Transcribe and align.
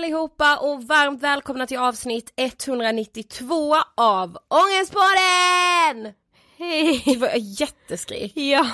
allihopa 0.00 0.56
och 0.56 0.84
varmt 0.84 1.22
välkomna 1.22 1.66
till 1.66 1.78
avsnitt 1.78 2.32
192 2.36 3.76
av 3.96 4.38
Ångestpodden! 4.48 6.14
Hej! 6.58 7.02
Det 7.04 7.16
var 7.16 7.30
jätteskrik. 7.36 8.32
Ja, 8.36 8.66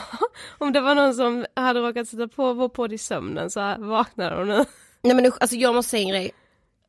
om 0.58 0.72
det 0.72 0.80
var 0.80 0.94
någon 0.94 1.14
som 1.14 1.46
hade 1.56 1.80
råkat 1.80 2.08
sätta 2.08 2.28
på 2.28 2.52
vår 2.52 2.68
podd 2.68 2.92
i 2.92 2.98
sömnen 2.98 3.50
så 3.50 3.74
vaknar 3.78 4.36
de 4.36 4.48
nu. 4.48 4.64
Nej 5.02 5.16
men 5.16 5.32
alltså 5.40 5.56
jag 5.56 5.74
måste 5.74 5.90
säga 5.90 6.02
en 6.02 6.08
grej. 6.08 6.30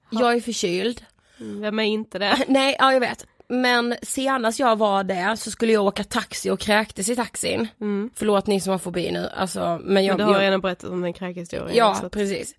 Jag 0.10 0.36
är 0.36 0.42
förkyld. 0.42 1.06
Vem 1.38 1.80
är 1.80 1.84
inte 1.84 2.20
det? 2.20 2.38
Nej, 2.48 2.76
ja 2.80 2.94
jag 2.94 3.00
vet. 3.00 3.28
Men 3.48 3.96
senast 4.02 4.60
jag 4.60 4.76
var 4.76 5.04
där 5.04 5.36
så 5.36 5.52
skulle 5.52 5.72
jag 5.74 5.86
åka 5.86 6.04
taxi 6.04 6.50
och 6.50 6.60
kräktes 6.60 7.10
i 7.10 7.16
taxin. 7.16 7.68
Förlåt 8.16 8.48
ni 8.48 8.60
som 8.60 8.72
har 8.72 8.80
fobi 8.80 9.12
nu, 9.12 9.30
alltså 9.36 9.80
men 9.84 10.06
jag... 10.06 10.18
Men 10.18 10.28
du 10.28 10.34
har 10.34 10.40
jag 10.40 10.48
redan 10.48 10.62
berättat 10.62 10.90
om 10.90 11.02
den 11.02 11.14
kräkhistorien. 11.14 11.76
ja, 11.76 12.10
precis. 12.12 12.56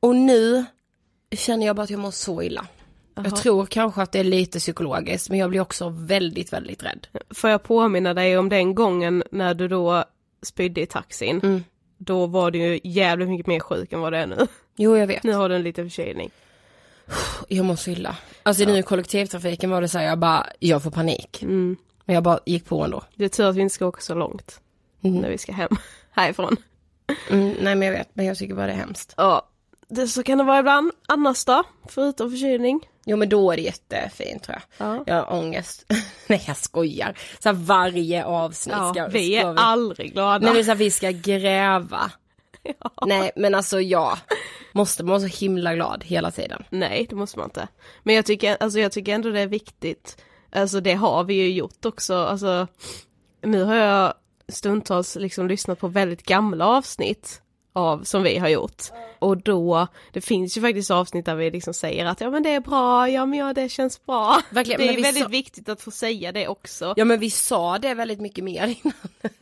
Och 0.00 0.16
nu 0.16 0.64
känner 1.36 1.66
jag 1.66 1.76
bara 1.76 1.82
att 1.82 1.90
jag 1.90 2.00
mår 2.00 2.10
så 2.10 2.42
illa. 2.42 2.66
Jag 3.14 3.36
tror 3.36 3.66
kanske 3.66 4.02
att 4.02 4.12
det 4.12 4.18
är 4.20 4.24
lite 4.24 4.58
psykologiskt 4.58 5.30
men 5.30 5.38
jag 5.38 5.50
blir 5.50 5.60
också 5.60 5.88
väldigt, 5.88 6.52
väldigt 6.52 6.82
rädd. 6.84 7.06
Får 7.30 7.50
jag 7.50 7.62
påminna 7.62 8.14
dig 8.14 8.38
om 8.38 8.48
den 8.48 8.74
gången 8.74 9.22
när 9.30 9.54
du 9.54 9.68
då 9.68 10.04
spydde 10.42 10.80
i 10.80 10.86
taxin? 10.86 11.40
Mm. 11.42 11.64
Då 11.98 12.26
var 12.26 12.50
du 12.50 12.58
ju 12.58 12.80
jävligt 12.84 13.28
mycket 13.28 13.46
mer 13.46 13.60
sjuk 13.60 13.92
än 13.92 14.00
vad 14.00 14.12
det 14.12 14.18
är 14.18 14.26
nu. 14.26 14.46
Jo 14.76 14.96
jag 14.96 15.06
vet. 15.06 15.22
Nu 15.22 15.32
har 15.32 15.48
du 15.48 15.56
en 15.56 15.62
liten 15.62 15.90
förkylning. 15.90 16.30
Jag 17.48 17.64
mår 17.64 17.76
så 17.76 17.90
illa. 17.90 18.16
Alltså 18.42 18.64
nu 18.64 18.78
i 18.78 18.82
kollektivtrafiken 18.82 19.70
var 19.70 19.80
det 19.80 19.88
så 19.88 19.98
här, 19.98 20.04
jag 20.06 20.18
bara, 20.18 20.46
jag 20.58 20.82
får 20.82 20.90
panik. 20.90 21.42
Mm. 21.42 21.76
Men 22.04 22.14
jag 22.14 22.22
bara 22.22 22.38
gick 22.46 22.64
på 22.64 22.84
ändå. 22.84 23.02
Det 23.14 23.24
är 23.24 23.28
tur 23.28 23.44
att 23.44 23.56
vi 23.56 23.60
inte 23.60 23.74
ska 23.74 23.86
åka 23.86 24.00
så 24.00 24.14
långt 24.14 24.60
Mm. 25.04 25.20
när 25.20 25.30
vi 25.30 25.38
ska 25.38 25.52
hem 25.52 25.68
härifrån. 26.10 26.56
Mm, 27.30 27.54
nej 27.60 27.74
men 27.76 27.82
jag 27.82 27.92
vet, 27.92 28.08
men 28.14 28.26
jag 28.26 28.36
tycker 28.38 28.54
bara 28.54 28.66
det 28.66 28.72
är 28.72 28.76
hemskt. 28.76 29.14
Ja, 29.16 29.48
det, 29.88 30.08
så 30.08 30.22
kan 30.22 30.38
det 30.38 30.44
vara 30.44 30.58
ibland. 30.58 30.92
Annars 31.08 31.44
då? 31.44 31.62
Förutom 31.88 32.30
förkylning? 32.30 32.80
Jo 33.04 33.16
men 33.16 33.28
då 33.28 33.50
är 33.50 33.56
det 33.56 33.62
jättefint 33.62 34.42
tror 34.42 34.58
jag. 34.78 34.88
Ja. 34.88 35.04
Jag 35.06 35.14
har 35.14 35.32
ångest. 35.38 35.84
nej 36.26 36.44
jag 36.46 36.56
skojar. 36.56 37.18
Så 37.38 37.48
här, 37.48 37.56
varje 37.56 38.24
avsnitt 38.24 38.76
Ja, 38.76 38.94
ska, 38.94 39.06
vi 39.06 39.38
ska 39.38 39.48
är 39.48 39.54
aldrig 39.56 40.12
glada. 40.12 40.38
Nej 40.38 40.54
men 40.54 40.64
så 40.64 40.70
här, 40.70 40.76
vi 40.76 40.90
ska 40.90 41.10
gräva. 41.10 42.10
Nej 43.06 43.30
men 43.36 43.54
alltså 43.54 43.80
jag 43.80 44.18
måste 44.72 45.04
vara 45.04 45.20
så 45.20 45.26
himla 45.26 45.74
glad 45.74 46.04
hela 46.04 46.30
tiden. 46.30 46.64
Nej, 46.70 47.06
det 47.10 47.16
måste 47.16 47.38
man 47.38 47.46
inte. 47.46 47.68
Men 48.02 48.14
jag 48.14 48.26
tycker, 48.26 48.56
alltså, 48.60 48.78
jag 48.78 48.92
tycker 48.92 49.14
ändå 49.14 49.30
det 49.30 49.40
är 49.40 49.46
viktigt, 49.46 50.22
alltså 50.52 50.80
det 50.80 50.94
har 50.94 51.24
vi 51.24 51.34
ju 51.34 51.52
gjort 51.52 51.84
också, 51.84 52.14
alltså 52.14 52.66
nu 53.42 53.62
har 53.62 53.74
jag 53.74 54.14
stundtals 54.48 55.16
liksom 55.16 55.48
lyssnat 55.48 55.78
på 55.78 55.88
väldigt 55.88 56.22
gamla 56.22 56.66
avsnitt 56.66 57.42
av 57.76 58.04
som 58.04 58.22
vi 58.22 58.38
har 58.38 58.48
gjort. 58.48 58.82
Och 59.18 59.36
då, 59.36 59.86
det 60.12 60.20
finns 60.20 60.56
ju 60.56 60.60
faktiskt 60.60 60.90
avsnitt 60.90 61.26
där 61.26 61.34
vi 61.34 61.50
liksom 61.50 61.74
säger 61.74 62.06
att 62.06 62.20
ja 62.20 62.30
men 62.30 62.42
det 62.42 62.50
är 62.50 62.60
bra, 62.60 63.08
ja 63.08 63.26
men 63.26 63.38
ja 63.38 63.52
det 63.52 63.68
känns 63.68 64.06
bra. 64.06 64.40
Verkligen, 64.50 64.80
det 64.80 64.88
är 64.88 64.96
vi 64.96 65.02
väldigt 65.02 65.22
sa- 65.22 65.28
viktigt 65.28 65.68
att 65.68 65.82
få 65.82 65.90
säga 65.90 66.32
det 66.32 66.48
också. 66.48 66.94
Ja 66.96 67.04
men 67.04 67.18
vi 67.20 67.30
sa 67.30 67.78
det 67.78 67.94
väldigt 67.94 68.20
mycket 68.20 68.44
mer 68.44 68.66
innan. 68.66 68.92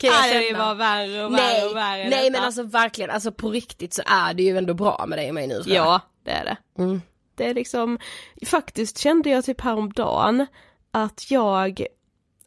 kan 0.00 0.10
jag 0.10 0.20
Nej, 0.20 0.38
det 0.38 0.50
känna. 0.50 0.66
var 0.66 0.74
värre 0.74 1.24
och 1.24 1.32
värre 1.34 1.42
nej, 1.42 1.64
och 1.70 1.76
värre. 1.76 2.08
nej 2.08 2.10
detta. 2.10 2.30
men 2.32 2.44
alltså 2.44 2.62
verkligen, 2.62 3.10
alltså 3.10 3.32
på 3.32 3.50
riktigt 3.50 3.94
så 3.94 4.02
är 4.06 4.34
det 4.34 4.42
ju 4.42 4.58
ändå 4.58 4.74
bra 4.74 5.04
med 5.08 5.18
dig 5.18 5.28
och 5.28 5.34
mig 5.34 5.46
nu 5.46 5.54
jag. 5.54 5.66
Ja, 5.86 6.00
det 6.24 6.30
är 6.30 6.44
det. 6.44 6.56
Mm. 6.82 7.02
Det 7.34 7.46
är 7.46 7.54
liksom, 7.54 7.98
faktiskt 8.46 8.98
kände 8.98 9.30
jag 9.30 9.44
typ 9.44 9.60
häromdagen 9.60 10.46
att 10.90 11.30
jag, 11.30 11.86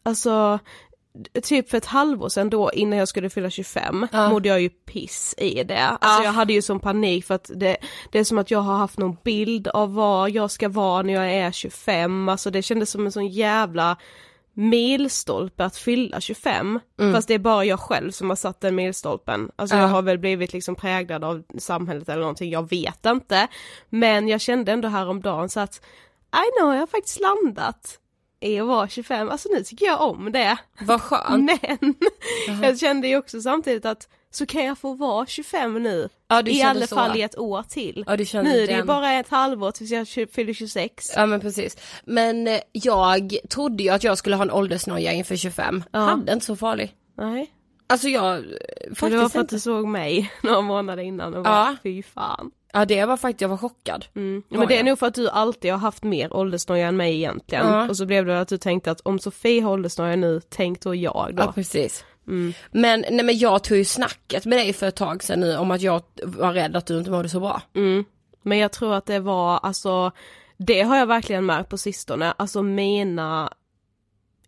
alltså 0.02 0.58
typ 1.42 1.70
för 1.70 1.78
ett 1.78 1.86
halvår 1.86 2.28
sedan 2.28 2.50
då 2.50 2.70
innan 2.72 2.98
jag 2.98 3.08
skulle 3.08 3.30
fylla 3.30 3.50
25 3.50 4.06
Ja. 4.12 4.28
mådde 4.28 4.48
jag 4.48 4.60
ju 4.60 4.68
piss 4.68 5.34
i 5.38 5.64
det. 5.64 5.78
Alltså 5.86 6.08
Ja. 6.22 6.24
jag 6.24 6.32
hade 6.32 6.52
ju 6.52 6.62
sån 6.62 6.80
panik 6.80 7.24
för 7.26 7.34
att 7.34 7.50
det, 7.54 7.76
det 8.12 8.18
är 8.18 8.24
som 8.24 8.38
att 8.38 8.50
jag 8.50 8.58
har 8.60 8.76
haft 8.76 8.98
någon 8.98 9.16
bild 9.24 9.68
av 9.68 9.94
vad 9.94 10.30
jag 10.30 10.50
ska 10.50 10.68
vara 10.68 11.02
när 11.02 11.12
jag 11.14 11.32
är 11.32 11.52
25, 11.52 12.28
alltså 12.28 12.50
det 12.50 12.62
kändes 12.62 12.90
som 12.90 13.06
en 13.06 13.12
sån 13.12 13.28
jävla 13.28 13.96
milstolpe 14.56 15.64
att 15.64 15.76
fylla 15.76 16.20
25. 16.20 16.80
Fast 17.12 17.28
det 17.28 17.34
är 17.34 17.38
bara 17.38 17.64
jag 17.64 17.80
själv 17.80 18.10
som 18.10 18.28
har 18.28 18.36
satt 18.36 18.60
den 18.60 18.74
milstolpen. 18.74 19.50
Alltså 19.56 19.76
Ja. 19.76 19.82
jag 19.82 19.88
har 19.88 20.02
väl 20.02 20.18
blivit 20.18 20.52
liksom 20.52 20.74
präglad 20.74 21.24
av 21.24 21.42
samhället 21.58 22.08
eller 22.08 22.20
någonting, 22.20 22.50
jag 22.50 22.70
vet 22.70 23.06
inte. 23.06 23.48
Men 23.88 24.28
jag 24.28 24.40
kände 24.40 24.72
ändå 24.72 24.88
häromdagen 24.88 25.48
så 25.48 25.60
att, 25.60 25.80
nu 26.60 26.66
har 26.66 26.74
jag 26.74 26.90
faktiskt 26.90 27.20
landat 27.20 27.98
i 28.44 28.60
att 28.60 28.66
vara 28.66 28.88
25, 28.88 29.30
alltså 29.30 29.48
nu 29.52 29.62
tycker 29.62 29.86
jag 29.86 30.00
om 30.00 30.32
det. 30.32 30.56
Vad 30.80 31.00
skönt. 31.00 31.50
Men 32.48 32.62
jag 32.62 32.78
kände 32.78 33.08
ju 33.08 33.16
också 33.16 33.40
samtidigt 33.40 33.84
att 33.84 34.08
så 34.30 34.46
kan 34.46 34.64
jag 34.64 34.78
få 34.78 34.94
vara 34.94 35.26
25 35.26 35.82
nu. 35.82 36.08
Ja, 36.28 36.42
du 36.42 36.50
I 36.50 36.62
alla 36.62 36.86
så. 36.86 36.94
fall 36.94 37.16
i 37.18 37.22
ett 37.22 37.38
år 37.38 37.62
till. 37.68 38.04
Ja, 38.06 38.16
nu 38.42 38.62
är 38.62 38.66
det 38.66 38.72
ju 38.76 38.82
bara 38.82 39.12
ett 39.12 39.28
halvår 39.28 39.70
tills 39.70 39.90
jag 39.90 40.08
fyller 40.32 40.52
26. 40.52 41.12
Ja 41.16 41.26
men 41.26 41.40
precis. 41.40 41.76
Men 42.04 42.46
eh, 42.46 42.60
jag 42.72 43.36
trodde 43.50 43.82
ju 43.82 43.88
att 43.90 44.04
jag 44.04 44.18
skulle 44.18 44.36
ha 44.36 44.42
en 44.42 44.50
åldersnoja 44.50 45.12
inför 45.12 45.36
25. 45.36 45.82
Ja. 45.92 45.98
Hade 45.98 46.32
inte 46.32 46.46
så 46.46 46.56
farlig. 46.56 46.94
Nej, 47.16 47.50
Alltså 47.86 48.08
jag, 48.08 48.44
för 48.94 49.10
det 49.10 49.16
var 49.16 49.22
faktiskt 49.28 49.32
för 49.32 49.40
att 49.40 49.44
inte. 49.44 49.54
du 49.56 49.60
såg 49.60 49.86
mig 49.86 50.32
några 50.42 50.60
månader 50.60 51.02
innan 51.02 51.34
och 51.34 51.42
bara, 51.44 51.54
Ja. 51.54 51.76
fy 51.82 52.02
fan. 52.02 52.50
Ja 52.74 52.84
det 52.84 53.04
var 53.04 53.16
faktiskt, 53.16 53.40
jag 53.40 53.48
var 53.48 53.56
chockad. 53.56 54.04
Mm. 54.16 54.42
Var 54.48 54.58
Men 54.58 54.68
det 54.68 54.78
är 54.78 54.82
nog 54.82 54.98
för 54.98 55.06
att 55.06 55.14
du 55.14 55.28
alltid 55.28 55.70
har 55.70 55.78
haft 55.78 56.02
mer 56.02 56.36
åldersnoja 56.36 56.88
än 56.88 56.96
mig 56.96 57.14
egentligen. 57.14 57.66
Ja. 57.66 57.88
Och 57.88 57.96
så 57.96 58.06
blev 58.06 58.26
det 58.26 58.40
att 58.40 58.48
du 58.48 58.58
tänkte 58.58 58.90
att 58.90 59.00
om 59.00 59.18
Sofie 59.18 59.62
har 59.62 59.72
åldersnoja 59.72 60.16
nu, 60.16 60.40
tänk 60.48 60.80
då 60.80 60.94
jag 60.94 61.34
då. 61.34 61.42
Ja 61.42 61.52
precis. 61.52 62.04
Mm. 62.26 62.52
Men 62.70 63.04
nej 63.10 63.24
men 63.24 63.38
jag 63.38 63.64
tog 63.64 63.76
ju 63.76 63.84
snacket 63.84 64.46
med 64.46 64.58
dig 64.58 64.72
för 64.72 64.88
ett 64.88 64.96
tag 64.96 65.22
sedan 65.22 65.40
nu 65.40 65.56
om 65.56 65.70
att 65.70 65.82
jag 65.82 66.02
var 66.22 66.52
rädd 66.52 66.76
att 66.76 66.86
du 66.86 66.98
inte 66.98 67.10
mådde 67.10 67.28
så 67.28 67.40
bra. 67.40 67.62
Mm. 67.74 68.04
Men 68.42 68.58
jag 68.58 68.72
tror 68.72 68.94
att 68.94 69.06
det 69.06 69.18
var, 69.18 69.58
alltså, 69.58 70.12
det 70.56 70.82
har 70.82 70.96
jag 70.96 71.06
verkligen 71.06 71.46
märkt 71.46 71.68
på 71.68 71.78
sistone, 71.78 72.34
alltså 72.36 72.62
mina, 72.62 73.52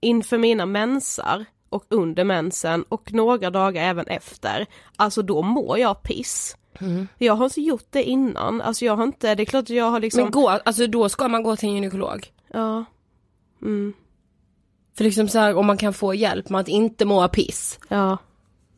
inför 0.00 0.38
mina 0.38 0.66
mensar 0.66 1.44
och 1.68 1.84
under 1.88 2.24
mensen 2.24 2.82
och 2.88 3.12
några 3.12 3.50
dagar 3.50 3.82
även 3.82 4.06
efter, 4.06 4.66
alltså 4.96 5.22
då 5.22 5.42
mår 5.42 5.78
jag 5.78 6.02
piss. 6.02 6.56
Jag 7.18 7.34
har 7.34 7.44
inte 7.44 7.60
gjort 7.60 7.86
det 7.90 8.02
innan, 8.02 8.60
alltså 8.60 8.84
jag 8.84 8.96
har 8.96 9.04
inte, 9.04 9.34
det 9.34 9.42
är 9.42 9.44
klart 9.44 9.62
att 9.62 9.70
jag 9.70 9.90
har 9.90 10.00
liksom, 10.00 10.22
Men 10.22 10.30
gå, 10.30 10.48
alltså 10.48 10.86
då 10.86 11.08
ska 11.08 11.28
man 11.28 11.42
gå 11.42 11.56
till 11.56 11.68
en 11.68 11.74
gynekolog. 11.74 12.32
ja, 12.52 12.84
mm, 13.62 13.92
För 14.96 15.04
liksom 15.04 15.28
så 15.28 15.38
här, 15.38 15.54
om 15.54 15.66
man 15.66 15.76
kan 15.76 15.92
få 15.94 16.14
hjälp 16.14 16.48
med 16.48 16.60
att 16.60 16.68
inte 16.68 17.04
må 17.04 17.28
piss. 17.28 17.78
ja, 17.88 18.18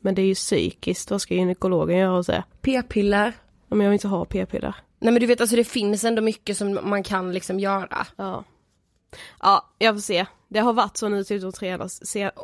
men 0.01 0.15
det 0.15 0.23
är 0.23 0.27
ju 0.27 0.35
psykiskt, 0.35 1.11
vad 1.11 1.21
ska 1.23 1.35
gynekologen 1.35 1.99
göra 1.99 2.17
och 2.17 2.27
säga? 2.27 2.45
P-piller. 2.61 3.33
Om 3.69 3.81
jag 3.81 3.93
inte 3.93 4.09
har 4.09 4.25
p-piller. 4.25 4.75
Nej 5.01 5.13
men 5.13 5.21
du 5.21 5.27
vet 5.27 5.41
alltså 5.41 5.57
det 5.57 5.65
finns 5.65 6.05
ändå 6.05 6.23
mycket 6.23 6.57
som 6.57 6.79
man 6.83 7.03
kan 7.03 7.33
liksom 7.33 7.61
göra. 7.61 8.07
Ja. 8.17 8.45
Ja, 9.41 9.67
jag 9.79 9.95
får 9.95 10.01
se. 10.01 10.27
Det 10.49 10.59
har 10.61 10.73
varit 10.73 10.97
så 10.97 11.09
nu 11.09 11.25
typ 11.25 11.43
de 11.43 11.53
tre, 11.53 11.79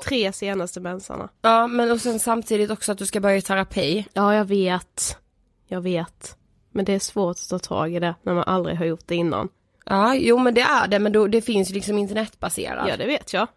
tre 0.04 0.32
senaste 0.32 0.80
mensarna. 0.80 1.28
Ja 1.42 1.66
men 1.66 1.90
och 1.90 2.00
sen 2.00 2.18
samtidigt 2.18 2.70
också 2.70 2.92
att 2.92 2.98
du 2.98 3.06
ska 3.06 3.20
börja 3.20 3.36
i 3.36 3.42
terapi. 3.42 4.06
Ja, 4.12 4.34
jag 4.34 4.44
vet. 4.44 5.18
Jag 5.66 5.80
vet. 5.80 6.36
Men 6.70 6.84
det 6.84 6.92
är 6.92 6.98
svårt 6.98 7.36
att 7.36 7.48
ta 7.48 7.58
tag 7.58 7.94
i 7.94 7.98
det 7.98 8.14
när 8.22 8.34
man 8.34 8.44
aldrig 8.46 8.76
har 8.78 8.84
gjort 8.84 9.06
det 9.06 9.14
innan. 9.14 9.48
Ja 9.86 10.14
jo 10.14 10.38
men 10.38 10.54
det 10.54 10.60
är 10.60 10.88
det 10.88 10.98
men 10.98 11.12
då, 11.12 11.26
det 11.26 11.42
finns 11.42 11.70
ju 11.70 11.74
liksom 11.74 11.98
internetbaserat. 11.98 12.88
Ja, 12.88 12.96
det 12.96 13.06
vet 13.06 13.32
jag. 13.32 13.48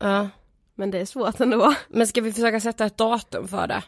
Ja. 0.00 0.28
Men 0.74 0.90
det 0.90 0.98
är 0.98 1.04
svårt 1.04 1.40
ändå. 1.40 1.74
Men 1.88 2.06
ska 2.06 2.20
vi 2.20 2.32
försöka 2.32 2.60
sätta 2.60 2.84
ett 2.86 2.96
datum 2.96 3.48
för 3.48 3.66
det? 3.66 3.82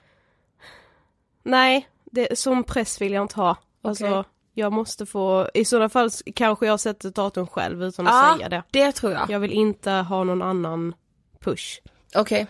Nej, 1.43 1.89
det, 2.05 2.39
som 2.39 2.65
press 2.65 3.01
vill 3.01 3.13
jag 3.13 3.25
inte 3.25 3.37
ha. 3.37 3.57
Alltså, 3.83 4.07
Okej. 4.07 4.31
jag 4.55 4.73
måste 4.73 5.07
få, 5.07 5.49
i 5.55 5.65
sådana 5.65 5.89
fall 5.89 6.11
kanske 6.35 6.67
jag 6.67 6.81
sätter 6.81 7.09
ett 7.09 7.15
datum 7.15 7.47
själv 7.47 7.83
utan 7.83 8.07
att 8.07 8.37
säga 8.37 8.49
det. 8.49 8.63
det 8.71 8.93
tror 8.93 9.13
jag. 9.13 9.31
Jag 9.31 9.41
vill 9.41 9.53
inte 9.53 9.91
ha 9.91 10.25
någon 10.25 10.43
annan 10.43 10.95
push. 11.41 11.81
Okej. 12.15 12.47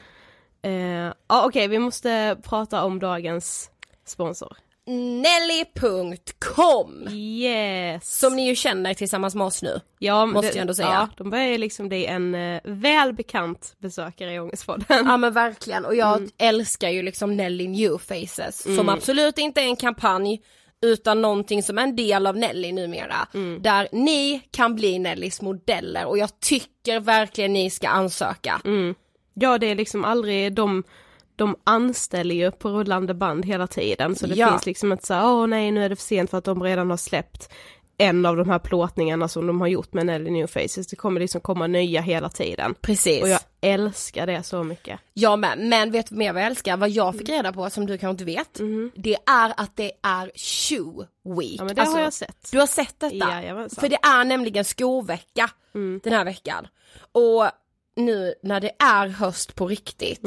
Eh, 0.63 0.73
ja, 1.29 1.47
okej, 1.47 1.69
vi 1.69 1.79
måste 1.79 2.37
prata 2.43 2.85
om 2.85 2.99
dagens 2.99 3.71
sponsor. 4.05 4.57
Nelly.com 5.23 7.09
Yes! 7.11 8.19
Som 8.19 8.37
ni 8.37 8.49
ju 8.49 8.55
känner 8.55 8.95
tillsammans 8.95 9.35
med 9.35 9.47
oss 9.47 9.63
nu. 9.63 9.81
ja, 9.99 10.27
måste 10.27 10.51
det, 10.51 10.55
jag 10.55 10.61
ändå 10.61 10.75
säga. 10.75 10.89
Ja, 10.89 11.09
de 11.17 11.31
börjar 11.31 11.59
liksom 11.59 11.89
bli 11.89 12.07
en 12.07 12.35
eh, 12.35 12.61
välbekant 12.65 13.75
besökare 13.79 14.33
i 14.35 14.39
Ångestpodden. 14.39 14.85
Ja 15.07 15.17
men 15.17 15.33
verkligen 15.33 15.85
och 15.85 15.95
jag 15.95 16.29
älskar 16.39 16.89
ju 16.89 17.03
liksom 17.03 17.37
Nelly 17.37 17.69
New 17.69 17.99
Faces 17.99 18.77
som 18.77 18.89
absolut 18.89 19.39
inte 19.39 19.61
är 19.61 19.65
en 19.65 19.77
kampanj 19.77 20.43
utan 20.83 21.23
någonting 21.23 21.63
som 21.63 21.79
är 21.79 21.83
en 21.83 21.97
del 21.97 22.27
av 22.27 22.37
Nelly 22.37 22.73
numera. 22.73 23.29
Där 23.61 23.89
ni 23.93 24.43
kan 24.51 24.75
bli 24.75 24.99
Nellys 24.99 25.43
modeller 25.43 26.05
och 26.05 26.19
jag 26.19 26.41
tycker 26.41 27.01
verkligen 27.01 27.53
ni 27.53 27.71
ska 27.71 27.89
ansöka. 27.89 28.61
Ja, 29.35 29.59
det 29.59 29.71
är 29.71 29.75
liksom 29.75 30.05
aldrig 30.05 30.53
de 30.53 30.83
de 31.37 31.57
anställer 31.65 32.35
ju 32.35 32.51
på 32.51 32.69
rullande 32.69 33.15
band 33.15 33.45
hela 33.47 33.67
tiden 33.67 34.17
så 34.17 34.27
det 34.27 34.35
Ja. 34.35 34.51
finns 34.51 34.67
liksom 34.67 34.93
inte 34.93 35.07
så 35.07 35.15
här, 35.15 35.27
åh 35.27 35.47
nej 35.47 35.71
nu 35.71 35.85
är 35.85 35.89
det 35.89 35.97
för 35.97 36.03
sent 36.03 36.31
för 36.31 36.39
att 36.39 36.45
de 36.45 36.63
redan 36.63 36.91
har 36.91 36.97
släppt 36.97 37.53
en 37.99 38.27
av 38.27 38.37
de 38.37 38.49
här 38.49 38.59
plåtningarna 38.59 39.29
som 39.29 39.47
de 39.47 39.61
har 39.61 39.69
gjort 39.69 39.93
med 39.93 40.07
Nelly 40.07 40.31
New 40.31 40.47
Faces. 40.47 40.87
Det 40.87 40.97
kommer 40.97 41.21
liksom 41.21 41.41
komma 41.41 41.67
nya 41.67 42.01
hela 42.01 42.29
tiden. 42.29 42.75
Precis. 42.81 43.23
Och 43.23 43.29
jag 43.29 43.41
älskar 43.61 44.27
det 44.27 44.43
så 44.43 44.63
mycket. 44.63 45.01
Jag 45.15 45.39
med, 45.39 45.59
men 45.59 45.91
vet 45.91 46.07
du 46.09 46.15
mer 46.15 46.33
vad 46.33 46.43
jag 46.43 46.47
älskar? 46.47 46.77
Vad 46.77 46.91
jag 46.91 47.19
fick 47.19 47.29
reda 47.29 47.53
på 47.53 47.71
som 47.71 47.87
du 47.87 47.99
kanske 47.99 48.11
inte 48.11 48.25
vet. 48.25 48.61
Det 48.95 49.17
är 49.27 49.53
att 49.57 49.77
det 49.77 49.93
är 50.03 50.31
shoe 50.35 51.07
week. 51.39 51.57
Ja 51.61 51.65
men 51.65 51.75
det 51.75 51.81
Alltså, 51.83 51.97
har 51.97 52.03
jag 52.05 52.13
sett. 52.13 52.49
Du 52.53 52.59
har 52.59 52.67
sett 52.67 53.01
detta? 53.01 53.15
Jajamensan. 53.17 53.81
För 53.81 53.89
det 53.89 53.99
är 54.03 54.25
nämligen 54.25 54.65
skovecka 54.65 55.51
den 56.03 56.13
här 56.13 56.25
veckan. 56.25 56.67
Och 57.13 57.45
nu 57.97 58.35
när 58.43 58.61
det 58.61 58.71
är 58.79 59.09
höst 59.09 59.55
på 59.55 59.67
riktigt. 59.69 60.23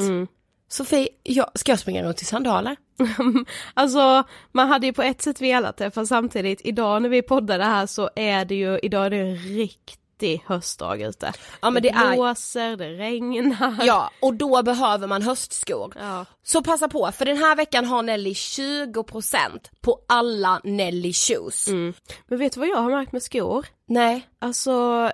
Sofie, 0.68 1.08
jag, 1.22 1.50
ska 1.54 1.72
jag 1.72 1.78
springa 1.78 2.02
runt 2.02 2.22
i 2.22 2.24
sandaler? 2.24 2.76
Alltså 3.74 4.24
man 4.52 4.68
hade 4.68 4.86
ju 4.86 4.92
på 4.92 5.02
ett 5.02 5.22
sätt 5.22 5.40
velat 5.40 5.76
det 5.76 5.90
för 5.90 6.04
samtidigt 6.04 6.60
idag 6.64 7.02
när 7.02 7.08
vi 7.08 7.22
poddar 7.22 7.58
det 7.58 7.64
här 7.64 7.86
så 7.86 8.10
är 8.16 8.44
det 8.44 8.54
ju, 8.54 8.78
idag 8.78 9.06
är 9.06 9.10
det 9.10 9.16
en 9.16 9.36
riktig 9.36 10.42
höstdag 10.46 11.02
ute. 11.02 11.32
Ja 11.60 11.70
men 11.70 11.82
det 11.82 11.88
är, 11.88 12.14
blåser, 12.14 12.76
det 12.76 12.88
regnar. 12.88 13.84
ja 13.84 14.10
och 14.20 14.34
då 14.34 14.62
behöver 14.62 15.06
man 15.06 15.22
höstskor. 15.22 15.92
Ja. 15.98 16.24
Så 16.42 16.62
passa 16.62 16.88
på, 16.88 17.12
för 17.12 17.24
den 17.24 17.36
här 17.36 17.56
veckan 17.56 17.84
har 17.84 18.02
Nelly 18.02 18.32
20% 18.32 19.38
på 19.80 20.00
alla 20.08 20.60
Nelly 20.64 21.12
shoes. 21.12 21.68
Men 22.26 22.38
vet 22.38 22.52
du 22.52 22.60
vad 22.60 22.68
jag 22.68 22.76
har 22.76 22.90
märkt 22.90 23.12
med 23.12 23.22
skor? 23.22 23.66
Nej. 23.86 24.28
Alltså 24.38 25.10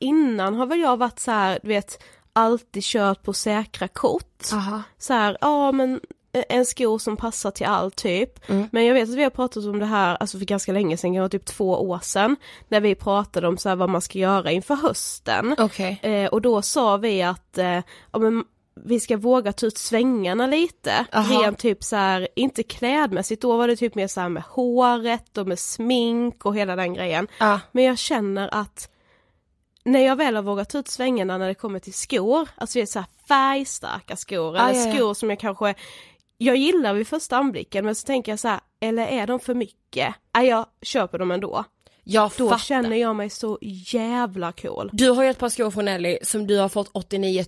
innan 0.00 0.54
har 0.54 0.66
väl 0.66 0.80
jag 0.80 0.96
varit 0.96 1.18
så 1.18 1.30
här, 1.30 1.58
du 1.62 1.68
vet, 1.68 2.02
alltid 2.32 2.82
kört 2.82 3.22
på 3.22 3.32
säkra 3.32 3.88
kort. 3.88 4.44
Aha. 4.52 4.82
Så 4.98 5.12
här, 5.12 5.38
ja 5.40 5.72
men 5.72 6.00
eh, 6.32 6.44
en 6.48 6.66
sko 6.66 6.98
som 6.98 7.16
passar 7.16 7.50
till 7.50 7.66
allt 7.66 7.96
typ. 7.96 8.50
Mm. 8.50 8.68
Men 8.72 8.84
jag 8.84 8.94
vet 8.94 9.08
att 9.08 9.14
vi 9.14 9.22
har 9.22 9.30
pratat 9.30 9.64
om 9.64 9.78
det 9.78 9.86
här, 9.86 10.16
alltså 10.20 10.38
för 10.38 10.44
ganska 10.44 10.72
länge 10.72 10.96
sedan, 10.96 11.14
kanske 11.14 11.38
typ 11.38 11.46
två 11.46 11.88
år 11.90 12.00
sedan. 12.02 12.36
När 12.68 12.80
vi 12.80 12.94
pratade 12.94 13.48
om 13.48 13.58
så 13.58 13.68
här 13.68 13.76
vad 13.76 13.90
man 13.90 14.00
ska 14.00 14.18
göra 14.18 14.50
inför 14.50 14.74
hösten. 14.74 15.54
Okej. 15.58 16.00
Eh, 16.02 16.26
och 16.26 16.42
då 16.42 16.62
sa 16.62 16.96
vi 16.96 17.22
att 17.22 17.58
eh, 17.58 17.80
ja, 18.12 18.18
men 18.18 18.44
vi 18.84 19.00
ska 19.00 19.16
våga 19.16 19.52
ta 19.52 19.66
ut 19.66 19.78
svängarna 19.78 20.46
lite. 20.46 21.06
Aha. 21.12 21.42
Rent 21.42 21.58
typ 21.58 21.84
så 21.84 21.96
här, 21.96 22.28
inte 22.36 22.62
klädmässigt, 22.62 23.42
då 23.42 23.56
var 23.56 23.68
det 23.68 23.76
typ 23.76 23.94
mer 23.94 24.06
så 24.06 24.20
här 24.20 24.28
med 24.28 24.42
håret 24.42 25.38
och 25.38 25.46
med 25.46 25.58
smink 25.58 26.44
och 26.44 26.56
hela 26.56 26.76
den 26.76 26.94
grejen. 26.94 27.28
Ja. 27.38 27.60
Men 27.72 27.84
jag 27.84 27.98
känner 27.98 28.54
att 28.54 28.89
när 29.84 30.00
jag 30.00 30.16
väl 30.16 30.36
har 30.36 30.42
vågat 30.42 30.74
ut 30.74 30.88
svängarna 30.88 31.38
när 31.38 31.48
det 31.48 31.54
kommer 31.54 31.78
till 31.78 31.92
skor, 31.94 32.48
alltså 32.56 32.78
det 32.78 32.82
är 32.82 32.86
så 32.86 32.98
här 32.98 33.08
färgstarka 33.28 34.16
skor 34.16 34.56
Ah, 34.56 34.68
eller 34.68 34.80
ja, 34.80 34.86
ja. 34.86 34.94
skor 34.94 35.14
som 35.14 35.30
jag 35.30 35.40
kanske 35.40 35.74
jag 36.38 36.56
gillar 36.56 36.94
vid 36.94 37.06
första 37.08 37.36
anblicken 37.36 37.84
men 37.84 37.94
så 37.94 38.06
tänker 38.06 38.32
jag 38.32 38.38
så 38.38 38.48
här, 38.48 38.60
eller 38.80 39.06
är 39.06 39.26
de 39.26 39.40
för 39.40 39.54
mycket? 39.54 40.14
Nej 40.34 40.48
jag 40.48 40.66
köper 40.82 41.18
dem 41.18 41.30
ändå. 41.30 41.64
Jag 42.04 42.30
Då 42.38 42.48
fattar. 42.48 42.58
känner 42.64 42.96
jag 42.96 43.16
mig 43.16 43.30
så 43.30 43.58
jävla 43.92 44.52
cool. 44.52 44.90
Du 44.92 45.10
har 45.10 45.22
ju 45.24 45.30
ett 45.30 45.38
par 45.38 45.48
skor 45.48 45.70
från 45.70 45.84
Nelly 45.84 46.18
som 46.22 46.46
du 46.46 46.58
har 46.58 46.68
fått 46.68 46.90
89 46.92 47.44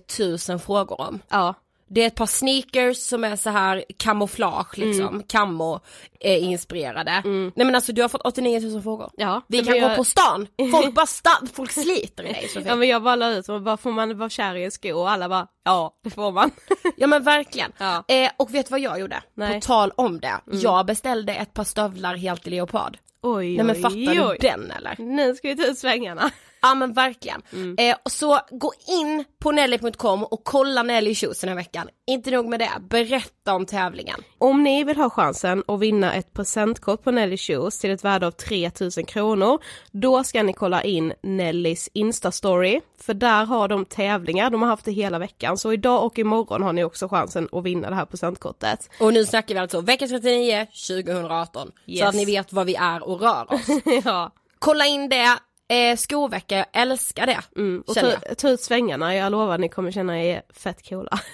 000 0.49 0.59
frågor 0.59 1.01
om. 1.01 1.19
Ja. 1.29 1.53
Det 1.93 2.01
är 2.03 2.07
ett 2.07 2.15
par 2.15 2.25
sneakers 2.25 2.97
som 2.97 3.23
är 3.23 3.35
så 3.35 3.49
här 3.49 3.83
kamouflage 3.97 4.77
liksom, 4.77 5.07
Mm. 5.07 5.23
camo 5.27 5.79
eh, 6.19 6.43
inspirerade. 6.43 7.21
Nej 7.25 7.51
men 7.65 7.75
alltså 7.75 7.93
du 7.93 8.01
har 8.01 8.09
fått 8.09 8.21
89 8.21 8.59
000 8.59 8.81
frågor. 8.81 9.09
Ja. 9.17 9.41
Vi 9.47 9.63
kan 9.65 9.77
jag- 9.77 9.89
gå 9.89 9.95
på 9.95 10.03
stan, 10.03 10.47
folk 10.71 10.93
bara 10.93 11.05
sta- 11.05 11.53
folk 11.53 11.71
sliter 11.83 12.23
i 12.23 12.33
dig 12.33 12.47
Sofie. 12.47 12.67
Ja 12.69 12.75
men 12.75 12.87
jag 12.87 13.03
bara 13.03 13.15
la 13.15 13.29
ut, 13.31 13.49
och 13.49 13.61
bara 13.61 13.77
får 13.77 13.91
man 13.91 14.17
vara 14.17 14.29
kär 14.29 14.55
i 14.55 14.63
en 14.65 14.71
sko 14.71 14.93
och 14.93 15.09
alla 15.11 15.29
bara 15.29 15.47
ja 15.63 15.93
det 16.03 16.09
får 16.09 16.31
man. 16.31 16.51
Ja 16.97 17.07
men 17.07 17.23
verkligen. 17.23 17.71
Ja. 17.77 18.03
Eh, 18.07 18.31
och 18.37 18.53
vet 18.53 18.65
du 18.67 18.71
vad 18.71 18.79
jag 18.79 18.99
gjorde? 18.99 19.21
Nej. 19.33 19.47
Mm. 19.47 19.59
På 19.61 19.65
tal 19.65 19.91
om 19.95 20.19
det, 20.19 20.33
jag 20.51 20.85
beställde 20.85 21.35
ett 21.35 21.53
par 21.53 21.63
stövlar 21.63 22.15
helt 22.15 22.47
i 22.47 22.49
leopard. 22.49 22.97
Oj 23.21 23.55
Nej 23.57 23.65
men 23.65 23.75
oj, 23.75 23.81
fattar 23.81 24.29
oj. 24.29 24.37
du 24.41 24.47
den 24.47 24.71
eller? 24.71 24.95
Nu 24.99 25.35
ska 25.35 25.47
vi 25.47 25.55
ta 25.55 25.65
ut 25.67 25.77
svängarna. 25.77 26.31
Ja 26.63 26.73
men 26.75 26.93
verkligen. 26.93 27.41
Mm. 27.53 27.75
Eh, 27.79 27.95
så 28.05 28.39
gå 28.51 28.73
in 28.87 29.23
på 29.39 29.51
nelly.com 29.51 30.23
och 30.23 30.41
kolla 30.43 30.83
Nelly 30.83 31.15
Shoes 31.15 31.39
den 31.39 31.47
här 31.49 31.55
veckan. 31.55 31.89
Inte 32.07 32.31
nog 32.31 32.49
med 32.49 32.59
det, 32.59 32.69
berätta 32.89 33.53
om 33.53 33.65
tävlingen. 33.65 34.19
Om 34.37 34.63
ni 34.63 34.83
vill 34.83 34.97
ha 34.97 35.09
chansen 35.09 35.63
att 35.67 35.79
vinna 35.79 36.13
ett 36.13 36.33
presentkort 36.33 37.03
på 37.03 37.11
Nelly 37.11 37.37
Shoes 37.37 37.79
till 37.79 37.91
ett 37.91 38.03
värde 38.03 38.27
av 38.27 38.31
3000 38.31 39.05
kronor, 39.05 39.59
då 39.91 40.23
ska 40.23 40.43
ni 40.43 40.53
kolla 40.53 40.83
in 40.83 41.13
Nellys 41.23 41.89
Insta-story, 41.93 42.81
för 43.01 43.13
där 43.13 43.45
har 43.45 43.67
de 43.67 43.85
tävlingar, 43.85 44.49
de 44.49 44.61
har 44.61 44.69
haft 44.69 44.85
det 44.85 44.91
hela 44.91 45.19
veckan, 45.19 45.57
så 45.57 45.73
idag 45.73 46.03
och 46.05 46.19
imorgon 46.19 46.63
har 46.63 46.73
ni 46.73 46.83
också 46.83 47.07
chansen 47.07 47.49
att 47.51 47.63
vinna 47.63 47.89
det 47.89 47.95
här 47.95 48.05
presentkortet. 48.05 48.89
Och 48.99 49.13
nu 49.13 49.25
snackar 49.25 49.53
vi 49.55 49.59
alltså 49.59 49.81
vecka 49.81 50.07
39 50.07 50.67
2018. 50.87 51.71
Så 51.85 51.91
Yes. 51.91 52.01
att 52.03 52.15
ni 52.15 52.25
vet 52.25 52.53
vad 52.53 52.65
vi 52.65 52.75
är 52.75 53.07
och 53.07 53.21
rör 53.21 53.53
oss. 53.53 53.67
ja. 54.05 54.31
Kolla 54.59 54.85
in 54.85 55.09
det, 55.09 55.37
eh, 55.73 55.95
skovecka, 55.95 56.55
jag 56.55 56.65
älskar 56.73 57.25
det. 57.25 57.39
Mm, 57.55 57.83
och 57.87 57.95
ta, 57.95 58.09
jag. 58.09 58.37
ta 58.37 58.49
ut 58.49 58.61
svängarna, 58.61 59.15
jag 59.15 59.31
lovar 59.31 59.57
ni 59.57 59.69
kommer 59.69 59.91
känna 59.91 60.23
er 60.23 60.41
fett 60.53 60.89
coola. 60.89 61.19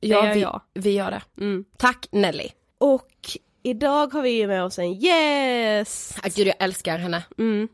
Ja, 0.00 0.26
gör 0.26 0.34
vi, 0.34 0.40
jag. 0.40 0.60
vi 0.74 0.90
gör 0.90 1.10
det. 1.10 1.22
Mm. 1.44 1.64
Tack 1.76 2.08
Nelly. 2.12 2.48
Och 2.78 3.10
idag 3.62 4.12
har 4.12 4.22
vi 4.22 4.30
ju 4.30 4.46
med 4.46 4.64
oss 4.64 4.78
en 4.78 5.04
yes! 5.04 6.16
Ah, 6.22 6.28
Gud 6.34 6.46
jag 6.46 6.54
älskar 6.58 6.98
henne. 6.98 7.22
Mm. 7.38 7.68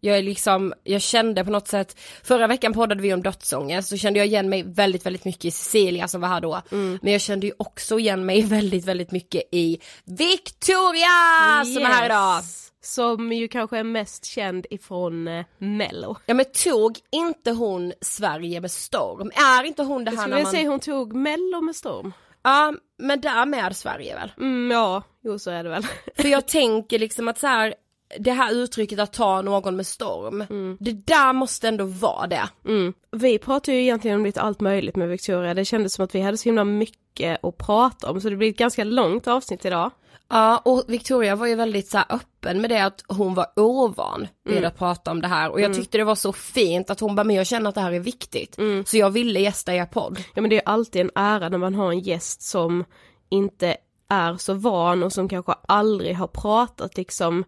Jag 0.00 0.18
är 0.18 0.22
liksom, 0.22 0.74
jag 0.84 1.02
kände 1.02 1.44
på 1.44 1.50
något 1.50 1.68
sätt, 1.68 2.00
förra 2.22 2.46
veckan 2.46 2.72
poddade 2.72 3.02
vi 3.02 3.14
om 3.14 3.22
dödsångest 3.22 3.88
så 3.88 3.96
kände 3.96 4.18
jag 4.18 4.26
igen 4.26 4.48
mig 4.48 4.62
väldigt, 4.62 5.06
väldigt 5.06 5.24
mycket 5.24 5.44
i 5.44 5.50
Cecilia 5.50 6.08
som 6.08 6.20
var 6.20 6.28
här 6.28 6.40
då. 6.40 6.62
Mm. 6.72 6.98
Men 7.02 7.12
jag 7.12 7.20
kände 7.20 7.46
ju 7.46 7.52
också 7.56 7.98
igen 7.98 8.26
mig 8.26 8.42
väldigt, 8.46 8.84
väldigt 8.84 9.10
mycket 9.10 9.42
i 9.52 9.78
Victoria 10.04 11.64
som 11.64 11.82
är 11.82 11.86
här 11.86 12.06
idag. 12.06 12.42
Som 12.84 13.32
ju 13.32 13.48
kanske 13.48 13.78
är 13.78 13.84
mest 13.84 14.24
känd 14.24 14.66
ifrån 14.70 15.28
eh, 15.28 15.44
Mello. 15.58 16.16
Ja 16.26 16.34
men 16.34 16.46
tog 16.64 16.98
inte 17.10 17.50
hon 17.50 17.92
Sverige 18.00 18.60
med 18.60 18.70
storm? 18.70 19.30
Är 19.34 19.64
inte 19.64 19.82
hon 19.82 20.04
det 20.04 20.10
Jag 20.10 20.16
här 20.16 20.22
skulle 20.22 20.36
när 20.36 20.42
man... 20.42 20.52
säga 20.52 20.70
hon 20.70 20.80
tog 20.80 21.12
Mello 21.12 21.60
med 21.60 21.76
storm. 21.76 22.12
Ja 22.42 22.74
men 22.98 23.20
där 23.20 23.46
med 23.46 23.76
Sverige 23.76 24.14
väl? 24.14 24.32
Mm, 24.38 24.70
ja, 24.70 25.02
jo 25.20 25.38
så 25.38 25.50
är 25.50 25.64
det 25.64 25.70
väl. 25.70 25.86
För 26.16 26.28
jag 26.28 26.48
tänker 26.48 26.98
liksom 26.98 27.28
att 27.28 27.38
så 27.38 27.46
här, 27.46 27.74
det 28.18 28.32
här 28.32 28.54
uttrycket 28.54 28.98
att 28.98 29.12
ta 29.12 29.42
någon 29.42 29.76
med 29.76 29.86
storm, 29.86 30.76
det 30.80 30.92
där 30.92 31.32
måste 31.32 31.68
ändå 31.68 31.84
vara 31.84 32.26
det. 32.26 32.48
Mm. 32.66 32.92
Vi 33.10 33.38
pratar 33.38 33.72
ju 33.72 33.82
egentligen 33.82 34.16
om 34.16 34.24
lite 34.24 34.40
allt 34.40 34.60
möjligt 34.60 34.96
med 34.96 35.08
Victoria. 35.08 35.54
Det 35.54 35.64
kändes 35.64 35.94
som 35.94 36.04
att 36.04 36.14
vi 36.14 36.20
hade 36.20 36.36
så 36.36 36.44
himla 36.44 36.64
mycket 36.64 37.44
att 37.44 37.58
prata 37.58 38.10
om 38.10 38.20
så 38.20 38.30
det 38.30 38.36
blir 38.36 38.50
ett 38.50 38.56
ganska 38.56 38.84
långt 38.84 39.26
avsnitt 39.26 39.64
idag. 39.64 39.90
Ja 40.28 40.62
och 40.64 40.84
Victoria 40.88 41.36
var 41.36 41.46
ju 41.46 41.54
väldigt 41.54 41.88
så 41.88 41.98
öppen 42.08 42.60
med 42.60 42.70
det 42.70 42.84
att 42.84 43.04
hon 43.08 43.34
var 43.34 43.46
ovan 43.56 44.28
vid 44.44 44.64
att 44.64 44.78
prata 44.78 45.10
om 45.10 45.20
det 45.20 45.28
här 45.28 45.50
och 45.50 45.60
jag 45.60 45.74
tyckte 45.74 45.98
det 45.98 46.04
var 46.04 46.14
så 46.14 46.32
fint 46.32 46.90
att 46.90 47.00
hon 47.00 47.14
bara 47.14 47.24
men 47.24 47.36
jag 47.36 47.46
känner 47.46 47.68
att 47.68 47.74
det 47.74 47.80
här 47.80 47.92
är 47.92 48.00
viktigt. 48.00 48.58
Så 48.86 48.96
jag 48.96 49.10
ville 49.10 49.40
gästa 49.40 49.74
er 49.74 49.86
podd. 49.86 50.18
Ja 50.34 50.42
men 50.42 50.50
det 50.50 50.56
är 50.56 50.68
alltid 50.68 51.02
en 51.02 51.10
ära 51.14 51.48
när 51.48 51.58
man 51.58 51.74
har 51.74 51.92
en 51.92 52.00
gäst 52.00 52.42
som 52.42 52.84
inte 53.28 53.76
är 54.08 54.36
så 54.36 54.54
van 54.54 55.02
och 55.02 55.12
som 55.12 55.28
kanske 55.28 55.54
aldrig 55.68 56.16
har 56.16 56.26
pratat 56.26 56.96
liksom 56.96 57.44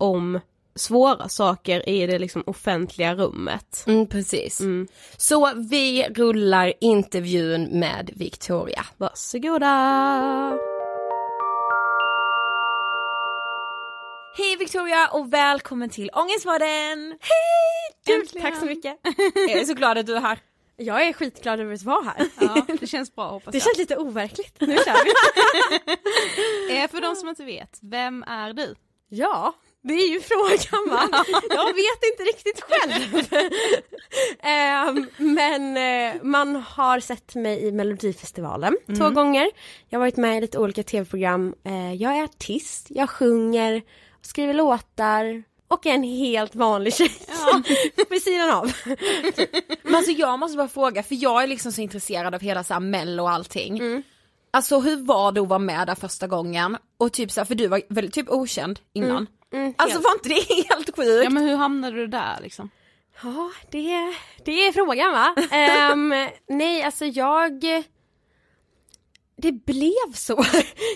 om 0.00 0.40
svåra 0.74 1.28
saker 1.28 1.88
i 1.88 2.06
det 2.06 2.18
liksom 2.18 2.42
offentliga 2.46 3.14
rummet. 3.14 3.84
Mm, 3.86 4.06
precis. 4.06 4.60
Så 5.16 5.52
vi 5.70 6.04
rullar 6.10 6.72
intervjun 6.80 7.64
med 7.80 8.10
Victoria. 8.16 8.86
Varsågoda! 8.96 10.58
Hej 14.38 14.56
Victoria 14.56 15.08
och 15.12 15.32
välkommen 15.32 15.90
till 15.90 16.10
Ångestpodden! 16.12 17.18
Hej! 17.20 18.42
Tack 18.42 18.58
så 18.58 18.66
mycket. 18.66 18.98
Jag 19.34 19.50
är 19.50 19.64
så 19.64 19.74
glad 19.74 19.98
att 19.98 20.06
du 20.06 20.16
är 20.16 20.20
här. 20.20 20.38
Jag 20.76 21.06
är 21.06 21.12
skitglad 21.12 21.60
över 21.60 21.74
att 21.74 21.82
vara 21.82 22.04
här. 22.04 22.28
Ja, 22.40 22.66
det 22.80 22.86
känns 22.86 23.14
bra 23.14 23.30
hoppas 23.30 23.52
Det 23.52 23.58
jag. 23.58 23.62
känns 23.64 23.78
lite 23.78 23.96
overkligt. 23.96 24.60
Nu 24.60 24.76
kör 24.76 25.04
vi. 25.04 25.10
Eh, 26.76 26.90
för 26.90 27.00
de 27.00 27.16
som 27.16 27.28
inte 27.28 27.44
vet, 27.44 27.78
vem 27.82 28.22
är 28.22 28.52
du? 28.52 28.74
Ja, 29.08 29.54
det 29.82 29.94
är 29.94 30.08
ju 30.08 30.20
frågan 30.20 30.90
va? 30.90 31.24
Jag 31.50 31.66
vet 31.66 32.04
inte 32.12 32.22
riktigt 32.22 32.60
själv. 32.60 33.26
Ehm, 34.42 35.06
men 35.16 35.76
eh, 35.76 36.22
man 36.22 36.56
har 36.56 37.00
sett 37.00 37.34
mig 37.34 37.66
i 37.66 37.72
Melodifestivalen 37.72 38.76
två 38.98 39.10
gånger. 39.10 39.50
Jag 39.88 39.98
har 39.98 40.00
varit 40.00 40.16
med 40.16 40.38
i 40.38 40.40
lite 40.40 40.58
olika 40.58 40.82
tv-program. 40.82 41.54
Eh, 41.64 41.94
jag 41.94 42.16
är 42.16 42.24
artist, 42.24 42.86
jag 42.90 43.10
sjunger, 43.10 43.82
skriver 44.22 44.54
låtar 44.54 45.42
och 45.68 45.86
är 45.86 45.94
en 45.94 46.02
helt 46.02 46.54
vanlig 46.54 46.94
tjej. 46.94 47.12
Vid 48.10 48.22
sidan 48.22 48.50
av. 48.50 48.72
Men 49.82 49.94
alltså 49.94 50.12
jag 50.12 50.38
måste 50.38 50.56
bara 50.56 50.68
fråga, 50.68 51.02
för 51.02 51.14
jag 51.14 51.42
är 51.42 51.46
liksom 51.46 51.72
så 51.72 51.80
intresserad 51.80 52.34
av 52.34 52.40
hela 52.40 52.64
så 52.64 52.72
här 52.72 52.80
mello 52.80 53.22
och 53.22 53.30
allting. 53.30 54.02
Alltså 54.50 54.80
hur 54.80 54.96
var 54.96 55.32
det 55.32 55.40
att 55.40 55.48
vara 55.48 55.58
med 55.58 55.86
där 55.86 55.94
första 55.94 56.26
gången? 56.26 56.76
Och 56.98 57.12
typ 57.12 57.30
så 57.30 57.40
här, 57.40 57.44
för 57.44 57.54
du 57.54 57.66
var 57.66 57.82
väldigt 57.88 58.14
typ 58.14 58.30
okänd 58.30 58.80
innan. 58.92 59.10
Mm, 59.10 59.26
Alltså 59.76 59.98
helt. 59.98 60.04
var 60.04 60.12
inte 60.12 60.28
det 60.28 60.64
helt 60.68 60.96
sjukt? 60.96 61.24
Ja 61.24 61.30
men 61.30 61.42
hur 61.42 61.56
hamnade 61.56 61.96
du 61.96 62.06
där 62.06 62.38
liksom? 62.42 62.70
Ja, 63.22 63.50
det, 63.70 64.14
det 64.44 64.66
är 64.66 64.72
frågan 64.72 65.12
va? 65.12 65.34
Ehm, 65.50 66.14
nej, 66.48 66.82
alltså 66.82 67.04
jag... 67.04 67.64
Det 69.36 69.52
blev 69.52 70.12
så. 70.14 70.44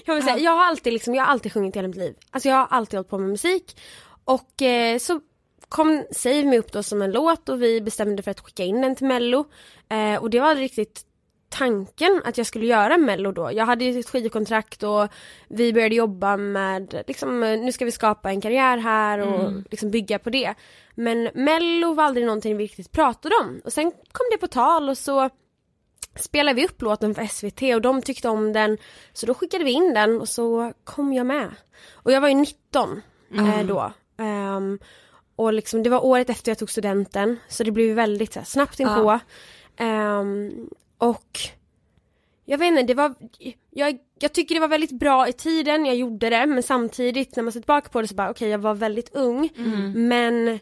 Jag, 0.05 0.15
vill 0.15 0.25
säga, 0.25 0.39
jag 0.39 0.51
har 0.53 0.65
alltid 0.65 0.93
liksom, 0.93 1.15
jag 1.15 1.25
har 1.25 1.31
alltid 1.31 1.53
sjungit 1.53 1.77
hela 1.77 1.89
mitt 1.89 1.97
liv. 1.97 2.15
Alltså 2.31 2.49
jag 2.49 2.57
har 2.57 2.67
alltid 2.67 2.99
hållit 2.99 3.11
på 3.11 3.19
med 3.19 3.31
musik. 3.31 3.81
Och 4.25 4.63
eh, 4.63 4.99
så 4.99 5.21
kom 5.69 6.05
Save 6.13 6.45
Me 6.45 6.59
upp 6.59 6.73
då 6.73 6.83
som 6.83 7.03
en 7.03 7.13
låt 7.13 7.49
och 7.49 7.63
vi 7.63 7.81
bestämde 7.81 8.23
för 8.23 8.31
att 8.31 8.41
skicka 8.41 8.65
in 8.65 8.81
den 8.81 8.97
till 8.97 9.07
Mello. 9.07 9.45
Eh, 9.89 10.23
och 10.23 10.31
det 10.31 10.41
var 10.41 10.55
riktigt 10.55 11.07
tanken 11.55 12.23
att 12.25 12.39
jag 12.39 12.47
skulle 12.47 12.67
göra 12.67 12.97
Mello 12.97 13.33
då. 13.33 13.53
Jag 13.53 13.67
hade 13.67 13.85
ju 13.85 14.01
ett 14.01 14.11
skivkontrakt 14.11 14.83
och 14.83 15.09
vi 15.49 15.73
började 15.73 15.95
jobba 15.95 16.37
med, 16.37 17.05
liksom, 17.07 17.43
eh, 17.43 17.59
nu 17.61 17.73
ska 17.73 17.85
vi 17.85 17.93
skapa 17.93 18.31
en 18.31 18.41
karriär 18.41 18.79
här 18.79 19.19
och 19.19 19.53
liksom 19.71 19.91
bygga 19.91 20.19
på 20.19 20.31
det. 20.31 20.55
Men 20.95 21.31
Mello 21.35 21.95
var 21.95 22.05
aldrig 22.05 22.27
någonting 22.27 22.57
vi 22.57 22.65
riktigt 22.65 22.93
pratade 22.93 23.35
om. 23.35 23.61
Och 23.65 23.73
sen 23.73 23.91
kom 23.91 24.27
det 24.33 24.39
på 24.39 24.47
tal 24.47 24.89
och 24.89 24.99
så 24.99 25.31
spelade 26.21 26.57
vi 26.57 26.67
upp 26.67 26.83
låten 26.83 27.15
för 27.15 27.27
SVT 27.27 27.63
och 27.75 27.83
de 27.83 28.03
tyckte 28.03 28.29
om 28.29 28.53
den. 28.53 28.79
Så 29.13 29.27
då 29.27 29.35
skickade 29.35 29.65
vi 29.65 29.71
in 29.71 29.95
den 29.95 30.21
och 30.21 30.29
så 30.29 30.73
kom 30.85 31.13
jag 31.13 31.27
med. 31.27 31.51
Och 31.93 32.13
jag 32.13 32.21
var 32.21 32.29
ju 32.29 32.35
19 32.35 33.03
eh, 33.35 33.67
då. 33.67 33.93
Ehm, 34.19 34.79
och 35.37 35.53
liksom, 35.53 35.83
det 35.83 35.91
var 35.91 36.05
året 36.05 36.31
efter 36.31 36.51
jag 36.51 36.59
tog 36.59 36.71
studenten 36.71 37.39
så 37.49 37.65
det 37.65 37.71
blev 37.71 37.97
väldigt 37.97 38.35
här, 38.35 38.45
snabbt 38.45 38.81
inpå. 38.81 39.19
Ehm, 39.77 40.69
och 40.99 41.39
jag 42.45 42.59
vet 42.59 42.69
inte, 42.69 42.83
det 42.83 42.95
var, 42.95 43.15
jag, 43.71 43.99
jag 44.19 44.33
tycker 44.33 44.55
det 44.55 44.61
var 44.61 44.69
väldigt 44.69 44.93
bra 44.93 45.29
i 45.29 45.33
tiden, 45.33 45.87
jag 45.87 45.97
gjorde 45.97 46.31
det 46.31 46.47
men 46.47 46.63
samtidigt 46.63 47.37
när 47.37 47.43
man 47.43 47.53
ser 47.53 47.61
tillbaka 47.61 47.89
på 47.89 48.01
det 48.01 48.09
så 48.09 48.15
bara 48.15 48.31
okej 48.31 48.49
jag 48.49 48.59
var 48.59 48.75
väldigt 48.75 49.15
ung. 49.15 49.51
Men 49.95 50.59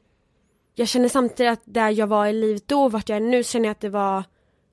jag 0.74 0.88
känner 0.88 1.08
samtidigt 1.08 1.52
att 1.52 1.62
där 1.64 1.90
jag 1.90 2.06
var 2.06 2.26
i 2.26 2.32
livet 2.32 2.68
då 2.68 2.84
och 2.84 2.92
vart 2.92 3.08
jag 3.08 3.16
är 3.16 3.20
nu 3.20 3.44
känner 3.44 3.66
jag 3.66 3.72
att 3.72 3.80
det 3.80 3.88
var 3.88 4.24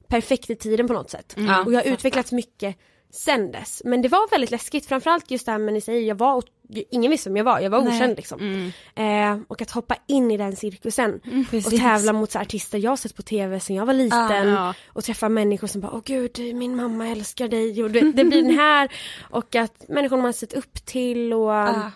perfekt 0.07 0.49
i 0.49 0.55
tiden 0.55 0.87
på 0.87 0.93
något 0.93 1.09
sätt. 1.09 1.35
Ja, 1.37 1.63
och 1.65 1.73
jag 1.73 1.83
har 1.83 1.91
utvecklats 1.93 2.31
mycket 2.31 2.75
sen 3.11 3.51
dess. 3.51 3.81
Men 3.85 4.01
det 4.01 4.07
var 4.07 4.29
väldigt 4.29 4.51
läskigt, 4.51 4.85
framförallt 4.85 5.31
just 5.31 5.45
det 5.45 5.51
här 5.51 5.59
med 5.59 5.73
ni 5.73 5.81
säger, 5.81 6.07
jag 6.07 6.15
var, 6.15 6.43
ingen 6.91 7.11
visste 7.11 7.29
vem 7.29 7.37
jag 7.37 7.43
var, 7.43 7.59
jag 7.59 7.69
var 7.69 7.79
okänd 7.79 8.15
liksom. 8.15 8.71
Eh, 8.95 9.37
och 9.47 9.61
att 9.61 9.71
hoppa 9.71 9.95
in 10.07 10.31
i 10.31 10.37
den 10.37 10.55
cirkusen 10.55 11.21
och 11.65 11.71
tävla 11.71 12.13
mot 12.13 12.31
så 12.31 12.39
artister 12.39 12.77
jag 12.77 12.99
sett 12.99 13.15
på 13.15 13.21
tv 13.21 13.59
sen 13.59 13.75
jag 13.75 13.85
var 13.85 13.93
liten 13.93 14.47
ja. 14.47 14.73
och 14.87 15.03
träffa 15.03 15.29
människor 15.29 15.67
som 15.67 15.81
bara 15.81 15.91
åh 15.91 16.01
gud 16.05 16.39
min 16.55 16.75
mamma 16.75 17.07
älskar 17.07 17.47
dig 17.47 17.83
och 17.83 17.91
det, 17.91 18.11
det 18.11 18.23
blir 18.23 18.41
den 18.43 18.57
här 18.57 18.91
och 19.29 19.55
att 19.55 19.85
människor 19.89 20.17
man 20.17 20.33
sett 20.33 20.53
upp 20.53 20.85
till 20.85 21.33
och 21.33 21.53
Ah. 21.53 21.91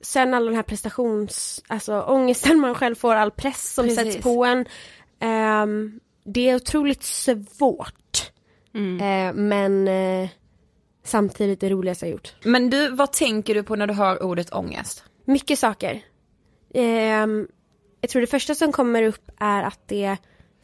sen 0.00 0.34
all 0.34 0.46
den 0.46 0.54
här 0.54 0.62
prestations, 0.62 1.62
alltså 1.66 2.00
ångesten 2.00 2.60
man 2.60 2.74
själv 2.74 2.94
får, 2.94 3.14
all 3.14 3.30
press 3.30 3.74
som 3.74 3.86
Precis. 3.86 4.12
sätts 4.12 4.22
på 4.22 4.44
en. 4.44 4.66
Ehm, 5.20 6.00
det 6.24 6.50
är 6.50 6.56
otroligt 6.56 7.02
svårt. 7.02 8.32
Eh, 8.74 9.34
men 9.34 9.88
eh, 9.88 10.28
samtidigt 11.04 11.60
det 11.60 11.70
roligaste 11.70 12.06
jag 12.06 12.12
gjort. 12.12 12.34
Men 12.44 12.70
du, 12.70 12.88
vad 12.88 13.12
tänker 13.12 13.54
du 13.54 13.62
på 13.62 13.76
när 13.76 13.86
du 13.86 13.94
hör 13.94 14.22
ordet 14.22 14.52
ångest? 14.52 15.04
Mycket 15.24 15.58
saker. 15.58 16.02
Ehm, 16.74 17.48
jag 18.00 18.10
tror 18.10 18.20
det 18.20 18.26
första 18.26 18.54
som 18.54 18.72
kommer 18.72 19.02
upp 19.02 19.30
är 19.38 19.62
att 19.62 19.88
det 19.88 20.16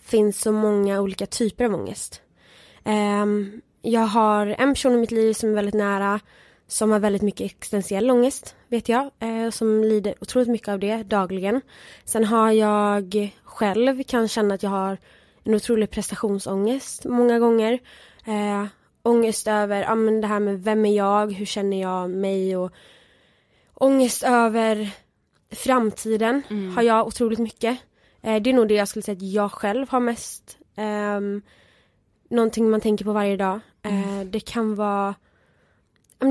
finns 0.02 0.40
så 0.40 0.52
många 0.52 1.00
olika 1.00 1.26
typer 1.26 1.64
av 1.64 1.74
ångest. 1.74 2.22
Ehm, 2.84 3.60
jag 3.82 4.00
har 4.00 4.46
en 4.46 4.74
person 4.74 4.94
i 4.94 4.96
mitt 4.96 5.10
liv 5.10 5.32
som 5.32 5.50
är 5.50 5.54
väldigt 5.54 5.74
nära 5.74 6.20
som 6.68 6.90
har 6.90 6.98
väldigt 6.98 7.22
mycket 7.22 7.46
existentiell 7.46 8.10
ångest, 8.10 8.56
vet 8.68 8.88
jag, 8.88 9.10
eh, 9.18 9.50
som 9.50 9.84
lider 9.84 10.14
otroligt 10.20 10.48
mycket 10.48 10.68
av 10.68 10.78
det 10.78 11.02
dagligen. 11.02 11.60
Sen 12.04 12.24
har 12.24 12.52
jag 12.52 13.30
själv 13.44 14.02
kan 14.02 14.28
känna 14.28 14.54
att 14.54 14.62
jag 14.62 14.70
har 14.70 14.98
en 15.44 15.54
otrolig 15.54 15.90
prestationsångest 15.90 17.04
många 17.04 17.38
gånger. 17.38 17.78
Eh, 18.24 18.66
ångest 19.08 19.46
över, 19.46 19.82
ja 19.82 19.94
men 19.94 20.20
det 20.20 20.26
här 20.26 20.40
med 20.40 20.64
vem 20.64 20.84
är 20.86 20.96
jag, 20.96 21.32
hur 21.32 21.46
känner 21.46 21.80
jag 21.80 22.10
mig 22.10 22.56
och 22.56 22.72
ångest 23.74 24.22
över 24.22 24.90
framtiden 25.50 26.42
Mm. 26.50 26.76
har 26.76 26.82
jag 26.82 27.06
otroligt 27.06 27.38
mycket. 27.38 27.78
Eh, 28.22 28.42
det 28.42 28.50
är 28.50 28.54
nog 28.54 28.68
det 28.68 28.74
jag 28.74 28.88
skulle 28.88 29.02
säga 29.02 29.16
att 29.16 29.22
jag 29.22 29.52
själv 29.52 29.90
har 29.90 30.00
mest. 30.00 30.58
Um, 30.76 31.42
någonting 32.30 32.70
man 32.70 32.80
tänker 32.80 33.04
på 33.04 33.12
varje 33.12 33.36
dag. 33.36 33.60
Eh, 33.82 34.20
det 34.24 34.40
kan 34.40 34.74
vara 34.74 35.14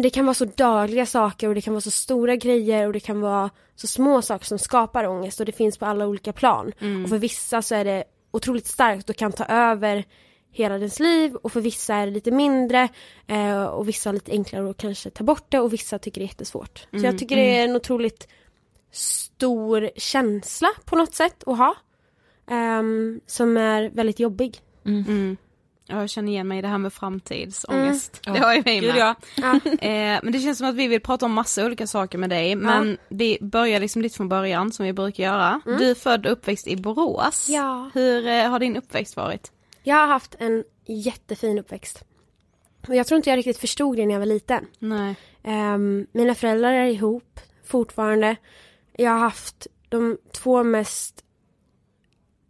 det 0.03 0.09
kan 0.09 0.25
vara 0.25 0.33
så 0.33 0.45
dagliga 0.45 1.05
saker 1.05 1.47
och 1.47 1.55
det 1.55 1.61
kan 1.61 1.73
vara 1.73 1.81
så 1.81 1.91
stora 1.91 2.35
grejer 2.35 2.87
och 2.87 2.93
det 2.93 2.99
kan 2.99 3.21
vara 3.21 3.49
så 3.75 3.87
små 3.87 4.21
saker 4.21 4.45
som 4.45 4.59
skapar 4.59 5.07
ångest 5.07 5.39
och 5.39 5.45
det 5.45 5.51
finns 5.51 5.77
på 5.77 5.85
alla 5.85 6.07
olika 6.07 6.33
plan. 6.33 6.71
Och 7.03 7.09
för 7.09 7.17
vissa 7.17 7.61
så 7.61 7.75
är 7.75 7.85
det 7.85 8.03
otroligt 8.31 8.67
starkt 8.67 9.09
och 9.09 9.15
kan 9.15 9.31
ta 9.31 9.45
över 9.45 10.03
hela 10.57 10.75
ens 10.75 10.99
liv 10.99 11.35
och 11.35 11.51
för 11.51 11.61
vissa 11.61 11.95
är 11.95 12.05
det 12.05 12.11
lite 12.11 12.31
mindre 12.31 12.87
eh, 13.27 13.63
och 13.63 13.87
vissa 13.87 14.09
har 14.09 14.13
lite 14.13 14.31
enklare 14.31 14.69
att 14.69 14.77
kanske 14.77 15.09
ta 15.09 15.23
bort 15.23 15.45
det 15.49 15.59
och 15.59 15.73
vissa 15.73 15.99
tycker 15.99 16.21
det 16.21 16.25
är 16.25 16.27
jättesvårt. 16.27 16.87
Så 16.91 17.05
jag 17.05 17.17
tycker 17.17 17.35
det 17.35 17.57
är 17.57 17.63
en 17.63 17.75
otroligt 17.75 18.27
stor 18.91 19.89
känsla 19.95 20.67
på 20.85 20.95
något 20.95 21.13
sätt 21.13 21.43
att 21.45 21.57
ha. 21.57 21.75
ehm, 22.49 23.21
som 23.27 23.57
är 23.57 23.89
väldigt 23.89 24.19
jobbig. 24.19 24.59
Mm. 24.85 25.37
Ja, 25.89 25.99
jag 25.99 26.09
känner 26.09 26.31
igen 26.31 26.47
mig 26.47 26.59
i 26.59 26.61
det 26.61 26.67
här 26.67 26.77
med 26.77 26.93
framtidsångest. 26.93 28.19
Det 28.23 28.39
har 28.39 28.53
ju 28.53 28.61
Gud, 28.61 28.83
med. 28.83 28.97
ja. 28.97 29.15
Eh, 29.87 30.19
men 30.23 30.31
det 30.31 30.39
känns 30.39 30.57
som 30.57 30.67
att 30.67 30.75
vi 30.75 30.87
vill 30.87 31.01
prata 31.01 31.25
om 31.25 31.33
massa 31.33 31.65
olika 31.65 31.87
saker 31.87 32.17
med 32.17 32.29
dig, 32.29 32.55
men 32.55 32.97
vi 33.09 33.37
börjar 33.41 33.79
liksom 33.79 34.01
lite 34.01 34.17
från 34.17 34.29
början 34.29 34.71
som 34.71 34.85
vi 34.85 34.93
brukar 34.93 35.23
göra. 35.23 35.61
Du 35.65 35.89
är 35.89 35.95
född 35.95 36.25
och 36.25 36.31
uppväxt 36.31 36.67
i 36.67 36.75
Borås. 36.75 37.49
Ja. 37.49 37.89
Hur 37.93 38.27
eh, 38.27 38.49
har 38.49 38.59
din 38.59 38.77
uppväxt 38.77 39.15
varit? 39.15 39.51
Jag 39.87 39.95
har 39.95 40.07
haft 40.07 40.35
en 40.39 40.63
jättefin 40.85 41.59
uppväxt. 41.59 42.03
Och 42.87 42.95
jag 42.95 43.07
tror 43.07 43.15
inte 43.17 43.29
jag 43.29 43.37
riktigt 43.37 43.57
förstod 43.57 43.97
det 43.97 44.05
när 44.05 44.13
jag 44.13 44.19
var 44.19 44.25
liten. 44.25 44.65
Nej. 44.79 45.15
Ehm, 45.43 46.07
mina 46.11 46.35
föräldrar 46.35 46.73
är 46.73 46.85
ihop 46.87 47.39
fortfarande. 47.65 48.35
Jag 48.97 49.11
har 49.11 49.19
haft 49.19 49.67
de 49.89 50.17
två 50.31 50.63
mest 50.63 51.23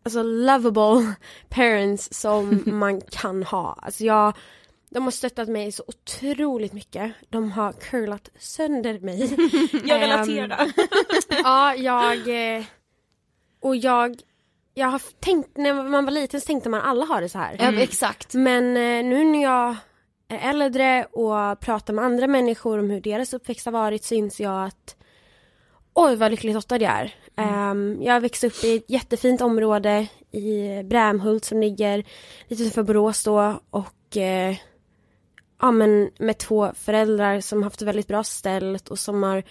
alltså 0.03 0.23
lovable 0.23 1.13
parents 1.49 2.13
som 2.13 2.63
man 2.65 3.01
kan 3.01 3.43
ha. 3.43 3.79
Alltså 3.81 4.03
jag, 4.03 4.33
de 4.89 5.03
har 5.03 5.11
stöttat 5.11 5.49
mig 5.49 5.71
så 5.71 5.83
otroligt 5.87 6.73
mycket. 6.73 7.11
De 7.29 7.51
har 7.51 7.73
curlat 7.73 8.29
sönder 8.39 8.99
mig. 8.99 9.35
Jag 9.87 10.01
relaterar. 10.01 10.71
ja, 11.43 11.75
jag... 11.75 12.55
eh, 12.57 12.63
Och 13.59 13.75
jag... 13.75 14.21
Jag 14.77 14.87
har 14.87 15.01
tänkt, 15.19 15.57
när 15.57 15.73
man 15.73 16.05
var 16.05 16.11
liten 16.11 16.41
så 16.41 16.47
tänkte 16.47 16.69
man 16.69 16.81
alla 16.81 17.05
har 17.05 17.21
det 17.21 17.29
så 17.29 17.37
här. 17.37 17.57
Ja, 17.59 17.81
exakt. 17.81 18.33
Men 18.33 18.77
eh, 18.77 19.09
nu 19.09 19.23
när 19.23 19.43
jag 19.43 19.75
är 20.27 20.49
äldre 20.49 21.05
och 21.05 21.59
pratar 21.59 21.93
med 21.93 22.05
andra 22.05 22.27
människor 22.27 22.79
om 22.79 22.89
hur 22.89 23.01
deras 23.01 23.33
uppväxt 23.33 23.65
har 23.65 23.71
varit 23.71 24.03
så 24.03 24.15
inser 24.15 24.43
jag 24.43 24.65
att 24.65 24.95
oj 25.93 26.15
vad 26.15 26.31
lyckligt 26.31 26.53
lottad 26.53 26.77
jag 26.77 26.93
är. 26.93 27.15
Ehm, 27.37 27.97
jag 28.01 28.13
har 28.13 28.19
växt 28.19 28.43
upp 28.43 28.63
i 28.63 28.75
ett 28.75 28.89
jättefint 28.89 29.41
område 29.41 30.07
i 30.31 30.83
Brämhult 30.83 31.45
som 31.45 31.61
ligger 31.61 32.03
lite 32.47 32.63
utanför 32.63 32.83
Borås 32.83 33.23
då 33.23 33.61
och 33.69 34.17
eh, 34.17 34.55
ja 35.61 35.71
men 35.71 36.09
med 36.19 36.37
två 36.37 36.71
föräldrar 36.73 37.41
som 37.41 37.63
haft 37.63 37.79
det 37.79 37.85
väldigt 37.85 38.07
bra 38.07 38.23
ställt 38.23 38.89
och 38.89 38.99
som 38.99 39.23
har 39.23 39.43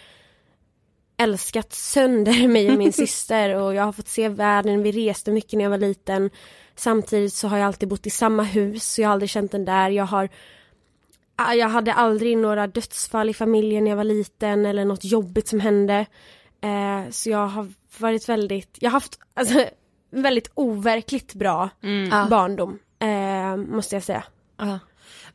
älskat 1.16 1.72
sönder 1.72 2.48
mig 2.52 2.70
och 2.72 2.79
min 2.79 2.92
syster 2.92 3.55
och 3.55 3.74
jag 3.74 3.85
har 3.85 3.92
fått 3.92 4.09
se 4.09 4.29
världen, 4.29 4.83
vi 4.83 4.92
reste 4.92 5.31
mycket 5.33 5.52
när 5.52 5.62
jag 5.64 5.70
var 5.70 5.79
liten. 5.79 6.31
Samtidigt 6.74 7.33
så 7.35 7.48
har 7.48 7.59
jag 7.59 7.66
alltid 7.66 7.88
bott 7.88 8.07
i 8.07 8.11
samma 8.11 8.42
hus 8.42 8.92
så 8.94 9.00
jag 9.02 9.09
har 9.09 9.12
aldrig 9.12 9.31
känt 9.31 9.52
den 9.52 9.64
där. 9.64 9.90
Jag 9.90 10.05
har 10.05 10.29
Ah, 11.38 11.52
jag 11.52 11.68
hade 11.68 11.92
aldrig 11.92 12.38
några 12.38 12.66
dödsfall 12.66 13.31
i 13.31 13.35
familjen 13.35 13.85
när 13.85 13.90
jag 13.90 13.96
var 13.96 14.05
liten 14.05 14.66
eller 14.66 14.85
något 14.85 15.05
jobbigt 15.05 15.48
som 15.48 15.61
hände. 15.61 16.07
Eh, 16.61 17.11
så 17.11 17.31
jag 17.31 17.46
har 17.46 17.72
varit 17.98 18.29
väldigt, 18.29 18.76
jag 18.81 18.90
har 18.90 18.92
haft 18.92 19.18
alltså, 19.35 19.64
väldigt 20.11 20.50
overkligt 20.55 21.35
bra 21.35 21.70
Ja. 22.11 22.26
barndom. 22.31 22.79
Eh, 22.98 23.57
måste 23.57 23.96
jag 23.96 24.02
säga. 24.02 24.24
Ja. 24.59 24.79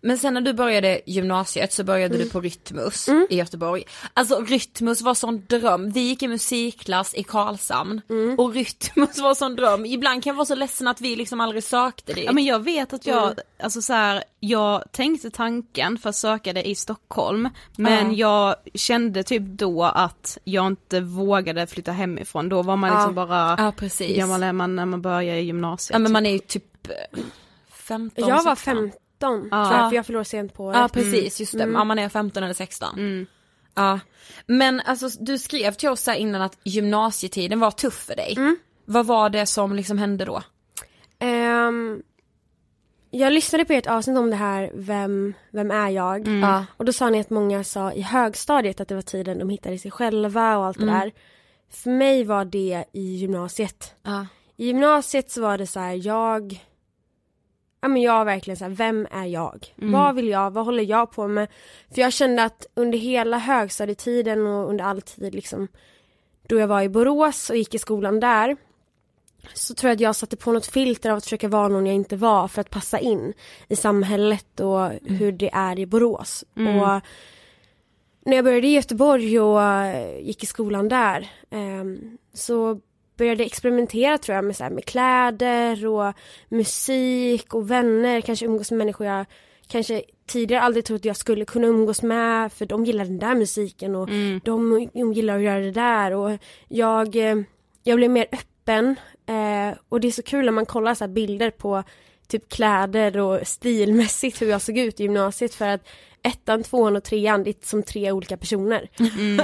Men 0.03 0.17
sen 0.17 0.33
när 0.33 0.41
du 0.41 0.53
började 0.53 1.01
gymnasiet 1.05 1.73
så 1.73 1.83
började 1.83 2.17
du 2.17 2.29
på 2.29 2.41
Rytmus 2.41 3.09
i 3.29 3.35
Göteborg. 3.35 3.83
Alltså 4.13 4.39
Rytmus 4.39 5.01
var 5.01 5.13
sån 5.13 5.45
dröm, 5.49 5.91
vi 5.91 5.99
gick 5.99 6.23
i 6.23 6.27
musikklass 6.27 7.13
i 7.13 7.23
Karlshamn 7.23 8.01
och 8.37 8.53
Rytmus 8.53 9.17
var 9.19 9.33
sån 9.35 9.55
dröm. 9.55 9.85
Ibland 9.85 10.23
kan 10.23 10.31
jag 10.31 10.35
vara 10.35 10.45
så 10.45 10.55
ledsen 10.55 10.87
att 10.87 11.01
vi 11.01 11.15
liksom 11.15 11.41
aldrig 11.41 11.63
sökte 11.63 12.13
dit. 12.13 12.23
Ja 12.25 12.31
men 12.31 12.45
jag 12.45 12.59
vet 12.59 12.93
att 12.93 13.05
jag, 13.05 13.33
alltså 13.63 13.81
så 13.81 13.93
här, 13.93 14.23
jag 14.39 14.83
tänkte 14.91 15.29
tanken 15.31 15.97
för 15.97 16.09
att 16.09 16.15
söka 16.15 16.53
det 16.53 16.67
i 16.69 16.75
Stockholm, 16.75 17.49
men 17.77 18.15
jag 18.15 18.55
kände 18.73 19.23
typ 19.23 19.43
då 19.43 19.83
att 19.83 20.37
jag 20.43 20.67
inte 20.67 20.99
vågade 20.99 21.67
flytta 21.67 21.91
hemifrån, 21.91 22.49
då 22.49 22.61
var 22.61 22.75
man 22.75 22.93
liksom 22.95 23.15
bara, 23.15 23.55
Ja 23.57 23.73
precis. 23.77 24.17
gammal 24.17 24.43
är 24.43 24.53
man 24.53 24.75
när 24.75 24.85
man 24.85 25.01
börjar 25.01 25.35
i 25.35 25.41
gymnasiet? 25.41 25.93
Ja 25.95 25.99
men 25.99 26.11
man 26.11 26.25
är 26.25 26.31
ju 26.31 26.39
typ 26.39 26.87
eh, 26.89 27.19
15, 27.73 28.27
Jag 28.27 28.43
var 28.43 28.55
16. 28.55 28.91
15 29.21 29.49
tror 29.49 29.61
Ja. 29.61 29.81
jag, 29.81 29.89
för 29.89 29.95
jag 29.95 30.05
förlorade 30.05 30.25
sent 30.29 30.53
på 30.53 30.65
året. 30.65 30.77
Ja 30.77 30.87
precis, 30.87 31.39
just 31.39 31.57
det. 31.57 31.63
Ja 31.63 31.83
man 31.83 31.99
är 31.99 32.09
15 32.09 32.43
eller 32.43 32.53
16. 32.53 32.89
Mm. 32.93 33.25
Ja. 33.75 33.99
Men 34.47 34.79
alltså 34.85 35.09
du 35.19 35.37
skrev 35.37 35.71
till 35.71 35.89
oss 35.89 36.07
här 36.07 36.15
innan 36.15 36.41
att 36.41 36.57
gymnasietiden 36.63 37.59
var 37.59 37.71
tuff 37.71 37.93
för 38.05 38.15
dig. 38.15 38.37
Vad 38.85 39.05
var 39.05 39.29
det 39.29 39.45
som 39.45 39.75
liksom 39.75 39.97
hände 39.97 40.25
då? 40.25 40.41
Ehm, 41.19 42.01
jag 43.11 43.33
lyssnade 43.33 43.65
på 43.65 43.73
ert 43.73 43.87
avsnitt 43.87 44.17
om 44.17 44.29
det 44.29 44.35
här, 44.35 44.71
vem, 44.73 45.33
vem 45.51 45.71
är 45.71 45.89
jag? 45.89 46.27
Ja. 46.27 46.65
Och 46.77 46.85
då 46.85 46.93
sa 46.93 47.09
ni 47.09 47.19
att 47.19 47.29
många 47.29 47.63
sa 47.63 47.91
i 47.91 48.01
högstadiet 48.01 48.81
att 48.81 48.87
det 48.87 48.95
var 48.95 49.01
tiden 49.01 49.39
de 49.39 49.49
hittade 49.49 49.77
sig 49.77 49.91
själva 49.91 50.57
och 50.57 50.65
allt 50.65 50.79
det 50.79 50.85
där. 50.85 51.11
För 51.71 51.89
mig 51.89 52.23
var 52.23 52.45
det 52.45 52.85
i 52.93 53.01
gymnasiet. 53.15 53.95
Ja. 54.03 54.25
I 54.57 54.65
gymnasiet 54.65 55.31
så 55.31 55.41
var 55.41 55.57
det 55.57 55.67
så 55.67 55.79
här, 55.79 56.07
jag 56.07 56.59
Ja 57.81 57.87
men 57.87 58.01
jag 58.01 58.25
verkligen 58.25 58.57
så 58.57 58.63
här, 58.63 58.71
vem 58.71 59.07
är 59.11 59.25
jag? 59.25 59.73
Vad 59.91 60.15
vill 60.15 60.27
jag? 60.27 60.51
Vad 60.51 60.65
håller 60.65 60.83
jag 60.83 61.11
på 61.11 61.27
med? 61.27 61.47
För 61.93 62.01
jag 62.01 62.13
kände 62.13 62.43
att 62.43 62.65
under 62.73 62.97
hela 62.97 63.37
högstadietiden 63.37 64.47
och 64.47 64.69
under 64.69 64.83
all 64.83 65.01
tid 65.01 65.35
liksom 65.35 65.67
Då 66.47 66.59
jag 66.59 66.67
var 66.67 66.81
i 66.81 66.89
Borås 66.89 67.49
och 67.49 67.55
gick 67.55 67.75
i 67.75 67.79
skolan 67.79 68.19
där 68.19 68.57
Så 69.53 69.73
tror 69.73 69.89
jag 69.89 69.95
att 69.95 70.01
jag 70.01 70.15
satte 70.15 70.37
på 70.37 70.51
något 70.51 70.65
filter 70.65 71.09
av 71.09 71.17
att 71.17 71.23
försöka 71.23 71.47
vara 71.47 71.67
någon 71.67 71.85
jag 71.85 71.95
inte 71.95 72.15
var 72.15 72.47
för 72.47 72.61
att 72.61 72.69
passa 72.69 72.99
in 72.99 73.33
i 73.67 73.75
samhället 73.75 74.59
och 74.59 74.89
hur 75.05 75.31
det 75.31 75.49
är 75.53 75.79
i 75.79 75.85
Borås. 75.85 76.43
Och 76.55 77.01
när 78.25 78.35
jag 78.35 78.45
började 78.45 78.67
i 78.67 78.73
Göteborg 78.73 79.39
och 79.39 79.63
eh, 79.63 80.19
gick 80.19 80.43
i 80.43 80.45
skolan 80.45 80.89
där 80.89 81.31
ehm, 81.49 82.17
så 82.33 82.79
började 83.17 83.43
experimentera 83.43 84.17
tror 84.17 84.35
jag 84.35 84.45
med, 84.45 84.55
så 84.55 84.63
här, 84.63 84.71
med 84.71 84.85
kläder 84.85 85.87
och 85.87 86.13
musik 86.49 87.53
och 87.53 87.71
vänner, 87.71 88.21
kanske 88.21 88.45
umgås 88.45 88.71
med 88.71 88.77
människor 88.77 89.07
jag 89.07 89.25
kanske 89.71 90.03
tidigare 90.27 90.61
aldrig 90.61 90.85
trott 90.85 91.05
jag 91.05 91.17
skulle 91.17 91.45
kunna 91.45 91.67
umgås 91.67 92.01
med 92.01 92.53
för 92.53 92.65
de 92.65 92.85
gillar 92.85 93.05
den 93.05 93.19
där 93.19 93.35
musiken 93.35 93.95
och 93.95 94.09
de, 94.43 94.89
de 94.93 95.13
gillar 95.13 95.37
att 95.37 95.43
göra 95.43 95.59
det 95.59 95.71
där. 95.71 96.13
Och 96.13 96.31
jag, 96.67 97.15
eh, 97.15 97.35
jag 97.83 97.97
blev 97.97 98.11
mer 98.11 98.27
öppen 98.31 98.95
eh, 99.25 99.77
och 99.89 99.99
det 99.99 100.07
är 100.07 100.11
så 100.11 100.23
kul 100.23 100.45
när 100.45 100.51
man 100.51 100.65
kollar 100.65 100.95
så 100.95 101.03
här 101.03 101.11
bilder 101.11 101.51
på 101.51 101.83
typ 102.27 102.49
kläder 102.49 103.17
och 103.17 103.47
stilmässigt 103.47 104.41
hur 104.41 104.49
jag 104.49 104.61
såg 104.61 104.77
ut 104.77 104.99
i 104.99 105.03
gymnasiet 105.03 105.55
för 105.55 105.67
att 105.67 105.87
ettan, 106.23 106.63
tvåan 106.63 106.95
och 106.95 107.03
trean, 107.03 107.43
det 107.43 107.49
är 107.49 107.65
som 107.65 107.83
tre 107.83 108.11
olika 108.11 108.37
personer. 108.37 108.89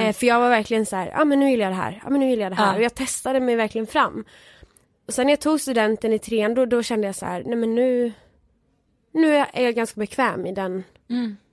Eh, 0.02 0.14
för 0.14 0.28
jag 0.28 0.40
var 0.40 0.50
verkligen 0.50 0.86
så 0.86 0.96
här, 0.96 1.08
ja 1.08 1.22
ah, 1.22 1.26
men 1.26 1.40
nu 1.40 1.46
vill 1.46 1.60
jag 1.60 1.72
det 1.72 1.76
här, 1.76 1.92
ja 1.92 2.08
ah, 2.08 2.10
men 2.10 2.20
nu 2.20 2.28
vill 2.28 2.40
jag 2.40 2.52
det 2.52 2.56
här 2.56 2.72
Ja. 2.72 2.76
och 2.78 2.84
jag 2.84 2.96
testade 2.96 3.40
mig 3.40 3.56
verkligen 3.56 3.88
fram. 3.88 4.26
Och 5.08 5.14
sen 5.14 5.26
när 5.26 5.32
jag 5.34 5.42
tog 5.42 5.62
studenten 5.62 6.14
i 6.14 6.20
trean 6.20 6.54
då, 6.54 6.66
då 6.66 6.84
kände 6.84 7.08
jag 7.08 7.16
så 7.16 7.26
här, 7.26 7.44
nej 7.46 7.56
men 7.56 7.76
nu, 7.76 8.12
nu 9.14 9.36
är 9.36 9.64
jag 9.64 9.76
ganska 9.76 10.00
bekväm 10.00 10.46
i 10.46 10.52
den, 10.52 10.84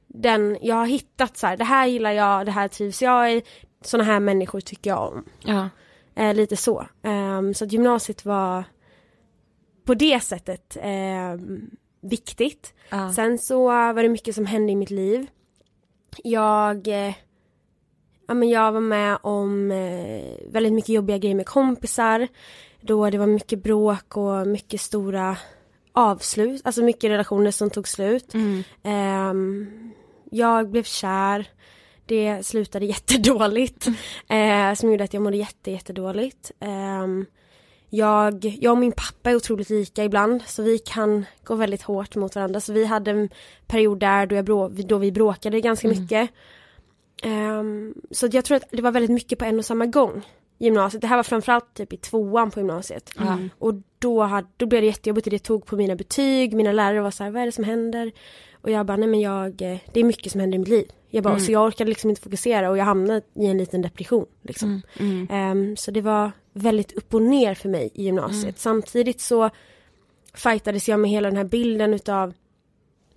den, 0.07 0.59
jag 0.61 0.77
har 0.77 0.87
hittat 0.87 1.37
så 1.37 1.47
här, 1.47 1.57
det 1.57 1.65
här 1.65 1.87
gillar 1.87 2.13
jag, 2.13 2.47
det 2.47 2.53
här 2.53 2.69
trivs 2.69 3.03
jag 3.03 3.33
i, 3.35 3.43
sådana 3.85 4.05
här 4.05 4.21
människor 4.21 4.61
tycker 4.61 4.91
jag 4.91 5.13
om. 5.13 5.25
Ja. 5.45 5.69
Eh, 6.17 6.35
lite 6.35 6.57
så. 6.57 6.87
Ehm, 7.03 7.55
så 7.55 7.65
att 7.65 7.73
gymnasiet 7.73 8.25
var 8.25 8.65
på 9.85 9.95
det 9.95 10.21
sättet 10.21 10.77
ehm, 10.81 11.71
viktigt. 12.05 12.75
Ja. 12.88 13.12
Sen 13.12 13.38
så 13.38 13.64
var 13.64 14.03
det 14.03 14.09
mycket 14.09 14.35
som 14.35 14.47
hände 14.47 14.73
i 14.73 14.77
mitt 14.77 14.90
liv. 14.90 15.27
Jag, 16.25 16.88
eh, 16.88 17.14
ja 18.29 18.35
men 18.35 18.49
jag 18.49 18.73
var 18.73 18.81
med 18.81 19.19
om 19.23 19.71
eh, 19.71 20.53
väldigt 20.53 20.73
mycket 20.73 20.88
jobbiga 20.88 21.19
grejer 21.19 21.35
med 21.35 21.47
kompisar. 21.47 22.29
Då 22.81 23.11
det 23.11 23.19
var 23.19 23.27
mycket 23.27 23.62
bråk 23.62 24.17
och 24.17 24.47
mycket 24.47 24.81
stora 24.81 25.37
avslut, 25.93 26.62
alltså 26.64 26.83
mycket 26.83 27.11
relationer 27.11 27.51
som 27.51 27.71
tog 27.71 27.88
slut. 27.88 28.35
Ehm, 28.83 29.93
jag 30.31 30.71
blev 30.71 30.83
kär. 30.83 31.47
Det 32.07 32.47
slutade 32.47 32.87
jättedåligt. 32.95 33.87
Eh, 34.29 34.75
som 34.75 34.90
gjorde 34.90 35.05
att 35.05 35.14
jag 35.14 35.23
mådde 35.23 35.37
jätte, 35.37 35.71
jättedåligt. 35.71 36.53
Ehm, 36.61 37.27
jag, 37.95 38.45
jag 38.61 38.73
och 38.73 38.79
min 38.79 38.93
pappa 38.93 39.31
är 39.31 39.35
otroligt 39.35 39.71
lika 39.71 40.05
ibland 40.05 40.43
så 40.47 40.63
vi 40.63 40.79
kan 40.79 41.25
gå 41.45 41.55
väldigt 41.55 41.83
hårt 41.83 42.17
mot 42.17 42.35
varandra. 42.35 42.61
Så 42.61 42.73
vi 42.73 42.85
hade 42.85 43.11
en 43.11 43.29
period 43.67 43.99
där 43.99 44.27
då, 44.27 44.43
brå, 44.43 44.69
då 44.69 44.99
vi 44.99 45.13
bråkade 45.13 45.61
ganska 45.61 45.89
mycket. 45.89 46.31
Ehm, 47.23 47.95
så 48.11 48.29
jag 48.33 48.45
tror 48.45 48.57
att 48.57 48.65
det 48.71 48.83
var 48.83 48.91
väldigt 48.91 49.11
mycket 49.11 49.39
på 49.39 49.45
en 49.45 49.59
och 49.59 49.65
samma 49.65 49.87
gång. 49.87 50.23
i 50.59 50.65
Gymnasiet, 50.65 51.01
det 51.01 51.07
här 51.07 51.17
var 51.17 51.23
framförallt 51.23 51.75
typ 51.75 51.93
i 51.93 51.97
tvåan 51.97 52.51
på 52.51 52.61
gymnasiet. 52.61 53.11
Och 53.59 53.75
då, 53.99 54.23
hade, 54.23 54.49
då 54.57 54.67
blev 54.67 54.81
det 54.81 54.87
jättejobbigt 54.87 55.27
och 55.27 55.31
det 55.31 55.39
tog 55.39 55.67
på 55.67 55.77
mina 55.77 55.97
betyg, 55.97 56.55
mina 56.55 56.73
lärare 56.73 57.01
var 57.01 57.11
så 57.11 57.25
här, 57.25 57.31
vad 57.31 57.43
är 57.43 57.47
det 57.47 57.53
som 57.53 57.65
händer? 57.65 58.13
Och 58.64 58.70
jag 58.70 58.87
bara, 58.87 58.96
nej 58.96 59.09
men 59.09 59.20
jag, 59.20 59.62
eh, 59.62 59.79
det 59.92 60.00
är 60.00 60.05
mycket 60.05 60.33
som 60.33 60.40
händer 60.40 60.57
i 60.57 60.59
mitt 60.59 60.68
liv. 60.68 60.87
Jag 61.11 61.24
bara, 61.24 61.38
så 61.38 61.53
jag 61.53 61.66
orkade 61.66 61.88
liksom 61.88 62.11
inte 62.11 62.22
fokusera 62.22 62.70
och 62.70 62.79
jag 62.79 62.85
hamnade 62.85 63.22
i 63.35 63.46
en 63.46 63.59
liten 63.59 63.83
depression. 63.83 64.27
Liksom. 64.42 64.83
Ehm, 65.31 65.77
så 65.77 65.90
det 65.90 66.00
var 66.00 66.33
väldigt 66.53 66.92
upp 66.92 67.14
och 67.14 67.22
ner 67.22 67.55
för 67.55 67.68
mig 67.68 67.90
i 67.94 68.05
gymnasiet. 68.05 68.59
Samtidigt 68.59 69.20
så 69.20 69.50
fightades 70.35 70.88
jag 70.88 71.00
med 71.00 71.11
hela 71.11 71.29
den 71.29 71.37
här 71.37 71.44
bilden 71.44 71.94
utav, 71.94 72.35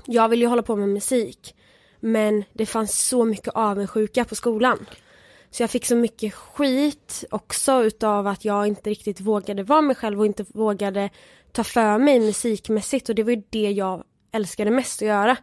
jag 0.05 0.29
vill 0.29 0.41
ju 0.41 0.47
hålla 0.47 0.61
på 0.61 0.75
med 0.75 0.89
musik. 0.89 1.55
Men 1.99 2.43
det 2.53 2.65
fanns 2.65 3.07
så 3.07 3.25
mycket 3.25 3.53
avundsjuka 3.53 4.25
på 4.25 4.35
skolan. 4.35 4.85
Så 5.51 5.63
jag 5.63 5.69
fick 5.69 5.85
så 5.85 5.95
mycket 5.95 6.33
skit 6.33 7.23
också 7.31 7.83
utav 7.83 8.27
att 8.27 8.45
jag 8.45 8.67
inte 8.67 8.89
riktigt 8.89 9.21
vågade 9.21 9.63
vara 9.63 9.81
mig 9.81 9.95
själv 9.95 10.19
och 10.19 10.25
inte 10.25 10.45
vågade 10.49 11.09
ta 11.51 11.63
för 11.63 11.97
mig 11.97 12.19
musikmässigt 12.19 13.09
och 13.09 13.15
det 13.15 13.23
var 13.23 13.31
ju 13.31 13.43
det 13.49 13.71
jag 13.71 14.03
älskade 14.37 14.71
mest 14.71 15.01
att 15.01 15.07
göra. 15.07 15.37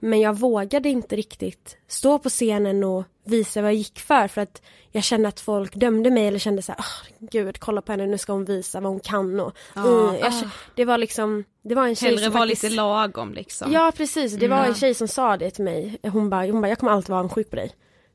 Men 0.00 0.20
jag 0.20 0.38
vågade 0.38 0.88
inte 0.88 1.16
riktigt 1.16 1.76
stå 1.88 2.18
på 2.18 2.28
scenen 2.28 2.84
och 2.84 3.04
visa 3.24 3.62
vad 3.62 3.70
jag 3.70 3.76
gick 3.76 3.98
för 4.00 4.28
för 4.28 4.40
att 4.40 4.62
jag 4.90 5.04
kände 5.04 5.28
att 5.28 5.40
folk 5.40 5.74
dömde 5.74 6.10
mig 6.10 6.26
eller 6.26 6.38
kände 6.38 6.62
så 6.62 6.72
här, 6.72 6.78
"Åh, 6.80 7.26
gud 7.30 7.58
kolla 7.60 7.82
på 7.82 7.92
henne 7.92 8.06
nu 8.06 8.18
ska 8.18 8.32
hon 8.32 8.44
visa 8.44 8.80
vad 8.80 8.92
hon 8.92 9.00
kan 9.00 9.40
och 9.40 9.52
mm, 9.76 10.14
jag, 10.20 10.32
k- 10.42 10.48
det 10.74 10.84
var 10.84 10.98
liksom, 10.98 11.44
det 11.62 11.74
var 11.74 11.86
en 11.86 11.96
tjej 11.96 12.08
Hellre 12.08 12.24
som 12.24 12.32
vara 12.32 12.42
faktiskt, 12.44 12.62
lite 12.62 12.74
lagom 12.74 13.32
liksom. 13.34 13.72
Ja 13.72 13.92
precis, 13.96 14.32
det 14.36 14.48
var 14.48 14.56
en 14.64 14.74
tjej 14.74 14.94
som 14.94 15.08
sa 15.08 15.36
det 15.36 15.50
till 15.50 15.64
mig. 15.64 15.98
Hon 16.02 16.30
bara, 16.30 16.46
hon 16.46 16.60
bara 16.60 16.68
jag 16.68 16.78
kommer 16.78 16.92
alltid 16.92 17.10
vara 17.10 17.18
avundsjuk 17.20 17.50
på 17.50 17.56
dig. 17.56 17.68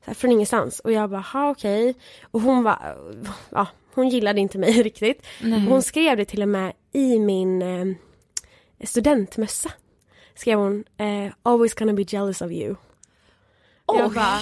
Så 0.04 0.06
här, 0.06 0.14
från 0.14 0.32
ingenstans. 0.32 0.80
Och 0.80 0.92
jag 0.92 1.10
bara, 1.10 1.20
ha 1.20 1.50
okej. 1.50 1.94
Och 2.30 2.40
hon 2.40 2.62
var, 2.62 2.96
ja, 3.50 3.66
hon 3.94 4.08
gillade 4.08 4.40
inte 4.40 4.58
mig 4.58 4.72
riktigt. 4.82 5.26
Hon 5.68 5.82
skrev 5.82 6.16
det 6.16 6.24
till 6.24 6.42
och 6.42 6.48
med 6.48 6.72
i 6.92 7.18
min 7.18 7.62
eh, 7.62 7.94
studentmössa. 8.84 9.70
Skrev 10.38 10.58
hon, 10.58 10.84
eh, 10.96 11.32
always 11.42 11.74
gonna 11.74 11.92
be 11.92 12.04
jealous 12.08 12.42
of 12.42 12.50
you. 12.50 12.76
Jag 13.86 14.06
Oj. 14.08 14.14
bara, 14.14 14.38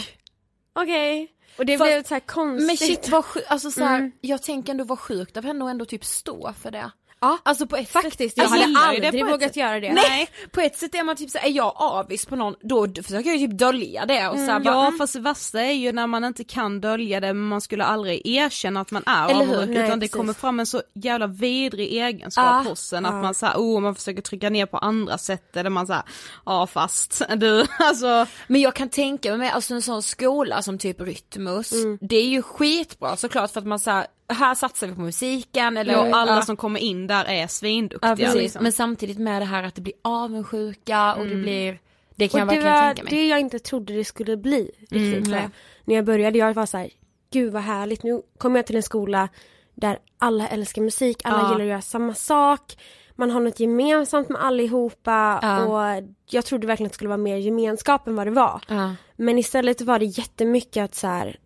okej. 0.73 1.33
Och 1.59 1.67
det 1.67 1.79
Fast- 1.79 1.89
blev 1.91 2.05
så 2.05 2.21
konstigt. 2.27 2.67
Men 2.67 2.77
shit 2.77 3.09
vad 3.09 3.25
sjukt, 3.25 3.47
alltså 3.51 3.71
så 3.71 3.85
här, 3.85 3.99
Mm. 3.99 4.13
jag 4.21 4.43
tänker 4.43 4.71
ändå 4.71 4.85
vad 4.85 4.99
sjukt 4.99 5.37
av 5.37 5.45
henne 5.45 5.65
att 5.65 5.71
ändå 5.71 5.85
typ 5.85 6.05
stå 6.05 6.53
för 6.53 6.71
det. 6.71 6.91
Ja, 7.21 7.39
Alltså 7.43 7.67
på 7.67 7.77
ett 7.77 7.89
faktiskt. 7.89 8.19
sätt, 8.19 8.33
Jag 8.37 8.45
alltså, 8.45 8.79
hade 8.79 9.01
det 9.01 9.07
aldrig 9.07 9.27
vågat 9.27 9.57
göra 9.57 9.81
det. 9.81 9.93
Nej, 9.93 10.29
på 10.51 10.61
ett 10.61 10.77
sätt 10.77 10.95
är 10.95 11.05
man 11.05 11.17
typ 11.17 11.31
så 11.31 11.39
är 11.39 11.51
jag 11.51 11.73
avis 11.77 12.27
på 12.27 12.37
någon, 12.37 12.55
då 12.61 12.87
försöker 13.03 13.31
jag 13.31 13.39
typ 13.39 13.59
dölja 13.59 14.07
det 14.07 14.29
och 14.29 14.39
så 14.39 14.45
här, 14.45 14.61
bara, 14.61 14.75
Ja 14.75 14.87
mm. 14.87 14.99
fast 14.99 15.13
det 15.13 15.21
värsta 15.21 15.61
är 15.63 15.73
ju 15.73 15.93
när 15.93 16.07
man 16.07 16.25
inte 16.25 16.45
kan 16.45 16.81
dölja 16.81 17.21
det 17.21 17.27
men 17.27 17.49
man 17.49 17.61
skulle 17.61 17.85
aldrig 17.85 18.23
erkänna 18.27 18.81
att 18.81 18.91
man 18.91 19.03
är 19.07 19.29
Eller 19.31 19.43
avundsjuk 19.43 19.69
Nej, 19.69 19.85
utan 19.87 19.99
det 20.01 20.05
precis. 20.07 20.17
kommer 20.17 20.33
fram 20.33 20.61
en 20.61 20.67
så 20.67 20.83
jävla 20.95 21.27
vidrig 21.27 21.93
egenskap 21.93 22.65
Ja, 22.65 22.71
hos 22.71 22.93
en 22.93 23.07
att 23.07 23.15
man 23.23 23.35
såhär, 23.35 23.57
oh 23.57 23.81
man 23.81 23.95
försöker 23.95 24.23
trycka 24.23 24.51
ner 24.51 24.67
på 24.67 24.79
andra 24.79 25.19
sätt 25.19 25.57
eller 25.57 25.71
man 25.71 25.87
såhär, 25.87 26.03
ja 26.47 26.67
fast 26.67 27.23
du 27.37 27.67
alltså 27.79 28.27
Men 28.47 28.61
jag 28.61 28.75
kan 28.75 28.89
tänka 28.89 29.37
mig, 29.37 29.51
alltså 29.51 29.75
en 29.75 29.83
sån 29.83 30.03
skola 30.03 30.63
som 30.63 30.79
typ 30.79 31.01
Rytmus, 31.01 31.73
det 32.01 32.17
är 32.17 32.29
ju 32.29 32.43
skitbra 32.43 33.17
såklart 33.17 33.51
för 33.53 33.61
att 33.61 33.67
man 33.67 33.79
säger 33.79 34.07
här 34.29 34.55
satsar 34.55 34.87
vi 34.87 34.95
på 34.95 35.01
musiken 35.01 35.77
eller 35.77 35.99
och 35.99 36.17
alla 36.17 36.35
ja. 36.37 36.43
som 36.43 36.57
kommer 36.57 36.81
in 36.81 37.07
där 37.07 37.25
är 37.25 37.47
svinduktiga 37.47 38.15
Ja 38.19 38.35
liksom. 38.35 38.63
men 38.63 38.73
samtidigt 38.73 39.19
med 39.19 39.43
det 39.43 39.47
här 39.47 39.63
att 39.63 39.75
det 39.75 39.81
blir 39.81 39.95
avundsjuka 40.03 41.15
och 41.15 41.27
det 41.27 41.35
blir, 41.35 41.79
det 42.15 42.29
kan 42.29 42.41
jag 42.41 42.49
Och 42.49 42.55
det 42.55 42.61
verkligen 42.61 42.75
var 42.75 42.87
tänka 42.95 43.03
mig. 43.03 43.11
det 43.11 43.27
jag 43.27 43.41
inte 43.41 43.59
trodde 43.59 43.93
det 43.97 44.05
skulle 44.05 44.37
bli 44.37 44.71
riktigt 44.81 45.15
jag. 45.15 45.29
nej. 45.29 45.49
När 45.85 45.95
jag 45.95 46.05
började, 46.05 46.39
jag 46.39 46.55
var 46.55 46.67
så 46.67 46.79
här, 46.79 46.91
gud 47.33 47.53
vad 47.53 47.63
härligt, 47.63 48.03
nu 48.03 48.23
kommer 48.39 48.59
jag 48.59 48.67
till 48.67 48.77
en 48.77 48.83
skola 48.83 49.29
där 49.75 49.99
alla 50.19 50.49
älskar 50.49 50.83
musik, 50.83 51.21
alla 51.25 51.39
Ja. 51.39 51.49
gillar 51.53 51.61
att 51.65 51.71
göra 51.71 51.81
samma 51.83 52.15
sak. 52.15 52.77
Man 53.19 53.31
har 53.31 53.41
något 53.41 53.61
gemensamt 53.61 54.29
med 54.29 54.45
allihopa 54.45 55.39
Ja. 55.43 55.65
och 55.65 56.05
jag 56.31 56.45
trodde 56.45 56.67
verkligen 56.67 56.87
att 56.87 56.93
det 56.93 56.95
skulle 56.95 57.09
vara 57.09 57.17
mer 57.17 57.37
gemenskap 57.37 58.07
än 58.09 58.17
vad 58.17 58.27
det 58.27 58.31
var. 58.31 58.61
Ja. 58.69 58.95
Men 59.17 59.39
istället 59.39 59.81
var 59.81 59.99
det 59.99 60.05
jättemycket 60.05 60.85
att 60.85 60.95
så 60.95 61.07
här, 61.07 61.37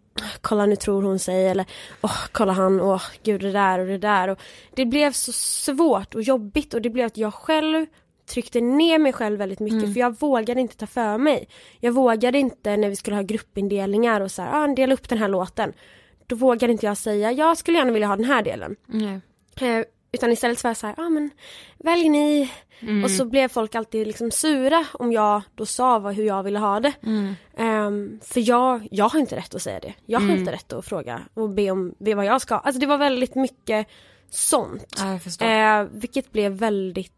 kolla 0.41 0.67
nu 0.67 0.77
tror 0.77 1.03
hon 1.03 1.19
sig 1.19 1.49
eller 1.49 1.67
åh 2.01 2.17
kolla 2.33 2.53
han, 2.53 2.81
åh 2.81 3.03
gud 3.23 3.41
det 3.41 3.53
där 3.53 3.79
och 3.79 3.87
det 3.87 3.99
där. 3.99 4.29
Och 4.29 4.39
det 4.75 4.87
blev 4.87 5.13
så 5.13 5.33
svårt 5.33 6.15
och 6.15 6.23
jobbigt 6.23 6.75
och 6.75 6.83
det 6.83 6.91
blev 6.91 7.07
att 7.07 7.17
jag 7.17 7.35
själv 7.35 7.87
tryckte 8.27 8.61
ner 8.61 8.99
mig 8.99 9.13
själv 9.13 9.39
väldigt 9.39 9.61
mycket 9.61 9.93
för 9.93 10.01
jag 10.01 10.21
vågade 10.21 10.61
inte 10.61 10.77
ta 10.77 10.87
för 10.87 11.19
mig. 11.19 11.49
Jag 11.81 11.93
vågade 11.93 12.39
inte 12.39 12.77
när 12.77 12.89
vi 12.89 12.97
skulle 12.97 13.17
ha 13.17 13.23
gruppindelningar 13.23 14.21
och 14.21 14.31
så 14.31 14.43
här, 14.43 14.65
ah, 14.65 14.67
dela 14.75 14.95
upp 14.95 15.09
den 15.09 15.19
här 15.19 15.29
låten. 15.29 15.73
Då 16.27 16.37
vågade 16.37 16.73
inte 16.73 16.87
jag 16.87 16.97
säga, 16.97 17.33
jag 17.33 17.57
skulle 17.57 17.79
gärna 17.79 17.93
vilja 17.93 18.09
ha 18.09 18.17
den 18.17 18.25
här 18.25 18.43
delen. 18.43 18.77
Eh, 19.61 19.85
utan 20.13 20.33
istället 20.33 20.59
så 20.59 20.67
var 20.67 20.71
jag 20.71 20.77
så 20.77 20.87
här, 20.87 20.95
ja 20.99 21.07
ah, 21.07 21.09
men 21.09 21.31
välj 21.79 22.09
ni. 22.09 22.51
Och 23.05 23.11
så 23.11 23.25
blev 23.25 23.49
folk 23.49 23.75
alltid 23.75 24.07
liksom 24.07 24.31
sura 24.31 24.87
om 24.93 25.13
jag 25.13 25.43
då 25.55 25.67
sa 25.67 25.99
vad, 25.99 26.15
hur 26.15 26.25
jag 26.25 26.43
ville 26.43 26.59
ha 26.59 26.81
det. 26.81 26.93
Ehm, 27.57 28.21
för 28.25 28.49
jag, 28.49 28.89
jag 28.91 29.09
har 29.09 29.21
inte 29.21 29.37
rätt 29.37 29.55
att 29.55 29.63
säga 29.63 29.81
det. 29.81 29.95
Jag 30.07 30.21
har 30.21 30.37
inte 30.37 30.53
rätt 30.53 30.73
att 30.73 30.85
fråga 30.85 31.21
och 31.35 31.51
be 31.51 31.71
om 31.71 31.95
be 31.99 32.15
vad 32.15 32.25
jag 32.25 32.41
ska. 32.41 32.55
Alltså 32.55 32.81
det 32.81 32.87
var 32.87 32.99
väldigt 32.99 33.35
mycket 33.35 33.87
sånt. 34.31 35.03
Ja. 35.41 35.47
Eh, 35.47 35.87
vilket 35.93 36.33
blev 36.33 36.53
väldigt 36.53 37.13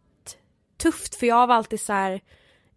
tufft 0.82 1.14
för 1.14 1.26
jag 1.26 1.46
var 1.46 1.54
alltid 1.54 1.80
så 1.80 1.92
här 1.92 2.20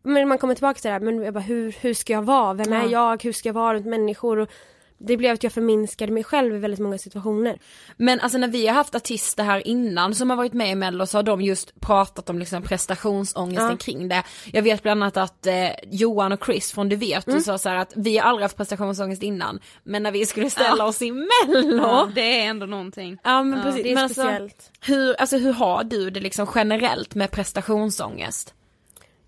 men 0.04 0.28
man 0.28 0.38
kommer 0.38 0.56
tillbaka 0.56 0.80
till 0.80 0.88
det 0.88 0.94
här, 0.94 1.00
men 1.00 1.24
jag 1.24 1.34
bara, 1.34 1.40
hur, 1.40 1.76
hur 1.82 1.94
ska 1.94 2.14
jag 2.14 2.22
vara? 2.22 2.54
Vem 2.54 2.74
är 2.74 2.84
Ja. 2.84 2.90
jag? 2.90 3.24
Hur 3.24 3.32
ska 3.32 3.50
jag 3.50 3.54
vara 3.54 3.74
runt 3.74 3.86
människor? 3.86 4.38
Och 4.40 4.50
det 4.98 5.18
blev 5.18 5.34
att 5.34 5.44
jag 5.44 5.52
förminskade 5.54 6.12
mig 6.12 6.24
själv 6.24 6.56
i 6.56 6.60
väldigt 6.60 6.80
många 6.80 6.98
situationer. 6.98 7.60
Men 7.98 8.20
alltså 8.20 8.38
när 8.38 8.48
vi 8.48 8.68
har 8.68 8.74
haft 8.76 8.96
artister 8.96 9.44
här 9.44 9.68
innan 9.68 10.16
som 10.16 10.30
har 10.30 10.38
varit 10.38 10.54
med 10.54 10.72
i 10.72 10.76
Mello 10.76 11.06
så 11.06 11.18
har 11.18 11.24
de 11.24 11.42
just 11.42 11.80
pratat 11.82 12.30
om 12.30 12.40
liksom 12.40 12.64
prestationsångesten 12.64 13.70
Ja. 13.72 13.78
kring 13.78 14.08
det. 14.08 14.24
Jag 14.54 14.62
vet 14.62 14.84
bland 14.84 15.04
annat 15.04 15.18
att 15.18 15.48
eh, 15.48 15.70
Johan 15.92 16.32
och 16.32 16.46
Chris 16.46 16.72
från 16.72 16.90
Du 16.90 16.96
vet, 16.96 17.28
Mm. 17.28 17.38
du 17.38 17.44
sa 17.44 17.58
så 17.58 17.70
här 17.70 17.76
att 17.76 17.94
vi 17.96 18.18
har 18.18 18.30
aldrig 18.30 18.44
haft 18.44 18.58
prestationsångest 18.58 19.24
innan 19.24 19.60
men 19.84 20.04
när 20.04 20.12
vi 20.12 20.26
skulle 20.26 20.50
ställa 20.50 20.86
oss 20.86 21.02
i 21.02 21.12
Mello. 21.12 21.78
Ja, 21.78 22.10
det 22.16 22.40
är 22.42 22.46
ändå 22.50 22.66
någonting. 22.66 23.18
Ja 23.24 23.44
men 23.44 23.64
precis. 23.64 23.84
Det 23.84 23.92
är 23.92 23.96
men 23.96 24.04
alltså, 24.04 24.22
speciellt. 24.22 24.72
hur, 24.82 25.14
alltså 25.22 25.38
hur 25.38 25.54
har 25.54 25.84
du 25.84 26.10
det 26.10 26.20
liksom 26.20 26.48
generellt 26.56 27.16
med 27.16 27.32
prestationsångest? 27.32 28.54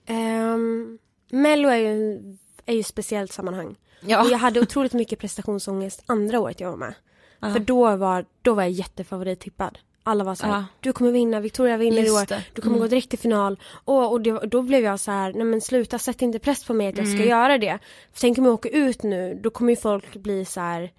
Um, 0.10 0.98
Mello 1.32 1.70
är 1.70 1.78
ju, 1.78 2.20
är 2.66 2.74
ju 2.74 2.80
ett 2.80 2.86
speciellt 2.88 3.34
sammanhang. 3.34 3.76
Ja. 4.08 4.24
Och 4.24 4.30
jag 4.30 4.38
hade 4.38 4.60
otroligt 4.62 4.94
mycket 4.94 5.20
prestationsångest 5.20 6.04
andra 6.06 6.40
året 6.40 6.60
jag 6.60 6.70
var 6.70 6.78
med. 6.78 6.94
För 7.54 7.60
då 7.60 7.96
var, 7.96 8.26
då 8.42 8.54
var 8.54 8.64
jag 8.64 8.72
jättefavorittippad. 8.72 9.78
Alla 10.04 10.24
var 10.24 10.36
så 10.36 10.46
här, 10.46 10.54
Ja. 10.54 10.66
du 10.80 10.94
kommer 10.94 11.12
vinna, 11.12 11.40
Victoria 11.40 11.78
vinner 11.78 11.98
i 11.98 12.06
Just 12.06 12.16
år, 12.22 12.26
det. 12.26 12.44
du 12.54 12.62
kommer 12.62 12.78
gå 12.80 12.88
direkt 12.88 13.10
till 13.10 13.20
final. 13.20 13.60
Och, 13.86 14.12
och 14.12 14.22
det, 14.22 14.32
då 14.32 14.62
blev 14.62 14.84
jag 14.84 15.00
så 15.00 15.12
här, 15.12 15.34
nej 15.34 15.44
men 15.44 15.62
sluta, 15.62 16.00
sätt 16.00 16.22
inte 16.22 16.40
press 16.40 16.64
på 16.66 16.74
mig 16.74 16.88
att 16.88 16.98
jag 16.98 17.08
ska 17.08 17.26
göra 17.26 17.58
det. 17.58 17.80
För 18.14 18.22
tänk 18.22 18.38
om 18.38 18.46
jag 18.46 18.54
åker 18.54 18.70
ut 18.70 19.04
nu, 19.04 19.40
då 19.44 19.50
kommer 19.50 19.70
ju 19.72 19.76
folk 19.76 20.16
bli 20.16 20.46
så 20.46 20.60
här, 20.62 20.92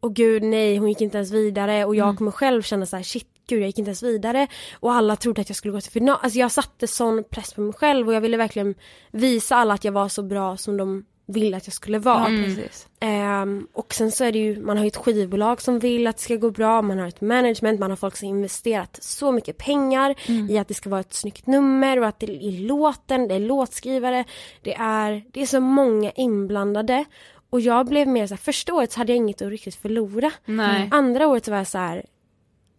åh 0.00 0.12
gud 0.12 0.42
nej, 0.42 0.76
hon 0.76 0.88
gick 0.88 1.00
inte 1.00 1.16
ens 1.18 1.30
vidare 1.30 1.84
och 1.84 1.96
jag 1.96 2.18
kommer 2.18 2.30
själv 2.30 2.62
känna 2.62 2.86
så 2.86 2.96
här, 2.96 3.02
shit 3.02 3.26
gud 3.48 3.60
jag 3.60 3.66
gick 3.66 3.78
inte 3.78 3.88
ens 3.88 4.02
vidare. 4.02 4.46
Och 4.80 4.92
alla 4.92 5.16
trodde 5.16 5.40
att 5.40 5.48
jag 5.50 5.56
skulle 5.56 5.72
gå 5.72 5.80
till 5.80 5.92
final. 5.92 6.18
Alltså 6.22 6.38
jag 6.38 6.50
satte 6.52 6.86
sån 6.86 7.24
press 7.30 7.52
på 7.54 7.60
mig 7.60 7.72
själv 7.72 8.08
och 8.08 8.14
jag 8.14 8.20
ville 8.20 8.36
verkligen 8.36 8.74
visa 9.10 9.56
alla 9.56 9.74
att 9.74 9.84
jag 9.84 9.92
var 9.92 10.08
så 10.08 10.22
bra 10.22 10.56
som 10.56 10.76
de 10.76 11.04
ville 11.32 11.56
att 11.56 11.66
jag 11.66 11.74
skulle 11.74 11.98
vara. 11.98 12.24
precis. 12.24 12.86
Ehm, 13.00 13.66
och 13.72 13.94
sen 13.94 14.12
så 14.12 14.24
är 14.24 14.32
det 14.32 14.38
ju, 14.38 14.62
man 14.62 14.76
har 14.76 14.84
ju 14.84 14.88
ett 14.88 14.96
skivbolag 14.96 15.62
som 15.62 15.78
vill 15.78 16.06
att 16.06 16.16
det 16.16 16.22
ska 16.22 16.36
gå 16.36 16.50
bra, 16.50 16.82
man 16.82 16.98
har 16.98 17.06
ett 17.06 17.20
management, 17.20 17.80
man 17.80 17.90
har 17.90 17.96
folk 17.96 18.16
som 18.16 18.28
investerat 18.28 18.98
så 19.02 19.32
mycket 19.32 19.58
pengar 19.58 20.14
i 20.50 20.58
att 20.58 20.68
det 20.68 20.74
ska 20.74 20.90
vara 20.90 21.00
ett 21.00 21.14
snyggt 21.14 21.46
nummer 21.46 22.00
och 22.00 22.06
att 22.06 22.20
det 22.20 22.26
är 22.26 22.66
låten, 22.66 23.28
det 23.28 23.34
är 23.34 23.40
låtskrivare, 23.40 24.24
det 24.62 24.74
är, 24.74 25.24
det 25.32 25.42
är 25.42 25.46
så 25.46 25.60
många 25.60 26.10
inblandade. 26.10 27.04
Och 27.50 27.60
jag 27.60 27.86
blev 27.86 28.08
mer 28.08 28.26
så 28.26 28.34
här, 28.34 28.38
första 28.38 28.74
året 28.74 28.92
så 28.92 28.98
hade 28.98 29.12
jag 29.12 29.16
inget 29.16 29.42
att 29.42 29.48
riktigt 29.48 29.74
förlora. 29.74 30.30
Nej. 30.44 30.88
Andra 30.92 31.26
året 31.26 31.44
så 31.44 31.50
var 31.50 31.58
jag 31.58 31.66
så 31.66 31.78
här, 31.78 32.04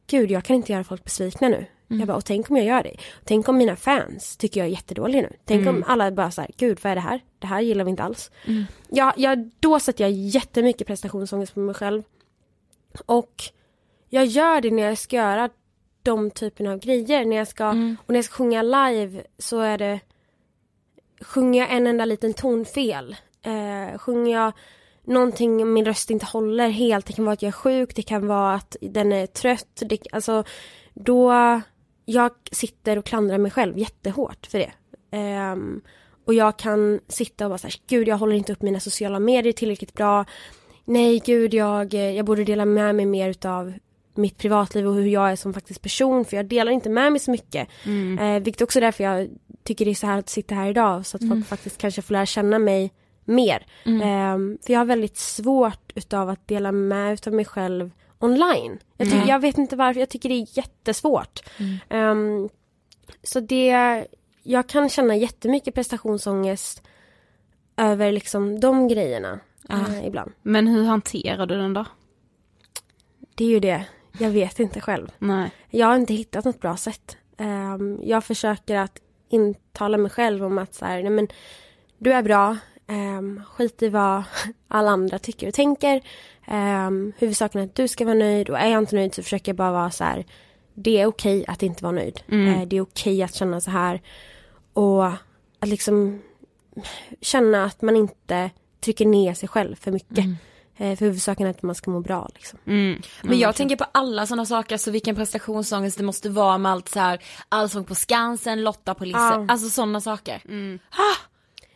gud 0.08 0.32
jag 0.32 0.44
kan 0.44 0.56
inte 0.56 0.72
göra 0.72 0.84
folk 0.84 1.04
besvikna 1.04 1.48
nu. 1.48 1.66
Jag 2.00 2.08
bara, 2.08 2.18
och 2.18 2.26
tänk 2.26 2.50
om 2.50 2.58
jag 2.58 2.66
gör 2.66 2.84
det? 2.84 2.96
Tänk 3.24 3.50
om 3.50 3.58
mina 3.58 3.76
fans 3.76 4.38
tycker 4.38 4.60
jag 4.60 4.68
är 4.68 4.72
jättedålig 4.72 5.22
nu? 5.22 5.34
Tänk 5.46 5.68
om 5.68 5.84
alla 5.88 6.12
bara 6.12 6.32
såhär, 6.32 6.52
gud 6.58 6.80
vad 6.84 6.92
är 6.92 6.96
det 6.96 7.02
här? 7.02 7.20
Det 7.40 7.48
här 7.48 7.62
gillar 7.62 7.84
vi 7.84 7.90
inte 7.92 8.04
alls. 8.04 8.32
Ja, 8.90 9.14
jag, 9.18 9.52
då 9.60 9.80
sätter 9.80 10.04
jag 10.04 10.12
jättemycket 10.12 10.88
prestationsångest 10.88 11.54
på 11.54 11.60
mig 11.60 11.76
själv. 11.76 12.04
Och 13.06 13.44
jag 14.10 14.26
gör 14.26 14.62
det 14.62 14.72
när 14.72 14.84
jag 14.84 14.98
ska 14.98 15.16
göra 15.16 15.50
de 16.04 16.32
typerna 16.32 16.72
av 16.72 16.80
grejer. 16.80 17.26
När 17.26 17.38
jag 17.38 17.48
ska, 17.48 17.70
Och 17.70 18.10
när 18.10 18.16
jag 18.16 18.26
ska 18.26 18.36
sjunga 18.36 18.62
live 18.62 19.24
så 19.38 19.60
är 19.60 19.78
det 19.78 20.00
Sjunger 21.22 21.62
jag 21.62 21.74
en 21.74 21.88
enda 21.88 22.06
liten 22.06 22.34
ton 22.34 22.66
fel 22.66 23.16
eh, 23.42 23.98
Sjunger 23.98 24.34
jag 24.34 24.54
någonting 25.04 25.74
min 25.74 25.86
röst 25.86 26.10
inte 26.10 26.26
håller 26.26 26.70
helt, 26.70 27.06
det 27.06 27.14
kan 27.14 27.26
vara 27.26 27.34
att 27.34 27.42
jag 27.42 27.48
är 27.48 27.54
sjuk, 27.54 27.96
det 27.96 28.02
kan 28.02 28.28
vara 28.28 28.54
att 28.54 28.76
den 28.82 29.12
är 29.12 29.26
trött, 29.28 29.82
det, 29.86 30.00
alltså 30.12 30.44
då 30.94 31.32
jag 32.12 32.32
sitter 32.52 32.98
och 32.98 33.06
klandrar 33.06 33.38
mig 33.38 33.52
själv 33.52 33.78
jättehårt 33.78 34.46
för 34.46 34.60
det. 34.60 34.72
Ehm, 35.12 35.82
och 36.26 36.34
jag 36.34 36.58
kan 36.58 37.00
sitta 37.08 37.46
och 37.46 37.50
bara 37.52 37.58
såhär, 37.58 37.76
gud 37.88 38.08
jag 38.08 38.18
håller 38.18 38.36
inte 38.36 38.54
upp 38.54 38.62
mina 38.62 38.80
sociala 38.80 39.20
medier 39.20 39.54
tillräckligt 39.54 39.94
bra. 39.94 40.26
Nej 40.86 41.22
gud 41.26 41.54
jag, 41.54 41.94
jag 41.94 42.26
borde 42.26 42.44
dela 42.44 42.66
med 42.66 42.96
mig 42.96 43.06
mer 43.06 43.30
utav 43.30 43.74
mitt 44.16 44.38
privatliv 44.38 44.88
och 44.88 44.94
hur 44.94 45.08
jag 45.08 45.32
är 45.32 45.36
som 45.36 45.54
faktiskt 45.54 45.82
person 45.82 46.26
för 46.26 46.38
jag 46.38 46.46
delar 46.46 46.72
inte 46.72 46.90
med 46.90 47.12
mig 47.12 47.20
så 47.20 47.32
mycket. 47.32 47.68
Mm. 47.86 48.20
Eh, 48.20 48.44
vilket 48.44 48.62
också 48.62 48.80
är 48.80 48.82
därför 48.82 49.04
jag 49.04 49.30
tycker 49.64 49.86
det 49.86 49.92
är 49.92 49.96
så 49.96 50.08
här 50.08 50.20
att 50.20 50.30
sitta 50.30 50.56
här 50.56 50.70
idag 50.70 51.06
så 51.06 51.18
att 51.18 51.30
folk 51.30 51.46
faktiskt 51.46 51.78
kanske 51.78 52.02
får 52.02 52.14
lära 52.14 52.26
känna 52.26 52.60
mig 52.60 52.94
mer. 53.26 53.66
Eh, 53.86 54.38
för 54.66 54.74
jag 54.74 54.80
har 54.80 54.86
väldigt 54.86 55.18
svårt 55.18 55.92
utav 55.96 56.30
att 56.30 56.48
dela 56.48 56.72
med 56.72 57.14
utav 57.14 57.34
mig 57.34 57.46
själv 57.46 57.92
online. 58.24 58.80
Jag, 58.98 59.12
ty- 59.12 59.28
jag 59.28 59.40
vet 59.40 59.58
inte 59.58 59.76
varför, 59.76 60.00
jag 60.00 60.10
tycker 60.10 60.30
det 60.30 60.36
är 60.36 60.58
jättesvårt. 60.58 61.40
Ehm, 61.90 62.50
så 63.24 63.40
det, 63.40 64.06
jag 64.44 64.68
kan 64.68 64.90
känna 64.90 65.16
jättemycket 65.16 65.76
prestationsångest 65.76 66.84
över 67.78 68.12
liksom 68.12 68.60
de 68.60 68.88
grejerna 68.88 69.40
eh, 69.70 70.08
ibland. 70.08 70.32
Men 70.42 70.68
hur 70.68 70.84
hanterar 70.84 71.46
du 71.46 71.58
den 71.58 71.74
då? 71.74 71.86
Det 73.36 73.44
är 73.46 73.50
ju 73.50 73.60
det, 73.60 73.86
jag 74.20 74.30
vet 74.30 74.60
inte 74.60 74.82
själv. 74.82 75.12
Nej. 75.20 75.52
Jag 75.70 75.88
har 75.88 75.96
inte 75.96 76.14
hittat 76.14 76.46
något 76.46 76.62
bra 76.62 76.78
sätt. 76.78 77.18
Ehm, 77.38 78.00
jag 78.04 78.24
försöker 78.24 78.76
att 78.76 78.98
intala 79.30 79.98
mig 79.98 80.12
själv 80.12 80.46
om 80.46 80.58
att 80.58 80.74
så 80.74 80.86
här, 80.86 81.02
nej 81.02 81.12
men 81.12 81.28
du 81.98 82.14
är 82.14 82.24
bra, 82.24 82.58
um, 82.92 83.42
skit 83.56 83.82
i 83.84 83.90
vad 83.90 84.24
alla 84.68 84.90
andra 84.92 85.20
tycker 85.20 85.48
och 85.48 85.54
tänker. 85.54 86.02
Um, 86.48 87.14
huvudsaken 87.18 87.62
är 87.62 87.66
att 87.66 87.76
du 87.76 87.88
ska 87.88 88.06
vara 88.06 88.16
nöjd 88.16 88.50
och 88.50 88.60
är 88.60 88.68
jag 88.70 88.80
inte 88.80 88.96
nöjd 88.96 89.16
så 89.16 89.24
försöker 89.24 89.50
jag 89.52 89.58
bara 89.58 89.72
vara 89.72 89.92
så 89.92 90.04
här, 90.04 90.26
det 90.74 91.02
är 91.02 91.06
okej 91.06 91.46
att 91.48 91.64
inte 91.64 91.84
vara 91.84 91.94
nöjd. 91.94 92.22
Eh, 92.28 92.68
det 92.68 92.78
är 92.78 92.82
okej 92.82 93.24
att 93.24 93.36
känna 93.36 93.62
så 93.62 93.72
här 93.72 94.02
och 94.74 95.06
att 95.60 95.68
liksom 95.70 96.22
känna 97.22 97.66
att 97.66 97.82
man 97.82 97.96
inte 97.96 98.50
trycker 98.80 99.06
ner 99.06 99.34
sig 99.34 99.50
själv 99.50 99.76
för 99.76 99.92
mycket. 99.92 100.26
Eh, 100.78 100.98
för 100.98 101.06
huvudsaken 101.06 101.46
är 101.48 101.52
att 101.52 101.62
man 101.64 101.76
ska 101.76 101.92
må 101.92 102.00
bra 102.00 102.30
liksom. 102.36 102.60
Men 103.22 103.40
jag 103.40 103.56
tänker 103.56 103.76
på 103.76 103.86
alla 103.92 104.26
sådana 104.28 104.46
saker, 104.46 104.78
så 104.78 104.92
vilken 104.92 105.16
prestationsångest 105.16 105.98
det 105.98 106.04
måste 106.04 106.30
vara 106.30 106.58
med 106.58 106.72
allt 106.72 106.90
så 106.90 107.00
här, 107.00 107.20
Allsång 107.50 107.84
på 107.84 107.96
Skansen, 107.96 108.64
Lotta 108.64 108.94
på 108.94 109.06
Lisse, 109.06 109.20
Ja. 109.20 109.46
alltså 109.50 109.70
sådana 109.70 110.02
saker. 110.02 110.42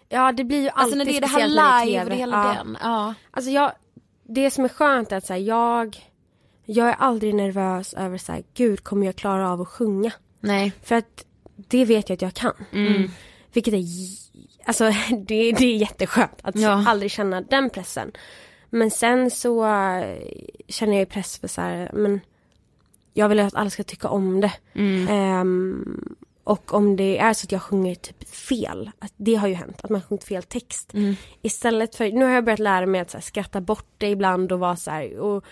Ja 0.09 0.31
det 0.31 0.43
blir 0.43 0.61
ju 0.61 0.69
alltid 0.69 0.79
Alltså 0.81 0.95
när 0.97 1.05
det 1.05 1.17
är 1.17 1.21
det 1.21 1.27
här 1.27 1.41
det 1.41 1.85
live 1.87 2.01
och 2.01 2.07
TV. 2.09 2.15
hela 2.15 2.37
Ja. 2.37 2.53
den. 2.63 2.77
Ja. 2.81 3.13
Alltså 3.31 3.51
jag, 3.51 3.71
det 4.23 4.51
som 4.51 4.65
är 4.65 4.69
skönt 4.69 5.11
är 5.11 5.17
att 5.17 5.25
så 5.25 5.33
här, 5.33 5.39
jag, 5.39 5.97
jag 6.65 6.89
är 6.89 6.93
aldrig 6.95 7.35
nervös 7.35 7.93
över 7.93 8.17
så 8.17 8.31
här, 8.31 8.43
gud 8.53 8.83
kommer 8.83 9.05
jag 9.05 9.15
klara 9.15 9.51
av 9.51 9.61
att 9.61 9.67
sjunga? 9.67 10.11
Nej. 10.39 10.71
För 10.83 10.95
att 10.95 11.25
det 11.55 11.85
vet 11.85 12.09
jag 12.09 12.15
att 12.15 12.21
jag 12.21 12.33
kan. 12.33 12.53
Vilket 13.53 13.73
är, 13.73 13.83
alltså 14.65 14.83
det, 15.09 15.51
det 15.51 15.65
är 15.65 15.75
jätteskönt 15.77 16.39
att 16.41 16.55
Ja. 16.55 16.83
aldrig 16.87 17.11
känna 17.11 17.41
den 17.41 17.69
pressen. 17.69 18.11
Men 18.69 18.91
sen 18.91 19.31
så 19.31 19.65
äh, 19.65 20.17
känner 20.67 20.93
jag 20.93 20.99
ju 20.99 21.05
press 21.05 21.37
för 21.39 21.47
så 21.47 21.61
här, 21.61 21.91
men 21.93 22.19
jag 23.13 23.29
vill 23.29 23.39
att 23.39 23.55
alla 23.55 23.69
ska 23.69 23.83
tycka 23.83 24.07
om 24.09 24.41
det. 24.41 24.51
Ehm, 25.09 26.15
och 26.45 26.73
om 26.73 26.95
det 26.95 27.17
är 27.17 27.33
så 27.33 27.45
att 27.45 27.51
jag 27.51 27.61
sjunger 27.61 27.95
typ 27.95 28.29
fel, 28.29 28.91
det 29.17 29.35
har 29.35 29.47
ju 29.47 29.53
hänt, 29.53 29.79
att 29.83 29.89
man 29.89 30.01
sjungit 30.01 30.23
fel 30.23 30.43
text. 30.43 30.91
Istället 31.41 31.95
för, 31.95 32.11
nu 32.11 32.25
har 32.25 32.31
jag 32.31 32.45
börjat 32.45 32.59
lära 32.59 32.85
mig 32.85 33.01
att 33.01 33.13
här, 33.13 33.21
skratta 33.21 33.61
bort 33.61 33.87
det 33.97 34.09
ibland 34.09 34.51
och 34.51 34.59
vara 34.59 34.75
så 34.75 34.91
här, 34.91 35.19
och 35.19 35.45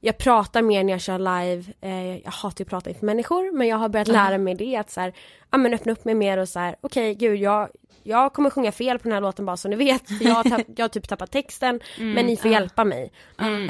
jag 0.00 0.18
pratar 0.18 0.62
mer 0.62 0.84
när 0.84 0.92
jag 0.92 1.00
kör 1.00 1.18
live, 1.18 1.72
eh, 1.80 2.16
jag 2.16 2.30
hatar 2.30 2.60
ju 2.60 2.64
att 2.64 2.70
prata 2.70 2.90
inför 2.90 3.06
människor 3.06 3.52
men 3.52 3.68
jag 3.68 3.76
har 3.76 3.88
börjat 3.88 4.08
lära 4.08 4.38
mig 4.38 4.54
det 4.54 4.76
att 4.76 4.90
så 4.90 5.00
här, 5.00 5.12
ja 5.50 5.58
men 5.58 5.74
öppna 5.74 5.92
upp 5.92 6.04
mig 6.04 6.14
mer 6.14 6.38
och 6.38 6.48
så 6.48 6.58
här, 6.58 6.76
okej 6.80 7.14
gud 7.14 7.36
jag, 7.36 7.68
jag 8.02 8.32
kommer 8.32 8.50
sjunga 8.50 8.72
fel 8.72 8.98
på 8.98 9.02
den 9.02 9.12
här 9.12 9.20
låten 9.20 9.46
bara 9.46 9.56
så 9.56 9.68
ni 9.68 9.76
vet, 9.76 10.02
jag 10.20 10.34
har, 10.34 10.44
tapp, 10.44 10.62
jag 10.76 10.84
har 10.84 10.88
typ 10.88 11.08
tappat 11.08 11.30
texten 11.30 11.80
men 11.98 12.26
ni 12.26 12.36
får 12.36 12.50
hjälpa 12.50 12.84
mig. 12.84 13.12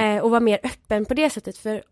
Eh, 0.00 0.22
och 0.22 0.30
vara 0.30 0.40
mer 0.40 0.60
öppen 0.62 1.04
på 1.04 1.14
det 1.14 1.30
sättet 1.30 1.58
för 1.58 1.82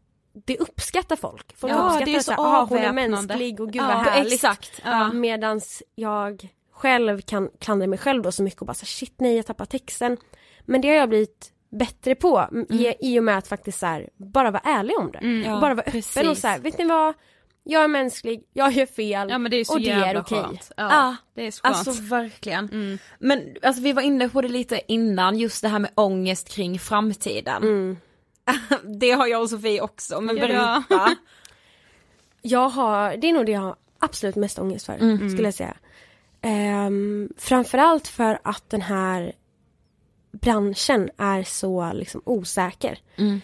det 0.45 0.59
uppskattar 0.59 1.17
folk. 1.17 1.57
Folk 1.57 1.73
Ja, 1.73 1.77
uppskattar 1.77 2.07
det 2.07 2.15
är 2.15 2.19
så 2.21 2.23
så 2.23 2.31
här, 2.33 2.39
"Ah, 2.39 2.65
hon 2.65 2.79
är 2.79 2.89
avväpnande." 2.89 3.09
mänsklig 3.17 3.61
och 3.61 3.73
gud 3.73 3.83
Ja, 3.83 3.87
vad 3.87 3.97
härligt. 3.97 4.33
exakt. 4.33 4.81
Ja. 4.85 5.13
Medans 5.13 5.83
jag 5.95 6.49
själv 6.73 7.21
kan 7.21 7.51
klandra 7.61 7.87
mig 7.87 7.99
själv 7.99 8.23
då 8.23 8.33
så 8.33 8.43
mycket 8.43 8.61
och 8.61 8.67
bara 8.67 8.75
så 8.75 8.83
här, 8.83 8.87
shit 8.87 9.15
nej 9.17 9.37
jag 9.37 9.47
tappar 9.47 9.65
texten. 9.65 10.17
Men 10.65 10.81
det 10.81 10.89
har 10.89 10.95
jag 10.95 11.09
blivit 11.09 11.53
bättre 11.71 12.15
på 12.15 12.39
m- 12.53 12.67
i, 12.71 12.95
i 13.01 13.19
och 13.21 13.25
med 13.25 13.39
att 13.39 13.49
faktiskt 13.49 13.79
så 13.79 13.87
här, 13.87 14.09
bara 14.17 14.51
vara 14.51 14.63
ärlig 14.65 14.99
om 14.99 15.13
det. 15.13 15.53
och 15.55 15.61
bara 15.61 15.75
vara 15.75 15.85
öppen 15.87 15.89
och 15.89 15.93
precis. 15.93 16.41
så 16.41 16.49
här, 16.49 16.59
vet 16.59 16.79
ni 16.79 16.85
vad? 16.85 17.15
Jag 17.65 17.85
är 17.85 17.89
mänsklig, 17.89 18.45
jag 18.53 18.73
gör 18.73 18.87
fel 18.87 19.31
Ja 19.31 19.39
men 19.39 19.51
det 19.51 19.57
är 19.57 19.65
så 19.65 19.73
och 19.75 19.81
det 19.81 19.91
är 19.91 20.21
okej. 20.21 20.39
skönt. 20.39 20.71
Ja, 20.77 20.89
Ja, 20.93 21.17
det 21.35 21.47
är 21.47 21.51
så 21.51 21.63
skönt. 21.63 21.77
Alltså 21.77 22.03
verkligen. 22.03 22.99
Men 23.19 23.57
alltså 23.63 23.83
vi 23.83 23.93
var 23.93 24.03
inne 24.03 24.29
på 24.29 24.41
det 24.43 24.49
lite 24.49 24.81
innan, 24.89 25.39
just 25.39 25.63
det 25.63 25.69
här 25.69 25.79
med 25.79 25.91
ångest 25.95 26.49
kring 26.49 26.79
framtiden. 26.79 27.63
det 29.01 29.11
har 29.11 29.27
jag 29.27 29.43
och 29.43 29.51
Sofie 29.51 29.81
också, 29.81 30.21
men 30.21 30.37
Ja. 30.37 30.43
berätta. 30.89 31.15
Jag 32.43 32.69
har, 32.69 33.17
det 33.17 33.29
är 33.29 33.33
nog 33.33 33.47
det 33.47 33.53
jag 33.53 33.61
har 33.61 33.77
absolut 33.99 34.37
mest 34.37 34.59
ångest 34.59 34.87
för, 34.87 34.93
Mm. 34.95 35.31
skulle 35.31 35.47
jag 35.49 35.55
säga. 35.55 35.77
Um, 36.87 37.33
framförallt 37.37 38.09
för 38.09 38.39
att 38.45 38.71
den 38.71 38.81
här 38.83 39.33
branschen 40.33 41.11
är 41.19 41.43
så 41.43 41.93
liksom 41.93 42.23
osäker. 42.25 42.99
Mm. 43.17 43.41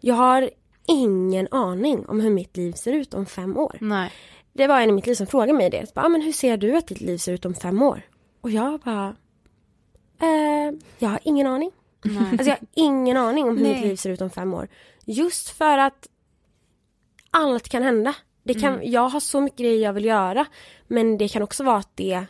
Jag 0.00 0.14
har 0.14 0.50
ingen 0.86 1.48
aning 1.50 2.06
om 2.06 2.20
hur 2.20 2.30
mitt 2.30 2.56
liv 2.56 2.72
ser 2.72 2.92
ut 2.92 3.14
om 3.14 3.26
fem 3.26 3.56
år. 3.56 3.76
Nej. 3.80 4.12
Det 4.52 4.66
var 4.66 4.80
en 4.80 4.88
i 4.88 4.92
mitt 4.92 5.06
liv 5.06 5.14
som 5.14 5.26
frågade 5.26 5.52
mig 5.52 5.70
det. 5.70 5.86
Så 5.86 5.92
bara, 5.94 6.06
ah, 6.06 6.08
men 6.08 6.22
hur 6.22 6.32
ser 6.32 6.56
du 6.56 6.76
att 6.76 6.86
ditt 6.86 7.00
liv 7.00 7.18
ser 7.18 7.32
ut 7.32 7.44
om 7.44 7.54
fem 7.54 7.82
år? 7.82 8.02
Och 8.40 8.50
jag 8.50 8.80
bara, 8.80 9.16
eh, 10.20 10.74
jag 10.98 11.08
har 11.08 11.20
ingen 11.22 11.46
aning. 11.46 11.70
Alltså 12.30 12.48
jag 12.48 12.56
har 12.56 12.66
ingen 12.74 13.16
aning 13.16 13.48
om 13.48 13.56
hur 13.56 13.64
mitt 13.64 13.82
liv 13.82 13.96
ser 13.96 14.10
ut 14.10 14.20
om 14.20 14.30
fem 14.30 14.54
år. 14.54 14.68
Just 15.04 15.48
för 15.48 15.78
att 15.78 16.08
allt 17.30 17.68
kan 17.68 17.82
hända. 17.82 18.14
Det 18.42 18.54
kan, 18.54 18.80
Jag 18.82 19.08
har 19.08 19.20
så 19.20 19.40
mycket 19.40 19.58
grejer 19.58 19.82
jag 19.82 19.92
vill 19.92 20.04
göra. 20.04 20.46
Men 20.86 21.18
det 21.18 21.28
kan 21.28 21.42
också 21.42 21.64
vara 21.64 21.76
att 21.76 21.96
det 21.96 22.24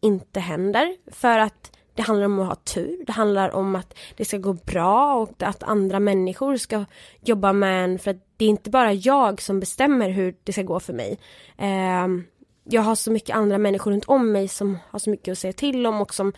inte 0.00 0.40
händer. 0.40 0.96
För 1.10 1.38
att 1.38 1.76
det 1.94 2.02
handlar 2.02 2.26
om 2.26 2.40
att 2.40 2.48
ha 2.48 2.54
tur. 2.54 3.04
Det 3.06 3.12
handlar 3.12 3.50
om 3.50 3.76
att 3.76 3.98
det 4.16 4.24
ska 4.24 4.38
gå 4.38 4.52
bra 4.52 5.14
och 5.14 5.42
att 5.42 5.62
andra 5.62 6.00
människor 6.00 6.56
ska 6.56 6.84
jobba 7.24 7.52
med 7.52 7.84
en. 7.84 7.98
För 7.98 8.10
att 8.10 8.26
det 8.36 8.44
är 8.44 8.48
inte 8.48 8.70
bara 8.70 8.92
jag 8.92 9.42
som 9.42 9.60
bestämmer 9.60 10.10
hur 10.10 10.34
det 10.44 10.52
ska 10.52 10.62
gå 10.62 10.80
för 10.80 10.92
mig. 10.92 11.18
Ehm, 11.58 12.24
jag 12.64 12.82
har 12.82 12.94
så 12.94 13.10
mycket 13.10 13.36
andra 13.36 13.58
människor 13.58 13.90
runt 13.90 14.04
om 14.04 14.32
mig 14.32 14.48
som 14.48 14.78
har 14.90 14.98
så 14.98 15.10
mycket 15.10 15.32
att 15.32 15.38
säga 15.38 15.52
till 15.52 15.86
om 15.86 16.00
och 16.00 16.14
som 16.14 16.32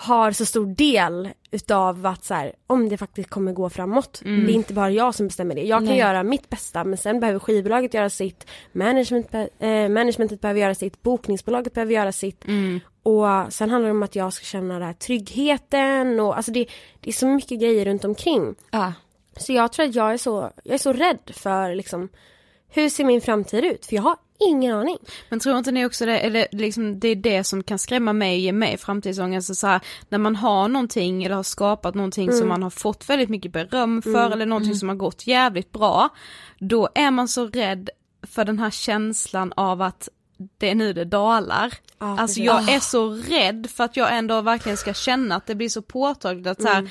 har 0.00 0.32
så 0.32 0.46
stor 0.46 0.66
del 0.66 1.28
utav 1.50 2.06
att 2.06 2.24
så 2.24 2.34
här, 2.34 2.52
om 2.66 2.88
det 2.88 2.96
faktiskt 2.96 3.30
kommer 3.30 3.52
gå 3.52 3.70
framåt. 3.70 4.20
Det 4.24 4.52
är 4.52 4.54
inte 4.54 4.74
bara 4.74 4.90
jag 4.90 5.14
som 5.14 5.26
bestämmer 5.26 5.54
det. 5.54 5.62
Jag 5.62 5.86
kan 5.86 5.96
göra 5.96 6.22
mitt 6.22 6.50
bästa 6.50 6.84
men 6.84 6.98
sen 6.98 7.20
behöver 7.20 7.38
skivbolaget 7.38 7.94
göra 7.94 8.10
sitt, 8.10 8.46
management, 8.72 9.34
eh, 9.34 9.88
managementet 9.88 10.40
behöver 10.40 10.60
göra 10.60 10.74
sitt, 10.74 11.02
bokningsbolaget 11.02 11.74
behöver 11.74 11.94
göra 11.94 12.12
sitt. 12.12 12.44
Och 13.02 13.52
sen 13.52 13.70
handlar 13.70 13.88
det 13.88 13.96
om 13.96 14.02
att 14.02 14.16
jag 14.16 14.32
ska 14.32 14.44
känna 14.44 14.74
den 14.74 14.82
här 14.82 14.92
tryggheten 14.92 16.20
och 16.20 16.36
alltså 16.36 16.52
det, 16.52 16.66
det 17.00 17.10
är 17.10 17.14
så 17.14 17.26
mycket 17.26 17.60
grejer 17.60 17.84
runt 17.84 18.04
omkring. 18.04 18.54
Ja. 18.70 18.92
Så 19.36 19.52
jag 19.52 19.72
tror 19.72 19.86
att 19.86 19.94
jag 19.94 20.12
är 20.12 20.18
så, 20.18 20.50
jag 20.64 20.74
är 20.74 20.78
så 20.78 20.92
rädd 20.92 21.30
för 21.34 21.74
liksom 21.74 22.08
hur 22.68 22.88
ser 22.88 23.04
min 23.04 23.20
framtid 23.20 23.64
ut? 23.64 23.86
För 23.86 23.96
jag 23.96 24.02
har 24.02 24.16
ingen 24.40 24.74
aning. 24.74 24.98
Men 25.28 25.40
tror 25.40 25.58
inte 25.58 25.72
ni 25.72 25.86
också 25.86 26.06
det, 26.06 26.18
eller 26.18 26.46
liksom, 26.52 27.00
det 27.00 27.08
är 27.08 27.16
det 27.16 27.44
som 27.44 27.62
kan 27.62 27.78
skrämma 27.78 28.12
mig 28.12 28.34
och 28.34 28.40
ge 28.40 28.52
mig 28.52 28.76
framtidsångest, 28.76 29.56
så 29.56 29.66
här, 29.66 29.80
när 30.08 30.18
man 30.18 30.36
har 30.36 30.68
någonting 30.68 31.24
eller 31.24 31.34
har 31.36 31.42
skapat 31.42 31.94
någonting 31.94 32.32
som 32.32 32.48
man 32.48 32.62
har 32.62 32.70
fått 32.70 33.08
väldigt 33.10 33.28
mycket 33.28 33.52
beröm 33.52 34.02
för 34.02 34.30
eller 34.30 34.46
någonting 34.46 34.74
som 34.74 34.88
har 34.88 34.96
gått 34.96 35.26
jävligt 35.26 35.72
bra, 35.72 36.08
då 36.58 36.88
är 36.94 37.10
man 37.10 37.28
så 37.28 37.46
rädd 37.46 37.90
för 38.26 38.44
den 38.44 38.58
här 38.58 38.70
känslan 38.70 39.52
av 39.56 39.82
att 39.82 40.08
det 40.58 40.70
är 40.70 40.74
nu 40.74 40.92
det 40.92 41.04
dalar. 41.04 41.72
Ja, 41.98 42.18
alltså 42.20 42.40
jag 42.40 42.68
är 42.72 42.80
så 42.80 43.08
rädd 43.10 43.66
för 43.70 43.84
att 43.84 43.96
jag 43.96 44.16
ändå 44.16 44.40
verkligen 44.40 44.76
ska 44.78 44.94
känna 44.94 45.34
att 45.36 45.46
det 45.46 45.54
blir 45.54 45.68
så 45.68 45.82
påtagligt 45.82 46.46
att 46.46 46.62
så 46.62 46.68
här, 46.68 46.90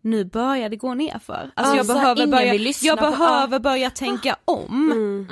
nu 0.00 0.24
börjar 0.24 0.68
det 0.68 0.76
gå 0.76 0.94
nerför. 0.94 1.50
Alltså 1.54 1.72
Ja, 1.72 1.76
jag 1.76 1.86
behöver 1.86 2.16
ingen 2.20 2.30
börja, 2.30 2.52
vill 2.52 2.62
lyssna 2.62 2.86
jag 2.86 2.98
på- 2.98 3.04
behöver 3.10 3.58
börja 3.58 3.90
tänka 3.90 4.36
om. 4.44 5.28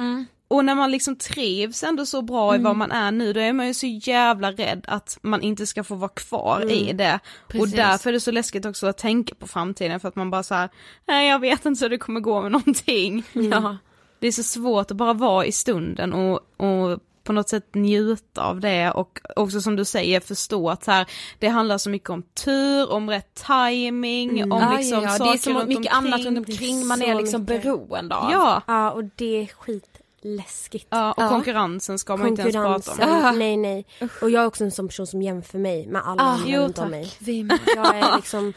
Och 0.48 0.64
när 0.64 0.74
man 0.74 0.90
liksom 0.90 1.16
trivs 1.16 1.82
ändå 1.82 2.06
så 2.06 2.22
bra 2.22 2.52
i 2.54 2.56
Mm. 2.59 2.64
vad 2.64 2.76
man 2.76 2.92
är 2.92 3.11
nu, 3.11 3.32
då 3.32 3.40
är 3.40 3.52
man 3.52 3.66
ju 3.66 3.74
så 3.74 3.87
jävla 3.87 4.52
rädd 4.52 4.85
att 4.88 5.18
man 5.22 5.42
inte 5.42 5.66
ska 5.66 5.85
få 5.85 5.94
vara 5.94 6.09
kvar 6.09 6.70
i 6.72 6.92
det. 6.92 7.18
Och 7.38 7.48
Precis. 7.52 7.74
därför 7.74 8.09
är 8.11 8.12
det 8.12 8.20
så 8.20 8.30
läskigt 8.30 8.64
också 8.66 8.87
att 8.87 8.98
tänka 8.98 9.35
på 9.35 9.46
framtiden 9.46 10.00
för 10.00 10.09
att 10.09 10.16
man 10.16 10.30
bara 10.30 10.42
så 10.42 10.54
här, 10.54 10.68
nej 11.06 11.28
jag 11.28 11.38
vet 11.38 11.66
inte 11.66 11.85
hur 11.85 11.90
det 11.90 11.98
kommer 11.98 12.20
gå 12.20 12.42
med 12.42 12.52
någonting. 12.52 13.24
Ja. 13.32 13.76
Det 14.18 14.26
är 14.26 14.32
så 14.32 14.42
svårt 14.42 14.90
att 14.90 14.96
bara 14.96 15.12
vara 15.12 15.46
i 15.46 15.52
stunden 15.52 16.12
och, 16.12 16.40
och 16.56 16.98
på 17.24 17.32
något 17.32 17.48
sätt 17.48 17.74
njuta 17.74 18.42
av 18.42 18.61
det 18.61 18.90
och 18.90 19.20
också 19.37 19.61
som 19.61 19.76
du 19.76 19.85
säger 19.85 20.20
förstå 20.20 20.70
att 20.70 20.87
här, 20.87 21.06
det 21.38 21.48
handlar 21.48 21.78
så 21.78 21.90
mycket 21.90 22.11
om 22.11 22.22
tur, 22.44 22.92
om 22.92 23.11
rätt 23.11 23.42
timing, 23.46 24.52
om 24.52 24.61
Ja, 24.62 24.76
liksom 24.78 25.02
ja, 25.02 25.09
ja. 25.11 25.11
saker 25.18 25.30
Det 25.32 25.37
är 25.37 25.38
så 25.38 25.66
mycket 25.66 25.76
omkring. 25.76 25.88
annat 26.12 26.24
runt 26.24 26.38
omkring 26.38 26.87
man 26.87 27.02
är 27.02 27.14
liksom 27.14 27.40
mycket. 27.42 27.62
beroende 27.62 28.14
av. 28.16 28.30
Ja, 28.32 28.62
Ja 28.66 28.90
och 28.90 29.04
det 29.16 29.42
är 29.42 29.46
skitläskigt. 30.22 30.87
ja 30.90 31.12
och 31.12 31.22
Ja. 31.22 31.29
konkurrensen 31.29 31.98
ska 31.98 32.16
man 32.16 32.29
inte 32.29 32.42
ens 32.42 32.55
prata 32.55 33.29
om. 33.31 33.38
nej 33.38 33.57
nej. 33.57 33.87
Och 34.22 34.31
jag 34.31 34.42
är 34.42 34.46
också 34.46 34.64
en 34.64 34.70
sån 34.70 34.88
person 34.88 35.07
som 35.07 35.22
jämför 35.22 35.59
mig 35.59 35.87
med 35.87 36.02
alla 36.05 36.22
Ah, 36.22 36.38
jo, 36.46 36.61
runt 36.62 36.79
om 36.79 36.90
mig. 36.90 37.09
Jag 37.76 37.96
är 37.98 38.16
liksom, 38.16 38.52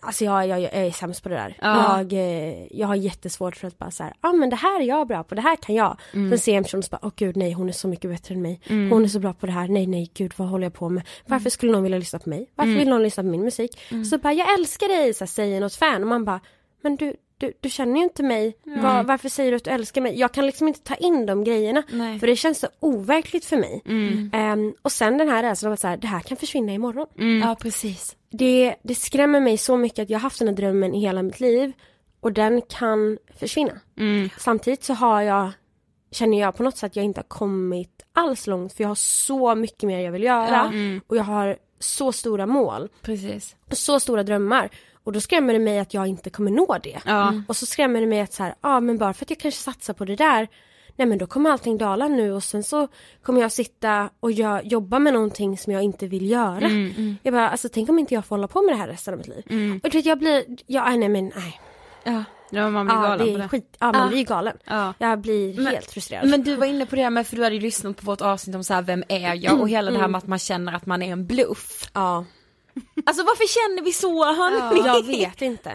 alltså 0.00 0.24
jag, 0.24 0.46
jag, 0.48 0.60
jag 0.60 0.74
är 0.74 0.90
sämst 0.90 1.22
på 1.22 1.28
det 1.28 1.34
där. 1.34 1.56
Ja. 1.60 1.96
Jag, 1.98 2.12
eh, 2.12 2.66
jag 2.70 2.86
har 2.86 2.94
jättesvårt 2.94 3.56
för 3.56 3.68
att 3.68 3.78
bara 3.78 3.90
så 3.90 4.02
ja 4.02 4.28
ah, 4.28 4.32
men 4.32 4.50
det 4.50 4.56
här 4.56 4.80
är 4.80 4.84
jag 4.84 5.06
bra 5.08 5.24
på, 5.24 5.34
det 5.34 5.40
här 5.40 5.56
kan 5.56 5.74
jag. 5.74 5.96
Mm. 6.12 6.30
Sen 6.30 6.38
ser 6.38 6.52
jag 6.52 6.56
en 6.56 6.64
person 6.64 6.82
så 6.82 6.88
bara, 6.90 7.00
åh 7.02 7.12
gud 7.16 7.36
nej 7.36 7.52
hon 7.52 7.68
är 7.68 7.72
så 7.72 7.88
mycket 7.88 8.10
bättre 8.10 8.34
än 8.34 8.42
mig. 8.42 8.60
Hon 8.68 9.04
är 9.04 9.08
så 9.08 9.18
bra 9.18 9.32
på 9.32 9.46
det 9.46 9.52
här, 9.52 9.68
nej 9.68 9.86
nej 9.86 10.10
gud 10.14 10.32
vad 10.36 10.48
håller 10.48 10.64
jag 10.66 10.74
på 10.74 10.88
med. 10.88 11.02
Varför 11.26 11.42
Mm. 11.42 11.50
skulle 11.50 11.72
någon 11.72 11.82
vilja 11.82 11.98
lyssna 11.98 12.18
på 12.18 12.28
mig? 12.28 12.50
Varför 12.54 12.72
vill 12.72 12.88
någon 12.88 13.02
lyssna 13.02 13.22
på 13.22 13.28
min 13.28 13.42
musik? 13.44 13.78
Så 14.10 14.18
bara, 14.18 14.32
jag 14.32 14.54
älskar 14.58 14.88
dig, 14.88 15.14
så 15.14 15.24
här, 15.24 15.26
säger 15.26 15.60
något 15.60 15.74
fan 15.74 16.02
och 16.02 16.08
man 16.08 16.24
bara, 16.24 16.40
men 16.82 16.96
du, 16.96 17.16
du, 17.38 17.52
du 17.60 17.70
känner 17.70 17.96
ju 17.96 18.02
inte 18.02 18.22
mig. 18.22 18.56
Var, 18.64 19.02
varför 19.02 19.28
säger 19.28 19.50
du 19.50 19.56
att 19.56 19.64
du 19.64 19.70
älskar 19.70 20.00
mig? 20.00 20.18
Jag 20.18 20.32
kan 20.32 20.46
liksom 20.46 20.68
inte 20.68 20.80
ta 20.80 20.94
in 20.94 21.26
de 21.26 21.44
grejerna. 21.44 21.82
Nej. 21.88 22.18
För 22.18 22.26
det 22.26 22.36
känns 22.36 22.58
så 22.58 22.68
overkligt 22.80 23.44
för 23.44 23.56
mig. 23.56 23.82
Mm. 23.86 24.30
Ehm, 24.32 24.74
och 24.82 24.92
sen 24.92 25.18
den 25.18 25.28
här 25.28 25.42
rädslan 25.42 25.72
att 25.72 25.80
så 25.80 25.88
här, 25.88 25.96
det 25.96 26.06
här 26.06 26.20
kan 26.20 26.36
försvinna 26.36 26.72
imorgon. 26.72 27.40
Ja 27.42 27.56
precis. 27.60 28.16
Det, 28.30 28.74
det 28.82 28.94
skrämmer 28.94 29.40
mig 29.40 29.58
så 29.58 29.76
mycket 29.76 30.02
att 30.02 30.10
jag 30.10 30.18
har 30.18 30.22
haft 30.22 30.38
den 30.38 30.48
här 30.48 30.54
drömmen 30.54 30.94
i 30.94 31.00
hela 31.00 31.22
mitt 31.22 31.40
liv 31.40 31.72
och 32.20 32.32
den 32.32 32.62
kan 32.62 33.18
försvinna. 33.38 33.80
Mm. 33.98 34.28
Samtidigt 34.38 34.84
så 34.84 34.94
har 34.94 35.22
jag, 35.22 35.50
känner 36.10 36.40
jag 36.40 36.56
på 36.56 36.62
något 36.62 36.76
sätt 36.76 36.90
att 36.90 36.96
jag 36.96 37.04
inte 37.04 37.20
har 37.20 37.28
kommit 37.28 38.02
alls 38.12 38.46
långt 38.46 38.72
för 38.72 38.84
jag 38.84 38.88
har 38.88 38.94
så 38.94 39.54
mycket 39.54 39.82
mer 39.82 39.98
jag 39.98 40.12
vill 40.12 40.22
göra 40.22 40.72
och 41.06 41.16
jag 41.16 41.24
har 41.24 41.56
så 41.78 42.12
stora 42.12 42.46
mål 42.46 42.88
Precis. 43.02 43.56
och 43.70 43.78
så 43.78 44.00
stora 44.00 44.22
drömmar 44.22 44.70
och 45.06 45.12
då 45.12 45.20
skrämmer 45.20 45.52
det 45.52 45.58
mig 45.58 45.78
att 45.78 45.94
jag 45.94 46.06
inte 46.06 46.30
kommer 46.30 46.50
nå 46.50 46.78
det. 46.82 46.98
Ja. 47.06 47.32
Och 47.48 47.56
så 47.56 47.66
skrämmer 47.66 48.00
det 48.00 48.06
mig 48.06 48.20
att 48.20 48.32
så 48.32 48.42
här, 48.42 48.54
ja 48.60 48.80
men 48.80 48.98
bara 48.98 49.12
för 49.14 49.24
att 49.24 49.30
jag 49.30 49.38
kanske 49.40 49.60
satsar 49.62 49.94
på 49.94 50.04
det 50.04 50.16
där 50.16 50.48
Nej 50.98 51.08
men 51.08 51.18
då 51.18 51.26
kommer 51.26 51.50
allting 51.50 51.78
dala 51.78 52.08
nu 52.08 52.32
och 52.32 52.42
sen 52.44 52.62
så 52.62 52.88
kommer 53.22 53.40
jag 53.40 53.52
sitta 53.52 54.10
och 54.20 54.32
jag, 54.32 54.66
jobba 54.66 54.98
med 54.98 55.12
någonting 55.14 55.58
som 55.58 55.72
jag 55.72 55.82
inte 55.82 56.06
vill 56.06 56.30
göra. 56.30 56.70
Jag 57.22 57.34
bara, 57.34 57.48
alltså 57.48 57.68
tänk 57.72 57.88
om 57.88 57.98
inte 57.98 58.14
jag 58.14 58.24
får 58.24 58.36
hålla 58.36 58.48
på 58.48 58.62
med 58.62 58.74
det 58.74 58.78
här 58.78 58.88
resten 58.88 59.14
av 59.14 59.18
mitt 59.18 59.28
liv. 59.28 59.80
Och 59.84 59.90
du 59.90 59.98
vet 59.98 60.06
jag 60.06 60.18
blir, 60.18 60.44
ja 60.66 60.96
nej 60.96 61.08
men 61.08 61.32
nej. 61.36 61.60
Ja. 62.04 62.24
Ja, 62.50 62.70
man 62.70 62.86
blir 62.86 62.96
Ja 62.96 63.02
galen 63.02 63.26
det 63.26 63.32
på 63.32 63.38
det. 63.38 63.48
skit, 63.48 63.76
ja 63.80 63.92
man 63.92 64.02
Ah. 64.02 64.08
blir 64.08 64.24
galen. 64.24 64.56
Ja. 64.64 64.94
Jag 64.98 65.18
blir 65.20 65.54
Men- 65.56 65.66
helt 65.66 65.90
frustrerad. 65.90 66.28
Men 66.28 66.42
du 66.42 66.54
var 66.56 66.66
inne 66.66 66.86
på 66.86 66.96
det 66.96 67.02
här 67.02 67.10
med, 67.10 67.26
för 67.26 67.36
du 67.36 67.42
hade 67.44 67.54
ju 67.54 67.60
lyssnat 67.60 67.96
på 67.96 68.06
vårt 68.06 68.20
avsnitt 68.20 68.56
om 68.56 68.64
så 68.64 68.74
här, 68.74 68.82
vem 68.82 69.04
är 69.08 69.34
jag 69.34 69.60
och 69.60 69.68
hela 69.68 69.90
det 69.90 69.98
här 69.98 70.08
med 70.08 70.18
att 70.18 70.26
man 70.26 70.38
känner 70.38 70.72
att 70.74 70.86
man 70.86 71.02
är 71.02 71.12
en 71.12 71.26
bluff. 71.26 71.90
Ja, 71.92 72.24
Alltså 73.06 73.22
varför 73.22 73.46
känner 73.46 73.82
vi 73.82 73.92
så 73.92 74.24
hörni? 74.24 74.86
jag 74.86 75.02
vet 75.06 75.42
inte. 75.42 75.72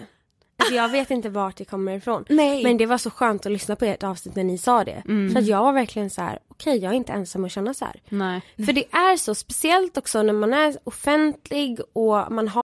Alltså, 0.57 0.75
jag 0.75 0.89
vet 0.89 1.11
inte 1.11 1.29
vart 1.29 1.57
det 1.57 1.65
kommer 1.65 1.97
ifrån. 1.97 2.25
Nej. 2.29 2.63
Men 2.63 2.77
det 2.77 2.85
var 2.85 2.97
så 2.97 3.09
skönt 3.09 3.45
att 3.45 3.51
lyssna 3.51 3.75
på 3.75 3.85
ert 3.85 4.03
avsnitt 4.03 4.35
när 4.35 4.43
ni 4.43 4.57
sa 4.57 4.83
det. 4.83 5.03
För 5.33 5.39
att 5.39 5.47
jag 5.47 5.63
var 5.63 5.73
verkligen 5.73 6.09
så 6.09 6.21
här: 6.21 6.39
okej 6.47 6.77
jag 6.77 6.91
är 6.91 6.95
inte 6.97 7.13
ensam 7.13 7.45
att 7.45 7.51
känna 7.51 7.73
så 7.73 7.85
här. 7.85 8.01
Nej. 8.09 8.41
För 8.65 8.73
det 8.73 8.85
är 8.91 9.17
så 9.17 9.35
speciellt 9.35 9.97
också 9.97 10.23
när 10.23 10.33
man 10.33 10.53
är 10.53 10.77
offentlig 10.83 11.79
och 11.93 12.31
man 12.31 12.47
har 12.47 12.63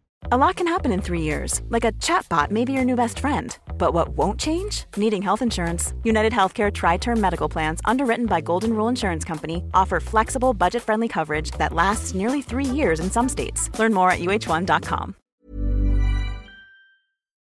A 0.29 0.37
lot 0.37 0.55
can 0.55 0.67
happen 0.67 0.91
in 0.91 1.01
three 1.01 1.21
years, 1.21 1.61
like 1.69 1.83
a 1.83 1.91
chatbot 1.93 2.51
may 2.51 2.63
be 2.65 2.73
your 2.73 2.85
new 2.85 2.95
best 2.95 3.19
friend. 3.19 3.57
But 3.77 3.93
what 3.93 4.09
won't 4.09 4.39
change? 4.39 4.85
Needing 4.95 5.21
health 5.21 5.41
insurance. 5.41 5.93
United 6.03 6.33
Healthcare 6.33 6.71
Tri 6.71 6.97
Term 6.97 7.19
Medical 7.19 7.49
Plans, 7.49 7.81
underwritten 7.85 8.27
by 8.27 8.41
Golden 8.41 8.73
Rule 8.73 8.87
Insurance 8.87 9.25
Company, 9.27 9.63
offer 9.73 9.99
flexible, 9.99 10.53
budget 10.53 10.83
friendly 10.83 11.07
coverage 11.07 11.51
that 11.57 11.73
lasts 11.73 12.13
nearly 12.13 12.41
three 12.41 12.65
years 12.65 12.99
in 12.99 13.09
some 13.09 13.29
states. 13.29 13.69
Learn 13.79 13.93
more 13.93 14.11
at 14.11 14.19
uh1.com. 14.19 15.15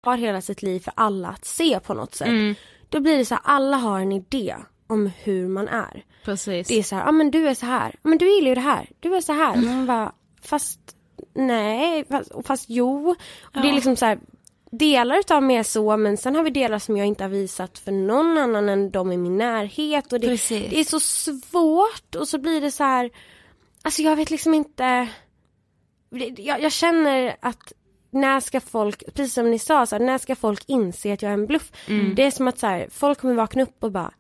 har 0.07 0.17
hela 0.17 0.41
sitt 0.41 0.63
liv 0.63 0.81
för 0.81 0.93
alla 0.97 1.29
att 1.29 1.45
se 1.45 1.81
på 1.81 1.95
något 1.95 2.15
sätt. 2.15 2.57
Då 2.89 3.01
blir 3.01 3.17
det 3.17 3.25
så 3.25 3.35
här, 3.35 3.43
alla 3.45 3.77
har 3.77 4.01
en 4.01 4.13
idé 4.13 4.57
om 4.87 5.11
hur 5.23 5.49
man 5.49 5.69
är. 5.69 6.05
Precis. 6.25 6.69
Det 6.69 6.79
är 6.79 6.83
så 6.83 6.95
här, 6.95 7.03
ja 7.03 7.09
ah, 7.09 7.13
men 7.13 7.31
du 7.31 7.49
är 7.49 7.55
så 7.55 7.67
här, 7.67 7.95
men 8.03 8.19
du 8.19 8.35
gillar 8.35 8.49
ju 8.49 8.55
det 8.55 8.61
här, 8.61 8.89
du 9.01 9.15
är 9.15 9.21
så 9.21 9.33
här. 9.33 9.57
Man 9.57 9.87
bara, 9.87 10.13
fast 10.43 10.81
nej, 11.35 12.05
fast, 12.11 12.33
fast 12.45 12.65
jo. 12.69 13.11
Och 13.43 13.63
Det 13.63 13.69
är 13.69 13.73
liksom 13.73 13.97
så 13.97 14.07
här, 14.07 14.19
delar 14.71 15.19
utav 15.19 15.43
mig 15.43 15.57
är 15.57 15.63
så 15.63 15.97
men 15.97 16.17
sen 16.17 16.35
har 16.35 16.43
vi 16.43 16.51
delar 16.51 16.79
som 16.79 16.97
jag 16.97 17.07
inte 17.07 17.25
har 17.25 17.29
visat 17.29 17.79
för 17.79 17.93
någon 17.93 18.39
annan 18.39 18.69
än 18.69 18.91
de 18.91 19.13
i 19.13 19.17
min 19.17 19.39
närhet. 19.39 20.13
Och 20.13 20.21
det, 20.21 20.27
det 20.49 20.81
är 20.81 20.85
så 20.85 21.01
svårt 21.01 22.15
och 22.15 22.29
så 22.29 22.39
blir 22.39 22.61
det 22.61 22.71
så 22.71 22.85
här, 22.85 23.11
alltså 23.83 24.03
jag 24.03 24.17
vet 24.17 24.31
liksom 24.31 24.55
inte. 24.55 25.09
Jag, 26.37 26.63
jag 26.63 26.73
känner 26.73 27.37
att 27.41 27.73
när 28.11 28.41
ska 28.41 28.61
folk, 28.61 29.15
precis 29.15 29.35
som 29.35 29.51
ni 29.51 29.59
sa, 29.59 29.87
så 29.87 29.97
här, 29.97 30.05
när 30.05 30.19
ska 30.19 30.37
folk 30.37 30.65
inse 30.67 31.13
att 31.13 31.23
jag 31.23 31.31
är 31.31 31.35
en 31.35 31.47
bluff? 31.47 31.73
Det 32.15 32.23
är 32.23 32.31
som 32.31 32.49
att 32.49 32.59
så 32.59 32.67
här, 32.67 32.89
folk 32.91 33.21
kommer 33.21 33.35
vakna 33.35 33.63
upp 33.63 33.85
och 33.85 33.93
bara 33.93 34.13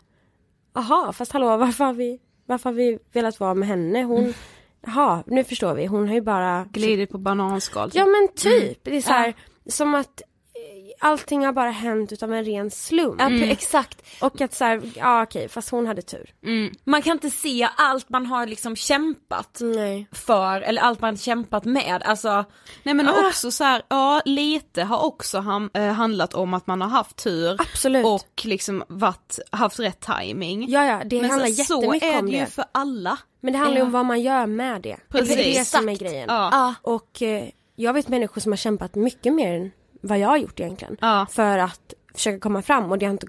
Aha, 0.74 1.12
fast 1.12 1.32
hallå 1.32 1.56
varför 1.56 1.84
har 1.84 1.92
vi, 1.92 2.20
varför 2.46 2.70
har 2.70 2.74
vi 2.74 2.98
velat 3.12 3.40
vara 3.40 3.54
med 3.54 3.68
henne? 3.68 4.02
Hon, 4.02 4.34
jaha, 4.86 5.22
nu 5.26 5.44
förstår 5.44 5.74
vi, 5.74 5.86
hon 5.86 6.08
har 6.08 6.14
ju 6.14 6.20
bara 6.20 6.64
Glidit 6.72 7.10
på 7.10 7.18
bananskal. 7.18 7.90
typ. 7.90 7.98
Ja 7.98 8.06
men 8.06 8.28
typ, 8.36 8.84
det 8.84 8.96
är 8.96 9.00
så 9.00 9.12
här, 9.12 9.34
som 9.66 9.94
att 9.94 10.22
allting 11.02 11.44
har 11.44 11.52
bara 11.52 11.70
hänt 11.70 12.12
utav 12.12 12.32
en 12.32 12.44
ren 12.44 12.70
slump. 12.70 13.20
Ja, 13.20 13.26
pre- 13.26 13.50
exakt. 13.50 14.02
Och 14.20 14.40
att 14.40 14.54
så 14.54 14.64
här, 14.64 14.80
ja 14.96 15.22
okej, 15.22 15.48
fast 15.48 15.68
hon 15.70 15.86
hade 15.86 16.02
tur. 16.02 16.30
Man 16.84 17.02
kan 17.02 17.12
inte 17.12 17.30
se 17.30 17.68
allt 17.76 18.08
man 18.08 18.26
har 18.26 18.46
liksom 18.46 18.76
kämpat 18.76 19.58
Nej. 19.60 20.06
för 20.12 20.60
eller 20.60 20.82
allt 20.82 21.00
man 21.00 21.16
kämpat 21.16 21.64
med. 21.64 22.02
Alltså, 22.04 22.44
Nej 22.82 22.94
men 22.94 23.08
också 23.08 23.50
så 23.50 23.64
här, 23.64 23.82
ja 23.88 24.22
lite 24.24 24.82
har 24.82 25.04
också 25.04 25.38
ham- 25.38 25.70
eh, 25.74 25.92
handlat 25.92 26.34
om 26.34 26.54
att 26.54 26.66
man 26.66 26.80
har 26.80 26.88
haft 26.88 27.16
tur 27.24 27.56
Absolut. 27.60 28.06
och 28.06 28.42
liksom 28.44 28.84
varit, 28.88 29.38
haft 29.50 29.80
rätt 29.80 30.00
timing. 30.20 30.66
Ja 30.68 30.84
ja, 30.86 31.02
det 31.04 31.20
men 31.20 31.30
handlar 31.30 31.48
så, 31.48 31.64
så 31.64 31.74
jättemycket 31.80 32.14
är 32.14 32.18
om 32.18 32.26
det 32.26 32.32
ju 32.32 32.38
det. 32.40 32.46
för 32.46 32.64
alla. 32.72 33.18
Men 33.40 33.52
det 33.52 33.58
handlar 33.58 33.76
ju 33.76 33.82
om 33.82 33.92
vad 33.92 34.04
man 34.04 34.22
gör 34.22 34.46
med 34.46 34.82
det. 34.82 34.96
Precis. 35.08 35.36
Det 35.36 35.54
är 35.54 35.58
det 35.58 35.64
som 35.64 35.88
är 35.88 35.96
grejen. 35.96 36.24
Ja. 36.28 36.74
Och 36.82 37.22
eh, 37.22 37.48
jag 37.76 37.92
vet 37.92 38.08
människor 38.08 38.40
som 38.40 38.52
har 38.52 38.56
kämpat 38.56 38.94
mycket 38.94 39.32
mer 39.32 39.54
än 39.54 39.70
vad 40.02 40.18
jag 40.18 40.28
har 40.28 40.36
gjort 40.36 40.60
egentligen. 40.60 40.96
Ja. 41.00 41.26
För 41.30 41.58
att 41.58 41.94
försöka 42.14 42.38
komma 42.38 42.62
fram 42.62 42.90
och 42.90 42.98
det 42.98 43.06
har 43.06 43.12
inte, 43.12 43.26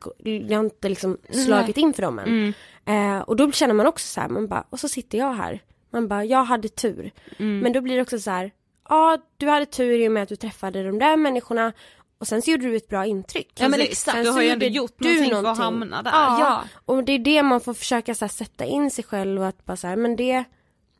det 0.48 0.54
har 0.54 0.64
inte 0.64 0.90
liksom 0.90 1.18
slagit 1.46 1.78
in 1.78 1.94
för 1.94 2.02
dem 2.02 2.20
än. 2.20 2.54
Eh, 2.86 3.20
och 3.22 3.36
då 3.36 3.52
känner 3.52 3.74
man 3.74 3.86
också 3.88 4.08
så 4.08 4.22
här, 4.22 4.30
man 4.30 4.48
bara, 4.48 4.64
och 4.70 4.80
så 4.80 4.88
sitter 4.88 5.18
jag 5.18 5.34
här. 5.34 5.62
Man 5.92 6.08
bara, 6.08 6.26
jag 6.26 6.44
hade 6.44 6.70
tur. 6.70 7.12
Men 7.38 7.74
då 7.74 7.82
blir 7.82 7.96
det 7.96 8.02
också 8.02 8.20
så 8.20 8.32
här, 8.32 8.52
ja 8.90 9.18
du 9.38 9.48
hade 9.50 9.66
tur 9.66 10.00
i 10.02 10.08
och 10.08 10.12
med 10.12 10.24
att 10.24 10.30
du 10.30 10.36
träffade 10.36 10.84
de 10.84 11.00
där 11.00 11.18
människorna 11.18 11.74
och 12.18 12.28
sen 12.28 12.42
så 12.42 12.52
gjorde 12.52 12.64
du 12.64 12.76
ett 12.76 12.88
bra 12.88 13.06
intryck. 13.06 13.52
Ja, 13.60 13.68
men 13.70 13.82
exakt, 13.82 14.24
du 14.24 14.30
har 14.30 14.42
ju 14.42 14.50
ändå 14.50 14.66
gjort 14.66 14.92
du 14.98 15.10
någonting 15.10 15.32
för 15.44 15.52
att 15.52 15.58
hamna 15.58 16.02
där. 16.02 16.12
Ja, 16.12 16.38
Ja. 16.40 16.64
och 16.86 17.04
det 17.04 17.12
är 17.12 17.20
det 17.20 17.44
man 17.44 17.62
får 17.62 17.74
försöka 17.74 18.16
så 18.16 18.26
här, 18.26 18.30
sätta 18.30 18.66
in 18.66 18.92
sig 18.92 19.04
själv 19.04 19.42
och 19.42 19.48
att 19.48 19.66
bara 19.66 19.78
så 19.78 19.88
här, 19.88 19.96
men 19.96 20.16
det, 20.16 20.44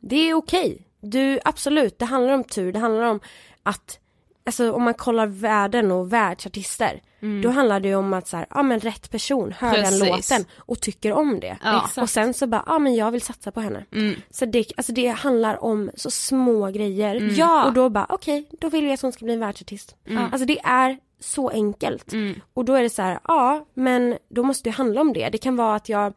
det 0.00 0.16
är 0.30 0.34
okej. 0.34 0.86
Du, 1.00 1.38
absolut, 1.44 1.98
det 1.98 2.04
handlar 2.04 2.34
om 2.34 2.44
tur, 2.44 2.72
det 2.72 2.78
handlar 2.78 3.02
om 3.04 3.20
att 3.62 3.98
alltså 4.46 4.72
om 4.72 4.82
man 4.82 4.94
kollar 4.94 5.26
världen 5.26 5.92
och 5.92 6.12
världsartister, 6.12 7.02
då 7.42 7.50
handlar 7.50 7.80
det 7.80 7.88
ju 7.88 7.94
om 7.94 8.12
att 8.12 8.28
så 8.28 8.36
här, 8.36 8.46
ja 8.50 8.62
men 8.62 8.80
rätt 8.80 9.10
person 9.10 9.52
hör 9.52 9.72
den 9.72 9.84
Precis. 9.84 10.08
låten 10.08 10.44
och 10.56 10.80
tycker 10.80 11.12
om 11.12 11.40
det. 11.40 11.58
Ja. 11.62 11.90
Och 11.96 12.10
sen 12.10 12.34
så 12.34 12.46
bara, 12.46 12.62
ja 12.66 12.78
men 12.78 12.94
jag 12.94 13.10
vill 13.10 13.22
satsa 13.22 13.50
på 13.50 13.60
henne. 13.60 13.84
Så 14.30 14.44
det, 14.44 14.66
alltså 14.76 14.92
det 14.92 15.06
handlar 15.08 15.64
om 15.64 15.90
så 15.94 16.10
små 16.10 16.70
grejer. 16.70 17.32
Ja. 17.38 17.64
Och 17.64 17.72
då 17.72 17.88
bara, 17.88 18.06
okej, 18.08 18.48
då 18.60 18.68
vill 18.68 18.84
jag 18.84 18.92
att 18.92 19.02
hon 19.02 19.12
ska 19.12 19.24
bli 19.24 19.34
en 19.34 19.40
världsartist. 19.40 19.96
Alltså 20.32 20.46
det 20.46 20.58
är 20.64 20.98
så 21.20 21.48
enkelt. 21.48 22.12
Och 22.54 22.64
då 22.64 22.74
är 22.74 22.82
det 22.82 22.90
så 22.90 23.02
här, 23.02 23.18
ja 23.24 23.66
men 23.74 24.18
då 24.28 24.42
måste 24.42 24.68
det 24.68 24.74
handla 24.74 25.00
om 25.00 25.12
det. 25.12 25.28
Det 25.28 25.38
kan 25.38 25.56
vara 25.56 25.74
att 25.74 25.88
jag 25.88 26.12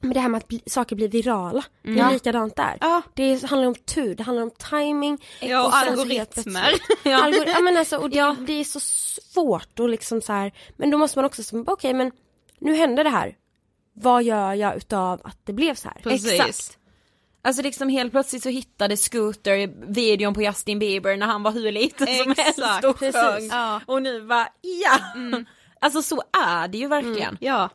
men 0.00 0.12
det 0.12 0.20
här 0.20 0.28
med 0.28 0.38
att 0.38 0.48
bli, 0.48 0.62
saker 0.66 0.96
blir 0.96 1.08
virala, 1.08 1.64
det 1.82 1.90
är 1.90 1.94
Ja. 1.96 2.10
likadant 2.10 2.56
där. 2.56 2.78
Ja. 2.80 3.02
Det 3.14 3.42
handlar 3.44 3.68
om 3.68 3.74
tur, 3.74 4.14
det 4.14 4.22
handlar 4.22 4.42
om 4.42 4.50
timing. 4.70 5.18
Ja, 5.40 5.66
och 5.66 5.74
algoritmer. 5.76 6.24
plötsligt- 6.34 7.04
Algor- 7.04 7.48
ja 7.48 7.60
men 7.60 7.76
alltså, 7.76 7.96
och 7.96 8.10
det, 8.10 8.36
det 8.46 8.52
är 8.52 8.64
så 8.64 8.80
svårt 8.80 9.78
och 9.80 9.88
liksom 9.88 10.20
så 10.20 10.32
här, 10.32 10.52
men 10.76 10.90
då 10.90 10.98
måste 10.98 11.18
man 11.18 11.24
också 11.24 11.42
okej 11.66 11.94
men 11.94 12.10
nu 12.58 12.74
hände 12.74 13.02
det 13.02 13.10
här. 13.10 13.36
Vad 13.92 14.22
gör 14.22 14.54
jag 14.54 14.76
utav 14.76 15.20
att 15.24 15.38
det 15.44 15.52
blev 15.52 15.74
så 15.74 15.88
här? 15.88 16.00
Precis. 16.02 16.32
Exakt. 16.32 16.76
Alltså 17.42 17.62
liksom 17.62 17.88
helt 17.88 18.12
plötsligt 18.12 18.42
så 18.42 18.48
hittade 18.48 18.96
Scooter 18.96 19.72
videon 19.92 20.34
på 20.34 20.42
Justin 20.42 20.78
Bieber 20.78 21.16
när 21.16 21.26
han 21.26 21.42
var 21.42 21.50
hur 21.52 21.72
liten 21.72 22.06
som 22.06 22.34
helst 22.36 22.84
och 22.84 22.98
sjöng. 22.98 23.48
Ja. 23.50 23.80
Och 23.86 24.02
nu 24.02 24.22
bara 24.26 24.48
ja! 24.60 24.98
Alltså 25.80 26.02
så 26.02 26.22
är 26.52 26.68
det 26.68 26.78
ju 26.78 26.88
verkligen. 26.88 27.36
Ja. 27.40 27.68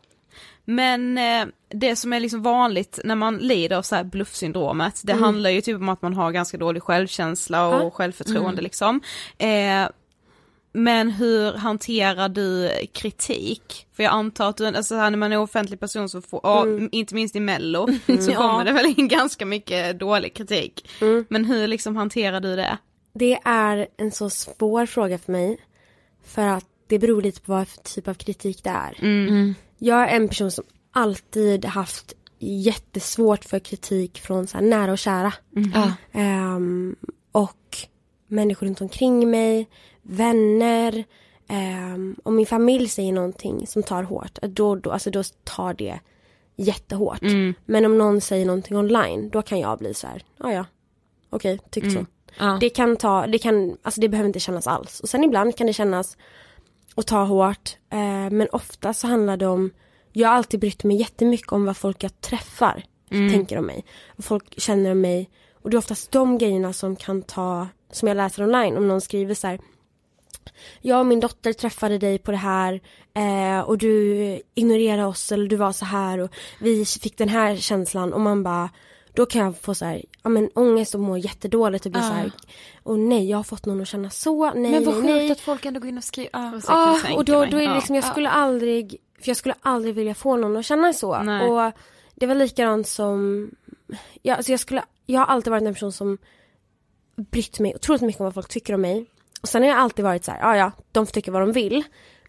Men 0.65 1.17
eh, 1.17 1.45
det 1.69 1.95
som 1.95 2.13
är 2.13 2.19
liksom 2.19 2.41
vanligt 2.41 2.99
när 3.03 3.15
man 3.15 3.37
lider 3.37 3.75
av 3.77 3.81
så 3.81 3.95
här 3.95 4.03
bluffsyndromet, 4.03 5.01
det 5.03 5.13
handlar 5.13 5.49
ju 5.49 5.61
typ 5.61 5.75
om 5.75 5.89
att 5.89 6.01
man 6.01 6.13
har 6.13 6.31
ganska 6.31 6.57
dålig 6.57 6.83
självkänsla 6.83 7.67
och 7.67 7.85
Ja. 7.85 7.89
självförtroende 7.91 8.61
liksom. 8.61 9.01
Eh, 9.37 9.87
men 10.73 11.11
hur 11.11 11.53
hanterar 11.53 12.29
du 12.29 12.71
kritik? 12.93 13.87
För 13.95 14.03
jag 14.03 14.13
antar 14.13 14.49
att 14.49 14.57
du, 14.57 14.65
alltså 14.67 14.83
så 14.83 14.95
här, 14.95 15.09
när 15.09 15.17
man 15.17 15.31
är 15.31 15.37
offentlig 15.39 15.79
person 15.79 16.09
så 16.09 16.21
får, 16.21 16.39
ja, 16.43 16.65
inte 16.91 17.15
minst 17.15 17.35
i 17.35 17.39
mello, 17.39 17.87
så 18.19 18.31
kommer 18.33 18.65
det 18.65 18.71
väl 18.71 18.93
in 18.97 19.07
ganska 19.07 19.45
mycket 19.45 19.99
dålig 19.99 20.33
kritik. 20.33 20.89
Men 21.29 21.45
hur 21.45 21.67
liksom 21.67 21.95
hanterar 21.95 22.39
du 22.39 22.55
det? 22.55 22.77
Det 23.13 23.39
är 23.45 23.87
en 23.97 24.11
så 24.11 24.29
svår 24.29 24.85
fråga 24.85 25.17
för 25.17 25.31
mig. 25.31 25.57
För 26.25 26.47
att 26.47 26.65
det 26.87 26.99
beror 26.99 27.21
lite 27.21 27.41
på 27.41 27.51
vad 27.51 27.67
för 27.67 27.77
typ 27.81 28.07
av 28.07 28.13
kritik 28.13 28.63
det 28.63 28.69
är. 28.69 28.97
Jag 29.77 30.09
är 30.11 30.15
en 30.15 30.27
person 30.27 30.51
som 30.51 30.63
alltid 30.91 31.65
haft 31.65 32.13
jättesvårt 32.39 33.45
för 33.45 33.59
kritik 33.59 34.19
från 34.21 34.47
så 34.47 34.57
här 34.57 34.65
nära 34.65 34.91
och 34.91 34.97
kära. 34.97 35.33
Ehm, 36.11 36.95
och 37.31 37.77
människor 38.27 38.65
runt 38.67 38.81
omkring 38.81 39.31
mig, 39.31 39.69
vänner. 40.01 41.03
ehm, 41.47 42.15
om 42.23 42.35
min 42.35 42.45
familj 42.45 42.87
säger 42.87 43.13
någonting 43.13 43.67
som 43.67 43.83
tar 43.83 44.03
hårt, 44.03 44.39
då, 44.41 44.75
då, 44.75 44.91
alltså 44.91 45.09
då 45.09 45.23
tar 45.43 45.73
det 45.73 45.99
jättehårt. 46.55 47.21
Men 47.65 47.85
om 47.85 47.97
någon 47.97 48.21
säger 48.21 48.45
någonting 48.45 48.77
online, 48.77 49.29
då 49.29 49.41
kan 49.41 49.59
jag 49.59 49.77
bli 49.79 49.93
så 49.93 50.07
här, 50.07 50.23
"Ja, 50.37 50.53
ja, 50.53 50.65
okej, 51.29 51.59
tyckte 51.69 51.89
så. 51.91 52.05
Ja. 52.39 52.57
Det 52.61 52.69
kan 52.69 52.97
ta, 52.97 53.27
det 53.27 53.37
kan, 53.39 53.77
alltså 53.81 54.01
det 54.01 54.09
behöver 54.09 54.27
inte 54.27 54.39
kännas 54.39 54.67
alls. 54.67 54.99
Och 54.99 55.09
sen 55.09 55.23
ibland 55.23 55.57
kan 55.57 55.67
det 55.67 55.73
kännas 55.73 56.17
och 56.95 57.05
ta 57.07 57.23
hårt. 57.23 57.77
Eh, 57.89 58.29
men 58.31 58.47
ofta 58.51 58.93
så 58.93 59.07
handlar 59.07 59.37
det 59.37 59.47
om, 59.47 59.71
jag 60.11 60.29
har 60.29 60.35
alltid 60.35 60.59
brytt 60.59 60.83
mig 60.83 60.97
jättemycket 60.97 61.51
om 61.51 61.65
vad 61.65 61.77
folk 61.77 62.03
jag 62.03 62.21
träffar 62.21 62.85
tänker 63.09 63.57
om 63.57 63.65
mig. 63.65 63.85
Vad 64.15 64.25
folk 64.25 64.59
känner 64.59 64.91
om 64.91 65.01
mig. 65.01 65.29
Och 65.53 65.69
det 65.69 65.75
är 65.75 65.79
oftast 65.79 66.11
de 66.11 66.37
grejerna 66.37 66.73
som 66.73 66.95
kan 66.95 67.21
ta, 67.21 67.67
som 67.91 68.07
jag 68.07 68.17
läser 68.17 68.43
online, 68.43 68.77
om 68.77 68.87
någon 68.87 69.01
skriver 69.01 69.33
så 69.33 69.47
här. 69.47 69.59
Jag 70.81 70.99
och 70.99 71.05
min 71.05 71.19
dotter 71.19 71.53
träffade 71.53 71.97
dig 71.97 72.17
på 72.17 72.31
det 72.31 72.37
här 72.37 72.81
eh, 73.13 73.59
och 73.59 73.77
du 73.77 74.41
ignorerade 74.55 75.05
oss 75.05 75.31
eller 75.31 75.47
du 75.47 75.55
var 75.55 75.71
så 75.71 75.85
här 75.85 76.19
och 76.19 76.31
vi 76.59 76.85
fick 76.85 77.17
den 77.17 77.29
här 77.29 77.55
känslan 77.55 78.13
och 78.13 78.21
man 78.21 78.43
bara 78.43 78.69
då 79.13 79.25
kan 79.25 79.41
jag 79.41 79.57
få 79.57 79.75
så 79.75 79.85
här, 79.85 80.03
ja 80.23 80.29
men 80.29 80.49
ångest 80.55 80.95
och 80.95 81.01
må 81.01 81.17
jättedåligt 81.17 81.85
och 81.85 81.91
bli 81.91 82.01
så 82.01 82.07
här, 82.07 82.31
och 82.85 82.99
nej 82.99 83.29
jag 83.29 83.37
har 83.37 83.43
fått 83.43 83.65
någon 83.65 83.81
att 83.81 83.87
känna 83.87 84.09
så, 84.09 84.53
nej 84.53 84.71
Men 84.71 84.83
vad 84.83 84.95
nej 84.95 85.03
sjukt 85.03 85.15
nej. 85.23 85.31
att 85.31 85.39
folk 85.39 85.65
ändå 85.65 85.79
går 85.79 85.89
in 85.89 85.97
och 85.97 86.03
skriver. 86.03 86.29
Kan 86.31 86.61
Ja, 86.67 86.99
tänka 87.03 87.17
och 87.17 87.25
då, 87.25 87.45
då 87.45 87.57
är 87.57 87.67
det 87.67 87.75
liksom, 87.75 87.95
jag 87.95 88.03
skulle 88.03 88.29
aldrig, 88.29 88.97
för 89.19 89.29
jag 89.29 89.37
skulle 89.37 89.55
aldrig 89.61 89.95
vilja 89.95 90.15
få 90.15 90.37
någon 90.37 90.57
att 90.57 90.65
känna 90.65 90.93
så. 90.93 91.23
Nej. 91.23 91.49
Och 91.49 91.71
det 92.15 92.25
var 92.25 92.35
likadant 92.35 92.87
som, 92.87 93.49
ja, 94.21 94.35
alltså 94.35 94.51
jag 94.51 94.59
skulle, 94.59 94.83
jag 95.05 95.19
har 95.19 95.25
alltid 95.25 95.51
varit 95.51 95.63
en 95.63 95.73
person 95.73 95.91
som 95.91 96.17
brytt 97.15 97.59
mig 97.59 97.75
otroligt 97.75 98.01
mycket 98.01 98.19
om 98.21 98.25
vad 98.25 98.33
folk 98.33 98.49
tycker 98.49 98.73
om 98.73 98.81
mig. 98.81 99.05
Och 99.41 99.49
sen 99.49 99.61
har 99.61 99.69
jag 99.69 99.77
alltid 99.77 100.05
varit 100.05 100.25
så 100.25 100.31
här, 100.31 100.39
ja 100.39 100.57
ja, 100.57 100.71
de 100.91 101.05
får 101.05 101.13
tycka 101.13 101.31
vad 101.31 101.41
de 101.41 101.51
vill. 101.51 101.83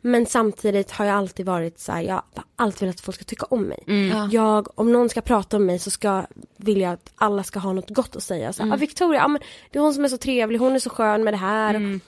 Men 0.06 0.26
samtidigt 0.26 0.90
har 0.90 1.04
jag 1.04 1.14
alltid 1.16 1.46
varit 1.46 1.78
så 1.80 1.92
här, 1.92 2.00
jag 2.02 2.14
har 2.14 2.22
alltid 2.56 2.80
velat 2.80 2.94
att 2.96 3.00
folk 3.00 3.14
ska 3.14 3.24
tycka 3.24 3.46
om 3.50 3.62
mig. 3.62 3.84
Mm. 3.86 4.30
Jag, 4.30 4.80
om 4.80 4.92
någon 4.92 5.08
ska 5.08 5.20
prata 5.20 5.56
om 5.56 5.66
mig 5.66 5.78
så 5.78 5.90
ska, 5.90 6.26
vill 6.56 6.80
jag 6.80 6.92
att 6.92 7.12
alla 7.16 7.42
ska 7.42 7.58
ha 7.58 7.72
något 7.72 7.90
gott 7.90 8.16
att 8.16 8.22
säga. 8.22 8.52
Så, 8.52 8.62
här, 8.62 8.72
ah, 8.72 8.76
Victoria, 8.76 9.24
ah, 9.24 9.28
men 9.28 9.42
det 9.70 9.78
är 9.78 9.82
hon 9.82 9.94
som 9.94 10.04
är 10.04 10.08
så 10.08 10.18
trevlig, 10.18 10.58
hon 10.58 10.74
är 10.74 10.78
så 10.78 10.90
skön 10.90 11.24
med 11.24 11.32
det 11.32 11.38
här. 11.38 11.74
Mm. 11.74 12.00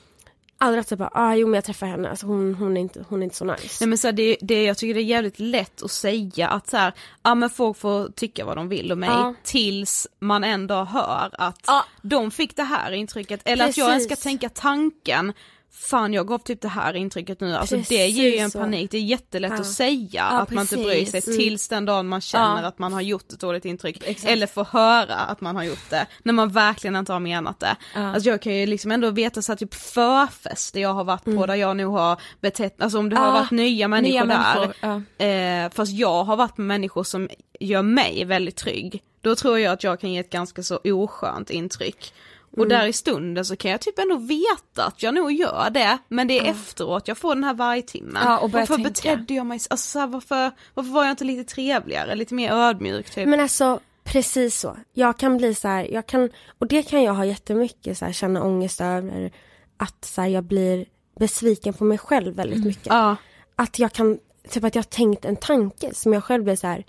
Aldrig 0.59 0.81
att 0.81 0.99
bara, 0.99 1.11
ah, 1.13 1.35
jo 1.35 1.47
men 1.47 1.55
jag 1.55 1.65
träffar 1.65 1.87
henne, 1.87 2.11
alltså, 2.11 2.27
hon, 2.27 2.55
hon, 2.55 2.77
är 2.77 2.81
inte, 2.81 3.05
hon 3.09 3.21
är 3.21 3.25
inte 3.25 3.37
så 3.37 3.45
nice. 3.45 3.77
Nej 3.81 3.89
men 3.89 3.99
så 3.99 4.07
här, 4.07 4.13
det, 4.13 4.37
det, 4.41 4.65
jag 4.65 4.79
tycker 4.79 4.95
det 4.95 5.01
är 5.01 5.05
jävligt 5.05 5.39
lätt 5.41 5.83
att 5.83 5.91
säga 5.91 6.49
att 6.49 6.69
så 6.69 6.77
här, 6.77 6.93
ja 7.23 7.35
men 7.35 7.51
folk 7.51 7.77
får 7.77 8.09
tycka 8.09 8.45
vad 8.45 8.57
de 8.57 8.69
vill 8.69 8.93
om 8.93 9.01
mig 9.01 9.09
Ja. 9.09 9.35
tills 9.43 10.07
man 10.19 10.45
ändå 10.45 10.75
hör 10.75 11.31
att 11.33 11.61
Ja. 11.67 11.85
de 12.03 12.31
fick 12.31 12.57
det 12.57 12.63
här 12.63 12.93
intrycket 12.93 13.41
eller 13.45 13.69
att 13.69 13.77
jag 13.77 13.89
ens 13.89 14.05
ska 14.05 14.11
Precis. 14.11 14.23
tänka 14.25 14.49
tanken 14.49 15.33
Fan 15.73 16.13
jag 16.15 16.27
gav 16.29 16.39
typ 16.39 16.61
det 16.61 16.69
här 16.69 16.97
intrycket 16.97 17.41
nu, 17.41 17.55
alltså 17.55 17.77
det 17.77 17.81
Precis 17.83 18.17
ger 18.17 18.31
ju 18.31 18.37
en 18.39 18.51
så. 18.51 18.59
panik, 18.59 18.91
det 18.91 18.97
är 18.99 19.03
jättelätt 19.03 19.53
Ja. 19.55 19.61
att 19.61 19.67
säga 19.67 20.25
att 20.25 20.51
man 20.51 20.63
inte 20.63 20.77
bryr 20.77 21.05
sig 21.05 21.13
precis. 21.21 21.37
tills 21.37 21.69
den 21.69 21.85
dagen 21.85 22.09
man 22.09 22.21
känner 22.21 22.63
Ja. 22.63 22.69
att 22.69 22.79
man 22.79 22.93
har 22.93 23.01
gjort 23.01 23.33
ett 23.33 23.41
dåligt 23.41 23.65
intryck 23.65 24.25
eller 24.25 24.47
får 24.47 24.65
höra 24.65 25.15
att 25.15 25.41
man 25.41 25.57
har 25.57 25.63
gjort 25.63 25.91
det 25.91 26.07
när 26.23 26.33
man 26.33 26.49
verkligen 26.49 26.97
inte 26.97 27.13
har 27.13 27.21
menat 27.21 27.61
det. 27.61 27.77
Alltså 27.95 28.29
jag 28.31 28.43
kan 28.43 28.55
ju 28.57 28.67
liksom 28.67 28.91
ändå 28.91 29.11
veta 29.11 29.43
så 29.43 29.53
här, 29.53 29.57
typ 29.57 29.75
förfester 29.75 30.81
jag 30.81 30.95
har 30.95 31.05
varit 31.05 31.25
på 31.25 31.47
där 31.47 31.55
jag 31.55 31.77
nog 31.77 31.93
har 31.95 32.21
betett, 32.41 32.83
alltså 32.83 32.99
om 32.99 33.09
det 33.09 33.17
har 33.17 33.27
Ja, 33.27 33.33
varit 33.33 33.51
nya 33.51 33.89
människor 33.89 34.13
nya 34.13 34.25
där 34.25 34.55
människor, 34.55 35.03
ja. 35.19 35.25
Eh, 35.27 35.71
fast 35.71 35.93
jag 35.93 36.25
har 36.25 36.37
varit 36.37 36.59
med 36.59 36.67
människor 36.67 37.05
som 37.05 37.29
gör 37.61 37.83
mig 37.83 38.25
väldigt 38.25 38.57
trygg. 38.57 39.03
Då 39.21 39.35
tror 39.35 39.59
jag 39.59 39.73
att 39.73 39.85
jag 39.85 40.01
kan 40.01 40.13
ge 40.13 40.19
ett 40.19 40.31
ganska 40.31 40.63
så 40.63 40.77
oskönt 40.85 41.51
intryck. 41.51 42.13
Och 42.51 42.59
Mm. 42.65 42.69
där 42.69 42.87
i 42.87 42.93
stunden 42.93 43.45
så 43.45 43.57
kan 43.57 43.71
jag 43.71 43.81
typ 43.81 43.99
ändå 43.99 44.17
veta 44.17 44.85
att 44.87 45.03
jag 45.03 45.15
nog 45.15 45.33
gör 45.33 45.71
det, 45.71 45.99
men 46.09 46.29
det 46.29 46.39
är 46.39 46.51
efteråt 46.51 47.09
jag 47.09 47.19
får 47.19 47.35
den 47.35 47.45
här 47.45 47.55
vargtimmen. 47.55 48.23
Ja, 48.25 48.39
och 48.39 48.51
varför 48.51 48.75
tänka. 48.75 48.89
betedde 48.91 49.35
jag 49.35 49.47
mig 49.47 49.59
så, 49.59 49.67
alltså, 49.71 50.07
varför, 50.07 50.51
varför 50.75 50.91
var 50.91 51.05
jag 51.05 51.11
inte 51.13 51.25
lite 51.25 51.55
trevligare, 51.55 52.15
lite 52.15 52.35
mer 52.35 52.53
ödmjuk 52.53 53.11
typ? 53.11 53.29
Men 53.29 53.41
alltså 53.41 53.81
precis 54.05 54.61
så. 54.61 54.77
Jag 54.93 55.19
kan 55.19 55.37
bli 55.37 55.55
så 55.55 55.69
här, 55.69 55.85
jag 55.85 56.07
kan, 56.07 56.31
och 56.59 56.67
det 56.67 56.83
kan 56.83 57.03
jag 57.03 57.15
ha 57.15 57.25
jättemycket 57.25 57.99
så 57.99 58.05
här, 58.05 58.13
känna 58.13 58.43
ångest 58.43 58.81
över. 58.81 59.33
Att 59.77 60.05
så 60.05 60.21
här, 60.21 60.29
jag 60.29 60.45
blir 60.45 60.87
besviken 61.19 61.75
på 61.75 61.85
mig 61.85 61.99
själv 61.99 62.35
väldigt 62.35 62.65
mycket. 62.65 62.87
Ja, 62.87 63.17
Att 63.57 63.79
jag 63.79 63.93
kan, 63.93 64.19
typ 64.51 64.65
att 64.65 64.75
jag 64.75 64.83
har 64.83 64.89
tänkt 64.91 65.25
en 65.25 65.37
tanke 65.37 65.95
som 65.95 66.13
jag 66.13 66.25
själv 66.25 66.45
blir 66.45 66.57
så 66.57 66.67
här. 66.67 66.85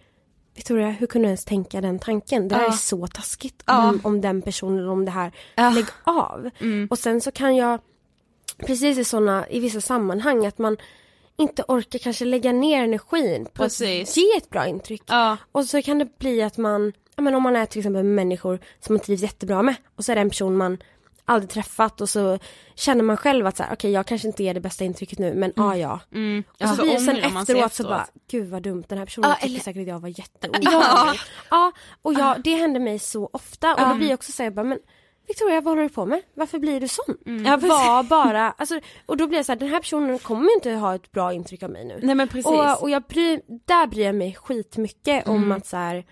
Victoria, 0.59 0.89
hur 0.89 1.07
kunde 1.07 1.27
du 1.27 1.29
ens 1.29 1.45
tänka 1.45 1.81
den 1.81 1.99
tanken? 1.99 2.47
Det 2.47 2.55
här 2.55 2.67
är 2.67 2.71
så 2.71 3.07
taskigt 3.07 3.63
om, 3.67 4.01
om 4.03 4.21
den 4.21 4.41
personen, 4.41 4.89
om 4.89 5.05
det 5.05 5.11
här. 5.11 5.31
Lägg 5.55 5.85
av. 6.03 6.49
Och 6.89 6.99
sen 6.99 7.21
så 7.21 7.31
kan 7.31 7.55
jag, 7.55 7.79
precis 8.57 8.97
i 8.97 9.03
sådana, 9.03 9.49
i 9.49 9.59
vissa 9.59 9.81
sammanhang, 9.81 10.45
att 10.45 10.57
man 10.57 10.77
inte 11.37 11.63
orkar 11.67 11.99
kanske 11.99 12.25
lägga 12.25 12.51
ner 12.51 12.83
energin 12.83 13.45
på 13.45 13.63
Precis. 13.63 14.09
att 14.09 14.17
ge 14.17 14.37
ett 14.37 14.49
bra 14.49 14.67
intryck. 14.67 15.03
ja, 15.07 15.37
Och 15.51 15.65
så 15.65 15.81
kan 15.81 15.99
det 15.99 16.17
bli 16.17 16.41
att 16.41 16.57
man, 16.57 16.93
ja 17.15 17.21
men 17.21 17.35
om 17.35 17.43
man 17.43 17.55
är 17.55 17.65
till 17.65 17.79
exempel 17.79 18.03
människor 18.03 18.59
som 18.79 18.95
man 18.95 18.99
trivs 18.99 19.21
jättebra 19.21 19.61
med 19.61 19.75
och 19.95 20.05
så 20.05 20.11
är 20.11 20.15
det 20.15 20.21
en 20.21 20.29
person 20.29 20.57
man 20.57 20.77
aldrig 21.29 21.49
träffat 21.49 22.01
och 22.01 22.09
så 22.09 22.39
känner 22.75 23.03
man 23.03 23.17
själv 23.17 23.47
att 23.47 23.57
så 23.57 23.63
här, 23.63 23.73
okej 23.73 23.91
jag 23.91 24.05
kanske 24.05 24.27
inte 24.27 24.43
ger 24.43 24.53
det 24.53 24.59
bästa 24.59 24.83
intrycket 24.83 25.19
nu 25.19 25.33
men 25.33 25.53
ah, 25.55 25.75
ja. 25.75 25.99
mm. 26.13 26.43
Och 26.49 26.69
så 26.69 26.75
så 26.75 26.81
blir 26.81 26.93
det 26.93 26.99
sen 26.99 27.15
sig 27.15 27.59
efteråt 27.59 27.73
så 27.73 27.83
bara, 27.83 28.07
gud 28.31 28.49
vad 28.49 28.63
dumt 28.63 28.83
den 28.87 28.97
här 28.97 29.05
personen 29.05 29.29
Ja, 29.29 29.35
tycker 29.35 29.47
eller- 29.47 29.59
säkert 29.59 29.81
att 29.81 29.87
jag 29.87 29.99
var 29.99 30.09
jätteotrevlig. 30.09 31.19
Ja. 31.49 31.71
och 32.01 32.13
jag, 32.13 32.43
det 32.43 32.55
händer 32.55 32.79
mig 32.79 32.99
så 32.99 33.29
ofta 33.33 33.73
och 33.73 33.89
då 33.89 33.95
blir 33.95 34.07
jag 34.07 34.17
också 34.17 34.31
såhär, 34.31 34.51
bara, 34.51 34.63
men 34.63 34.79
Victoria 35.27 35.61
vad 35.61 35.71
håller 35.71 35.83
du 35.83 35.89
på 35.89 36.05
med? 36.05 36.21
Varför 36.33 36.59
blir 36.59 36.79
du 36.79 36.87
sån? 36.87 37.17
Ja, 37.45 37.53
precis. 37.53 37.69
Var 37.69 38.03
bara, 38.03 38.51
alltså, 38.51 38.79
och 39.05 39.17
då 39.17 39.27
blir 39.27 39.37
jag 39.37 39.45
såhär, 39.45 39.59
den 39.59 39.69
här 39.69 39.79
personen 39.79 40.19
kommer 40.19 40.53
inte 40.55 40.71
ha 40.71 40.95
ett 40.95 41.11
bra 41.11 41.33
intryck 41.33 41.63
av 41.63 41.69
mig 41.69 41.85
nu. 41.85 41.99
Nej 42.01 42.15
men 42.15 42.27
precis. 42.27 42.45
Och, 42.45 42.81
och 42.81 42.89
jag 42.89 43.03
bryr, 43.03 43.41
där 43.65 43.87
bryr 43.87 44.05
jag 44.05 44.15
mig 44.15 44.35
skitmycket 44.35 45.27
om 45.27 45.51
att 45.51 45.65
så 45.65 45.77
här, 45.77 46.05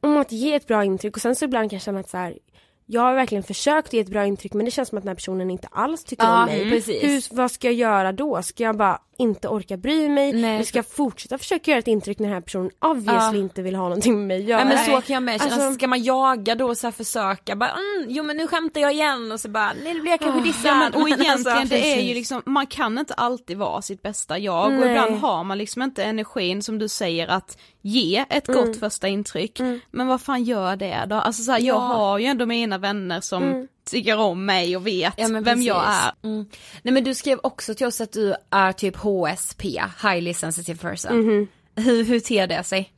om 0.00 0.16
att 0.16 0.32
ge 0.32 0.54
ett 0.54 0.66
bra 0.66 0.84
intryck 0.84 1.16
och 1.16 1.22
sen 1.22 1.36
så 1.36 1.44
ibland 1.44 1.70
kan 1.70 1.76
jag 1.76 1.82
känna 1.82 2.00
att 2.00 2.08
så 2.08 2.16
här, 2.16 2.38
jag 2.86 3.00
har 3.00 3.14
verkligen 3.14 3.44
försökt 3.44 3.92
ge 3.92 4.00
ett 4.00 4.08
bra 4.10 4.26
intryck 4.26 4.52
men 4.54 4.64
det 4.64 4.70
känns 4.70 4.88
som 4.88 4.98
att 4.98 5.04
den 5.04 5.08
här 5.08 5.14
personen 5.14 5.50
inte 5.50 5.68
alls 5.70 6.04
tycker 6.04 6.24
Ja, 6.24 6.40
om 6.40 6.46
mig. 6.46 6.70
precis. 6.70 7.02
Hur, 7.04 7.36
vad 7.36 7.50
ska 7.50 7.66
jag 7.68 7.74
göra 7.74 8.12
då? 8.12 8.42
Ska 8.42 8.64
jag 8.64 8.76
bara 8.76 8.98
inte 9.18 9.48
orka 9.48 9.76
bry 9.76 10.08
mig? 10.08 10.32
Nej. 10.32 10.54
Eller 10.54 10.64
ska 10.64 10.78
jag 10.78 10.86
fortsätta 10.86 11.38
försöka 11.38 11.70
göra 11.70 11.78
ett 11.78 11.86
intryck 11.88 12.18
när 12.18 12.26
den 12.26 12.34
här 12.34 12.40
personen 12.40 12.70
obviously 12.80 13.14
Ja. 13.38 13.42
inte 13.44 13.62
vill 13.62 13.74
ha 13.74 13.82
någonting 13.82 14.18
med 14.18 14.26
mig 14.26 14.36
att 14.36 14.44
göra? 14.48 14.60
Ja 14.60 14.64
men 14.66 14.84
så 14.84 14.90
kan 15.06 15.14
jag 15.14 15.22
med 15.22 15.40
känna, 15.40 15.54
Alltså- 15.54 15.74
ska 15.74 15.86
man 15.88 16.02
jaga 16.02 16.54
då 16.54 16.66
och 16.66 16.76
så 16.78 16.86
här 16.86 16.92
försöka 16.92 17.56
bara 17.56 17.70
mm, 17.70 18.06
jo 18.08 18.24
men 18.24 18.36
nu 18.36 18.46
skämtar 18.46 18.80
jag 18.80 18.92
igen 18.92 19.32
och 19.32 19.40
så 19.40 19.48
bara 19.48 19.72
nej 19.84 19.94
nu 19.94 20.00
blir 20.00 20.10
jag 20.10 20.20
kanske 20.20 20.40
dissad. 20.40 20.70
Ja, 20.70 20.74
men, 20.74 20.92
och 20.94 21.00
Men 21.08 21.20
egentligen 21.20 21.58
alltså, 21.58 21.74
det 21.74 21.92
är 21.94 22.00
ju 22.02 22.14
liksom, 22.14 22.42
man 22.46 22.66
kan 22.66 22.98
inte 22.98 23.14
alltid 23.14 23.56
vara 23.56 23.82
sitt 23.82 24.02
bästa 24.02 24.38
jag 24.38 24.64
och 24.66 24.72
Nej. 24.72 24.88
ibland 24.88 25.14
har 25.16 25.44
man 25.44 25.58
liksom 25.58 25.82
inte 25.82 26.04
energin 26.04 26.62
som 26.62 26.78
du 26.78 26.88
säger 26.88 27.28
att 27.28 27.58
ge 27.82 28.24
ett 28.30 28.46
gott 28.46 28.56
Mm. 28.64 28.74
första 28.78 29.08
intryck. 29.08 29.60
Men 29.90 30.06
vad 30.06 30.20
fan 30.20 30.44
gör 30.44 30.76
det 30.76 31.04
då? 31.08 31.16
Alltså 31.16 31.42
så 31.42 31.52
här, 31.52 31.60
jag 31.60 31.78
har 31.78 32.18
ju 32.18 32.24
ändå 32.26 32.46
mina 32.46 32.75
vänner 32.78 33.20
som 33.20 33.68
tycker 33.90 34.18
om 34.18 34.44
mig 34.46 34.76
och 34.76 34.86
vet 34.86 35.14
Ja, 35.16 35.28
vem 35.28 35.62
jag 35.62 35.84
precis. 35.84 36.04
är. 36.22 36.28
Mm. 36.28 36.46
Nej 36.82 36.94
men 36.94 37.04
du 37.04 37.14
skrev 37.14 37.38
också 37.42 37.74
till 37.74 37.86
oss 37.86 38.00
att 38.00 38.12
du 38.12 38.34
är 38.50 38.72
typ 38.72 38.96
HSP, 38.96 39.64
highly 40.02 40.34
sensitive 40.34 40.78
person. 40.78 41.20
Mhm. 41.20 41.46
Hur, 41.76 42.04
hur 42.04 42.20
ter 42.20 42.46
det 42.46 42.64
sig? 42.64 42.92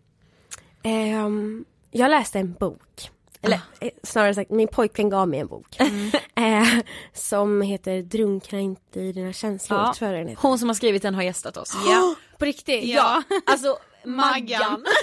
Ehm, 0.83 1.65
jag 1.91 2.11
läste 2.11 2.39
en 2.39 2.53
bok. 2.53 3.11
Eller 3.43 3.57
Ah. 3.57 3.85
eh, 3.85 3.91
snarare 4.03 4.35
sagt, 4.35 4.51
min 4.51 4.69
pojkvän 4.69 5.11
gav 5.11 5.29
mig 5.29 5.41
en 5.41 5.47
bok. 5.47 5.77
Mm. 5.81 6.11
Eh, 6.39 6.69
som 7.13 7.63
heter 7.63 8.03
Drunkna 8.03 8.61
inte 8.61 9.01
i 9.01 9.13
dina 9.13 9.33
känslor, 9.33 9.79
Ja. 9.81 9.95
tror 9.97 10.11
jag 10.11 10.21
den 10.21 10.29
heter. 10.29 10.43
Hon 10.43 10.59
som 10.59 10.69
har 10.69 10.75
skrivit 10.75 11.03
den 11.03 11.15
har 11.15 11.23
gästat 11.23 11.57
oss. 11.57 11.77
Ja. 11.89 12.15
På 12.39 12.45
riktigt? 12.45 12.85
Ja. 12.85 13.23
Alltså 13.47 13.79
Maggan. 14.05 14.85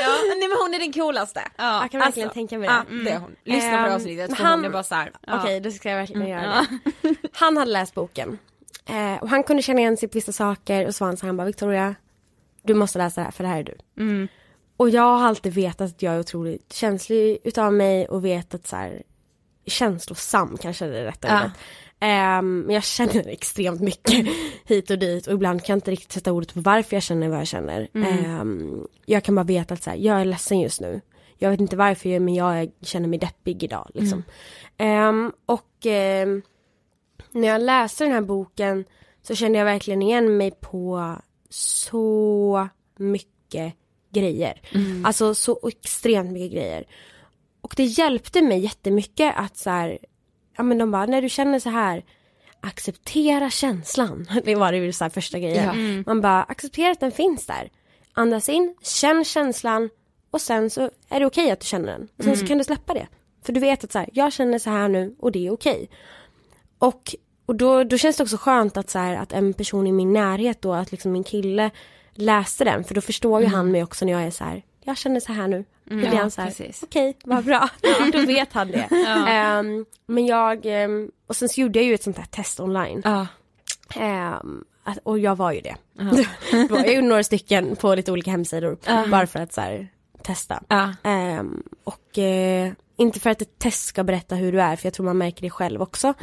Ja. 0.00 0.08
Nej 0.38 0.48
men 0.48 0.58
hon 0.62 0.74
är 0.74 0.78
den 0.78 0.92
coolaste. 0.92 1.42
Ja. 1.56 1.80
Jag 1.82 1.90
kan 1.90 2.00
verkligen 2.00 2.28
Alltså, 2.28 2.34
tänka 2.34 2.58
mig 2.58 2.68
det. 2.68 2.74
Ja, 2.74 2.84
det 3.04 3.10
är 3.10 3.18
hon. 3.18 3.36
Lyssna 3.44 3.70
på 3.70 3.76
det 3.76 3.88
Ehm, 3.88 3.94
avsnittet 3.94 4.36
för 4.36 4.44
han- 4.44 4.58
hon 4.58 4.64
är 4.64 4.70
bara 4.70 4.82
såhär. 4.82 5.12
Okej, 5.28 5.60
då 5.60 5.70
ska 5.70 5.90
jag 5.90 5.96
verkligen 5.96 6.28
göra 6.28 6.66
det. 7.02 7.14
Han 7.32 7.56
hade 7.56 7.70
läst 7.70 7.94
boken. 7.94 8.38
Eh, 8.88 9.22
och 9.22 9.28
han 9.28 9.42
kunde 9.42 9.62
känna 9.62 9.80
igen 9.80 9.96
sig 9.96 10.08
på 10.08 10.14
vissa 10.14 10.32
saker 10.32 10.86
och 10.86 10.94
så 10.94 11.04
var 11.04 11.08
han 11.08 11.16
så 11.16 11.26
han 11.26 11.36
bara 11.36 11.44
Victoria, 11.46 11.94
du 12.62 12.74
måste 12.74 12.98
läsa 12.98 13.20
det 13.20 13.24
här 13.24 13.30
för 13.32 13.44
det 13.44 13.50
här 13.50 13.58
är 13.58 13.64
du. 13.96 14.28
Och 14.76 14.90
jag 14.90 15.02
har 15.18 15.26
alltid 15.28 15.54
vetat 15.54 15.80
att 15.90 16.02
jag 16.02 16.14
är 16.14 16.20
otroligt 16.20 16.72
känslig 16.72 17.38
utav 17.44 17.72
mig 17.72 18.08
och 18.08 18.24
vet 18.24 18.54
att 18.54 18.66
så 18.66 18.76
här, 18.76 19.02
känslosam 19.66 20.56
kanske 20.62 20.84
är 20.84 20.90
det 20.90 21.04
rätta 21.04 21.28
Ja. 21.28 21.34
ordet. 21.40 21.46
Ehm, 21.46 21.52
men 22.42 22.70
jag 22.70 22.84
känner 22.84 23.28
extremt 23.28 23.80
mycket 23.80 24.26
hit 24.64 24.90
och 24.90 24.98
dit 24.98 25.26
och 25.26 25.34
ibland 25.34 25.64
kan 25.64 25.72
jag 25.72 25.76
inte 25.76 25.90
riktigt 25.90 26.12
sätta 26.12 26.32
ordet 26.32 26.54
på 26.54 26.60
varför 26.60 26.96
jag 26.96 27.02
känner 27.02 27.28
vad 27.28 27.38
jag 27.38 27.46
känner. 27.46 27.88
Ehm, 27.94 28.86
jag 29.06 29.24
kan 29.24 29.34
bara 29.34 29.44
veta 29.44 29.74
att 29.74 29.82
så 29.82 29.90
här, 29.90 29.96
jag 29.96 30.20
är 30.20 30.24
ledsen 30.24 30.60
just 30.60 30.80
nu. 30.80 31.00
Jag 31.38 31.50
vet 31.50 31.60
inte 31.60 31.76
varför 31.76 32.18
men 32.20 32.34
jag 32.34 32.70
känner 32.80 33.08
mig 33.08 33.18
deppig 33.18 33.62
idag 33.62 33.90
liksom. 33.94 34.24
Ehm, 34.76 35.32
och 35.46 35.86
ehm, 35.86 36.42
när 37.30 37.48
jag 37.48 37.62
läste 37.62 38.04
den 38.04 38.12
här 38.12 38.20
boken 38.20 38.84
så 39.22 39.34
kände 39.34 39.58
jag 39.58 39.64
verkligen 39.64 40.02
igen 40.02 40.36
mig 40.36 40.50
på 40.50 41.14
så 41.50 42.68
mycket 42.96 43.74
grejer. 44.10 44.60
Alltså 45.04 45.34
så 45.34 45.68
extremt 45.68 46.32
mycket 46.32 46.52
grejer. 46.52 46.84
Och 47.60 47.74
det 47.76 47.84
hjälpte 47.84 48.42
mig 48.42 48.58
jättemycket 48.58 49.34
att 49.36 49.56
så 49.56 49.70
här, 49.70 49.98
ja 50.56 50.62
men 50.62 50.78
de 50.78 50.90
bara, 50.90 51.06
när 51.06 51.22
du 51.22 51.28
känner 51.28 51.58
så 51.58 51.70
här, 51.70 52.04
acceptera 52.60 53.50
känslan. 53.50 54.28
Det 54.44 54.54
var 54.54 54.72
det 54.72 54.92
så 54.92 55.04
här 55.04 55.10
första 55.10 55.38
grejen. 55.38 56.04
Man 56.06 56.20
bara, 56.20 56.42
acceptera 56.42 56.92
att 56.92 57.00
den 57.00 57.12
finns 57.12 57.46
där. 57.46 57.70
Andas 58.12 58.48
in, 58.48 58.74
känn 58.82 59.24
känslan 59.24 59.90
och 60.30 60.40
sen 60.40 60.70
så 60.70 60.90
är 61.08 61.20
det 61.20 61.26
okej 61.26 61.50
att 61.50 61.60
du 61.60 61.66
känner 61.66 61.86
den. 61.86 62.08
Och 62.18 62.24
sen 62.24 62.36
så 62.36 62.46
kan 62.46 62.58
du 62.58 62.64
släppa 62.64 62.94
det. 62.94 63.06
För 63.42 63.52
du 63.52 63.60
vet 63.60 63.84
att 63.84 63.92
så 63.92 63.98
här, 63.98 64.08
jag 64.12 64.32
känner 64.32 64.58
så 64.58 64.70
här 64.70 64.88
nu 64.88 65.14
och 65.18 65.32
det 65.32 65.46
är 65.46 65.50
okej. 65.50 65.90
Och, 66.78 67.14
och 67.46 67.54
då, 67.54 67.84
då 67.84 67.98
känns 67.98 68.16
det 68.16 68.22
också 68.22 68.36
skönt 68.36 68.76
att, 68.76 68.90
så 68.90 68.98
här, 68.98 69.16
att 69.16 69.32
en 69.32 69.52
person 69.52 69.86
i 69.86 69.92
min 69.92 70.12
närhet 70.12 70.62
då, 70.62 70.72
att 70.72 70.92
liksom 70.92 71.12
min 71.12 71.24
kille 71.24 71.70
läste 72.14 72.64
den. 72.64 72.84
För 72.84 72.94
då 72.94 73.00
förstår 73.00 73.40
ju 73.40 73.46
han 73.46 73.70
mig 73.70 73.82
också 73.82 74.04
när 74.04 74.12
jag 74.12 74.22
är 74.22 74.30
så 74.30 74.44
här, 74.44 74.62
jag 74.84 74.96
känner 74.96 75.20
så 75.20 75.32
här 75.32 75.48
nu. 75.48 75.64
Då 75.84 75.94
blir 75.96 76.12
Ja, 76.12 76.16
han 76.20 76.30
så 76.30 76.40
här, 76.40 76.48
precis. 76.48 76.82
okej, 76.82 77.16
vad 77.24 77.44
bra. 77.44 77.68
då 78.12 78.20
vet 78.20 78.52
han 78.52 78.68
det. 78.70 78.88
Ehm, 79.28 79.84
men 80.06 80.26
jag, 80.26 80.66
ehm, 80.66 81.10
och 81.26 81.36
sen 81.36 81.48
så 81.48 81.60
gjorde 81.60 81.78
jag 81.78 81.86
ju 81.86 81.94
ett 81.94 82.02
sånt 82.02 82.18
här 82.18 82.24
test 82.26 82.60
online. 82.60 83.02
Ehm, 83.96 84.64
att, 84.84 84.98
och 85.02 85.18
jag 85.18 85.36
var 85.36 85.52
ju 85.52 85.60
det. 85.60 85.76
Då, 86.68 86.76
jag 86.76 86.94
gjorde 86.94 87.06
några 87.08 87.24
stycken 87.24 87.76
på 87.76 87.94
lite 87.94 88.12
olika 88.12 88.30
hemsidor. 88.30 88.78
Bara 89.10 89.26
för 89.26 89.40
att 89.40 89.52
så 89.52 89.60
här, 89.60 89.88
testa. 90.22 90.62
Och 91.84 92.18
eh, 92.18 92.72
inte 92.96 93.20
för 93.20 93.30
att 93.30 93.42
ett 93.42 93.58
test 93.58 93.86
ska 93.86 94.04
berätta 94.04 94.34
hur 94.34 94.52
du 94.52 94.60
är, 94.60 94.76
för 94.76 94.86
jag 94.86 94.94
tror 94.94 95.06
man 95.06 95.18
märker 95.18 95.42
det 95.42 95.50
själv 95.50 95.82
också. 95.82 96.14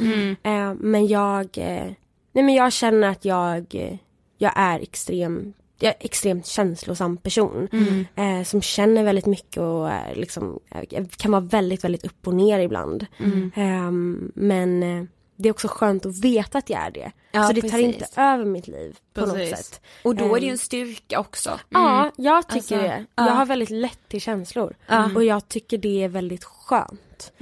Ehm, 0.42 0.76
men 0.80 1.06
jag, 1.06 1.58
eh, 1.58 1.92
nej 2.32 2.44
men 2.44 2.54
jag 2.54 2.72
känner 2.72 3.08
att 3.08 3.24
jag, 3.24 3.74
eh, 3.74 3.96
jag 4.38 4.52
är 4.56 4.80
extrem, 4.80 5.52
jag 5.82 5.90
är 5.90 6.06
extremt 6.06 6.46
känslosam 6.46 7.16
person. 7.16 7.68
Eh, 8.14 8.42
som 8.44 8.62
känner 8.62 9.04
väldigt 9.04 9.26
mycket 9.26 9.56
och 9.62 9.90
eh, 9.90 10.14
liksom, 10.14 10.60
eh, 10.70 11.04
kan 11.16 11.30
vara 11.30 11.40
väldigt, 11.40 11.84
väldigt 11.84 12.04
upp 12.04 12.26
och 12.26 12.34
ner 12.34 12.58
ibland. 12.58 13.06
Ehm, 13.54 14.32
men 14.34 14.82
eh, 14.82 15.04
det 15.36 15.48
är 15.48 15.50
också 15.50 15.68
skönt 15.68 16.06
att 16.06 16.18
veta 16.24 16.58
att 16.58 16.70
jag 16.70 16.80
är 16.80 16.90
det. 16.90 17.12
Ja, 17.32 17.46
så 17.46 17.52
det 17.52 17.60
tar 17.60 17.68
precis. 17.68 17.86
inte 18.02 18.06
över 18.20 18.44
mitt 18.44 18.66
liv 18.68 18.96
på 19.14 19.20
något 19.26 19.48
sätt. 19.48 19.80
Och 20.04 20.16
då 20.16 20.24
är 20.36 20.40
det 20.40 20.46
ju 20.46 20.48
Ehm, 20.48 20.52
en 20.52 20.58
styrka 20.58 21.20
också. 21.20 21.60
Ja, 21.68 22.10
jag 22.16 22.48
tycker 22.48 22.56
Alltså, 22.56 22.74
det. 22.76 23.04
ja. 23.14 23.26
Jag 23.26 23.32
har 23.32 23.46
väldigt 23.46 23.70
lätt 23.70 24.08
till 24.08 24.20
känslor. 24.20 24.74
Och 25.14 25.24
jag 25.24 25.48
tycker 25.48 25.78
det 25.78 26.04
är 26.04 26.08
väldigt 26.08 26.44
skönt. 26.44 27.32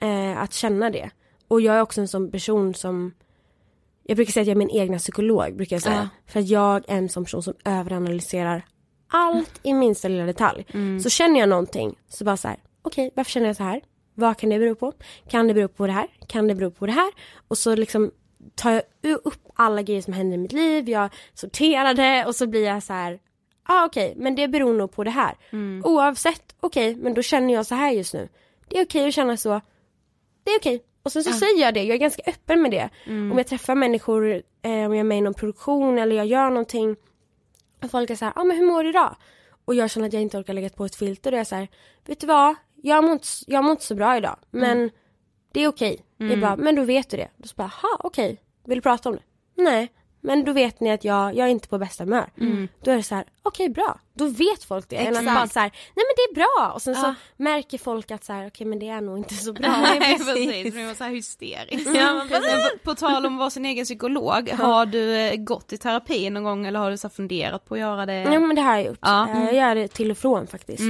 Eh, 0.00 0.38
att 0.42 0.52
känna 0.52 0.90
det. 0.90 1.10
Och 1.48 1.60
jag 1.60 1.76
är 1.76 1.80
också 1.80 2.00
en 2.00 2.08
sån 2.08 2.30
person 2.30 2.74
som 2.74 3.12
Jag 4.10 4.16
brukar 4.16 4.32
säga 4.32 4.42
att 4.42 4.46
jag 4.46 4.54
är 4.54 4.58
min 4.58 4.70
egna 4.70 4.98
psykolog, 4.98 5.56
brukar 5.56 5.76
jag 5.76 5.82
säga. 5.82 6.08
Ja. 6.26 6.32
För 6.32 6.40
att 6.40 6.48
jag 6.48 6.84
är 6.88 6.96
en 6.96 7.08
sån 7.08 7.24
person 7.24 7.42
som 7.42 7.54
överanalyserar 7.64 8.64
allt 9.08 9.60
i 9.62 9.72
minsta 9.72 10.08
lilla 10.08 10.24
detalj. 10.24 10.66
Så 11.02 11.10
känner 11.10 11.40
jag 11.40 11.48
någonting, 11.48 11.98
så 12.08 12.24
bara 12.24 12.36
så 12.36 12.48
här, 12.48 12.56
okej, 12.82 13.10
varför 13.14 13.30
känner 13.30 13.46
jag 13.46 13.56
så 13.56 13.62
här? 13.62 13.80
Vad 14.14 14.36
kan 14.36 14.50
det 14.50 14.58
bero 14.58 14.74
på? 14.74 14.92
Kan 15.28 15.48
det 15.48 15.54
bero 15.54 15.68
på 15.68 15.86
det 15.86 15.92
här? 15.92 16.06
Kan 16.26 16.48
det 16.48 16.54
bero 16.54 16.70
på 16.70 16.86
det 16.86 16.92
här? 16.92 17.12
Och 17.48 17.58
så 17.58 17.74
liksom 17.74 18.10
tar 18.54 18.82
jag 19.00 19.18
upp 19.24 19.48
alla 19.54 19.82
grejer 19.82 20.02
som 20.02 20.12
händer 20.12 20.34
i 20.34 20.38
mitt 20.40 20.52
liv, 20.52 20.88
jag 20.88 21.10
sorterar 21.34 21.94
det 21.94 22.24
och 22.26 22.36
så 22.36 22.46
blir 22.46 22.64
jag 22.64 22.82
så 22.82 22.92
här, 22.92 23.18
ah, 23.62 23.84
okej, 23.84 24.14
men 24.16 24.34
det 24.34 24.48
beror 24.48 24.74
nog 24.74 24.92
på 24.92 25.04
det 25.04 25.10
här. 25.10 25.36
Oavsett, 25.84 26.54
okej, 26.60 26.96
men 26.96 27.14
då 27.14 27.22
känner 27.22 27.54
jag 27.54 27.66
så 27.66 27.74
här 27.74 27.92
just 27.92 28.14
nu. 28.14 28.28
Det 28.68 28.78
är 28.78 28.84
okej 28.84 29.08
att 29.08 29.14
känna 29.14 29.36
så, 29.36 29.60
det 30.44 30.50
är 30.50 30.58
okej. 30.58 30.84
Och 31.08 31.12
sen 31.12 31.24
så 31.24 31.32
säger 31.32 31.60
jag 31.60 31.74
det, 31.74 31.82
jag 31.82 31.94
är 31.94 31.98
ganska 31.98 32.22
öppen 32.26 32.62
med 32.62 32.70
det. 32.70 32.88
Om 33.32 33.38
jag 33.38 33.46
träffar 33.46 33.74
människor, 33.74 34.42
eh, 34.62 34.70
om 34.70 34.94
jag 34.94 34.96
är 34.96 35.04
med 35.04 35.18
i 35.18 35.20
någon 35.20 35.34
produktion 35.34 35.98
eller 35.98 36.16
jag 36.16 36.26
gör 36.26 36.50
någonting. 36.50 36.96
Och 37.82 37.90
folk 37.90 38.10
är 38.10 38.14
så 38.14 38.24
här, 38.24 38.32
ja 38.36 38.40
ah, 38.40 38.44
men 38.44 38.56
hur 38.56 38.66
mår 38.66 38.82
du 38.82 38.88
idag? 38.88 39.16
Och 39.64 39.74
jag 39.74 39.90
känner 39.90 40.06
att 40.06 40.12
jag 40.12 40.22
inte 40.22 40.38
orkar 40.38 40.52
lägga 40.52 40.68
på 40.68 40.84
ett 40.84 40.96
filter 40.96 41.32
och 41.32 41.38
jag 41.38 41.52
är 41.52 41.68
vet 42.06 42.20
du 42.20 42.26
vad? 42.26 42.54
Jag 42.82 43.04
mår 43.04 43.12
inte, 43.12 43.26
jag 43.46 43.64
mår 43.64 43.70
inte 43.70 43.84
så 43.84 43.94
bra 43.94 44.16
idag, 44.16 44.36
men 44.50 44.90
det 45.52 45.60
är 45.60 45.68
okej. 45.68 46.04
Jag 46.16 46.40
bara, 46.40 46.56
men 46.56 46.74
då 46.74 46.82
vet 46.82 47.10
du 47.10 47.16
det. 47.16 47.28
Då 47.36 47.48
så 47.48 47.54
bara, 47.56 47.72
ha 47.82 47.96
okej, 47.98 48.40
vill 48.64 48.78
du 48.78 48.82
prata 48.82 49.08
om 49.08 49.14
det? 49.14 49.62
Nej, 49.62 49.92
men 50.20 50.44
då 50.44 50.52
vet 50.52 50.80
ni 50.80 50.90
att 50.92 51.04
jag, 51.04 51.34
jag 51.36 51.46
är 51.46 51.50
inte 51.50 51.68
på 51.68 51.78
bästa 51.78 52.04
humör. 52.04 52.30
Då 52.84 52.90
är 52.90 52.96
det 52.96 53.02
så 53.02 53.14
här, 53.14 53.24
okej 53.42 53.68
bra, 53.68 54.00
då 54.14 54.26
vet 54.26 54.64
folk 54.64 54.88
det. 54.88 54.96
Än 54.96 55.16
att 55.16 55.24
bara 55.34 55.46
så 55.48 55.60
här, 55.60 55.70
nej 55.70 56.04
men 56.06 56.14
det 56.16 56.22
är 56.22 56.34
bra. 56.34 56.72
Och 56.74 56.82
sen 56.82 56.94
så 56.94 57.14
märker 57.36 57.78
folk 57.78 58.10
att 58.10 58.24
så 58.24 58.32
här, 58.32 58.46
okej 58.46 58.66
men 58.66 58.78
det 58.78 58.88
är 58.88 59.00
nog 59.00 59.18
inte 59.18 59.34
så 59.34 59.52
bra. 59.52 59.68
Nej 59.82 60.00
precis, 60.18 60.74
det 60.74 60.86
var 60.86 60.94
så 60.94 61.04
här 61.04 61.10
hysteriskt. 61.10 61.88
Men 61.92 62.28
på, 62.28 62.78
på 62.84 62.94
tal 62.94 63.26
om 63.26 63.34
att 63.34 63.38
vara 63.38 63.50
sin 63.50 63.66
egen 63.66 63.84
psykolog, 63.84 64.50
har 64.50 64.86
du 64.86 65.16
eh, 65.16 65.36
gått 65.36 65.72
i 65.72 65.78
terapi 65.78 66.30
någon 66.30 66.44
gång 66.44 66.66
eller 66.66 66.78
har 66.80 66.90
du 66.90 66.96
så 66.96 67.08
funderat 67.08 67.64
på 67.64 67.74
att 67.74 67.80
göra 67.80 68.06
det? 68.06 68.14
Ja 68.22 68.40
men 68.40 68.56
det 68.56 68.62
har 68.62 68.76
jag 68.76 68.84
gjort. 68.86 68.98
Ja. 69.02 69.28
Eh, 69.30 69.44
Jag 69.44 69.54
gör 69.54 69.74
det 69.74 69.88
till 69.88 70.10
och 70.10 70.18
från 70.18 70.46
faktiskt. 70.46 70.82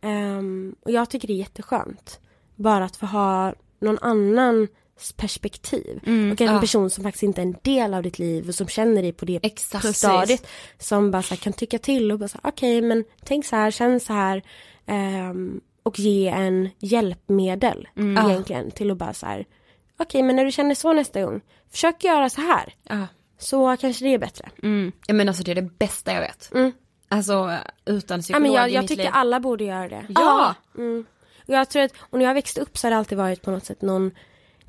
Ehm, 0.00 0.74
och 0.84 0.90
jag 0.90 1.10
tycker 1.10 1.28
det 1.28 1.34
är 1.34 1.38
jätteskönt. 1.38 2.20
Bara 2.56 2.84
att 2.84 2.96
få 2.96 3.06
ha 3.06 3.54
någon 3.80 3.98
annans 4.00 4.70
perspektiv. 5.16 6.00
och 6.32 6.40
en 6.40 6.60
person 6.60 6.90
som 6.90 7.04
faktiskt 7.04 7.22
inte 7.22 7.40
är 7.40 7.46
en 7.46 7.56
del 7.62 7.94
av 7.94 8.02
ditt 8.02 8.18
liv 8.18 8.48
och 8.48 8.54
som 8.54 8.68
känner 8.68 9.02
dig 9.02 9.12
på 9.12 9.24
det 9.24 9.40
Exakt. 9.42 9.96
stadiet. 9.96 10.46
Som 10.78 11.10
bara 11.10 11.22
här, 11.22 11.36
kan 11.36 11.52
tycka 11.52 11.78
till 11.78 12.12
och 12.12 12.18
bara 12.18 12.28
säga 12.28 12.40
okej 12.44 12.82
men 12.82 13.04
tänk 13.24 13.46
så 13.46 13.56
här, 13.56 13.70
känn 13.70 14.00
så 14.00 14.12
här. 14.12 14.42
ehm, 14.86 15.60
och 15.82 15.98
ge 15.98 16.28
en 16.28 16.68
hjälpmedel 16.78 17.88
egentligen 17.96 18.70
till 18.70 18.90
att 18.90 18.96
bara 18.96 19.12
så 19.14 19.26
här. 19.26 19.44
Okej 19.98 20.22
men 20.22 20.36
när 20.36 20.44
du 20.44 20.52
känner 20.52 20.74
så 20.74 20.92
nästa 20.92 21.22
gång, 21.22 21.40
försök 21.70 22.04
göra 22.04 22.30
så 22.30 22.40
här. 22.40 22.74
Ja. 22.88 23.06
Så 23.38 23.76
kanske 23.80 24.04
det 24.04 24.14
är 24.14 24.18
bättre. 24.18 24.48
Ja, 25.06 25.14
men 25.14 25.28
alltså 25.28 25.42
det 25.42 25.50
är 25.50 25.54
det 25.54 25.78
bästa 25.78 26.12
jag 26.12 26.20
vet. 26.20 26.50
Mm. 26.54 26.72
Alltså 27.08 27.50
utan 27.84 28.18
Ja, 28.18 28.22
psykolog 28.22 28.42
men 28.42 28.52
jag, 28.52 28.70
jag 28.70 28.88
tycker 28.88 29.02
liv. 29.02 29.12
alla 29.14 29.40
borde 29.40 29.64
göra 29.64 29.88
det. 29.88 30.06
Ja! 30.08 30.54
Mm. 30.78 31.04
Och 31.48 31.54
jag 31.54 31.68
tror 31.70 31.82
att, 31.82 31.92
och 32.00 32.18
när 32.18 32.26
jag 32.26 32.34
växte 32.34 32.60
upp 32.60 32.78
så 32.78 32.86
har 32.86 32.90
det 32.90 32.96
alltid 32.96 33.18
varit 33.18 33.42
på 33.42 33.50
något 33.50 33.64
sätt 33.66 33.82
någon 33.82 34.10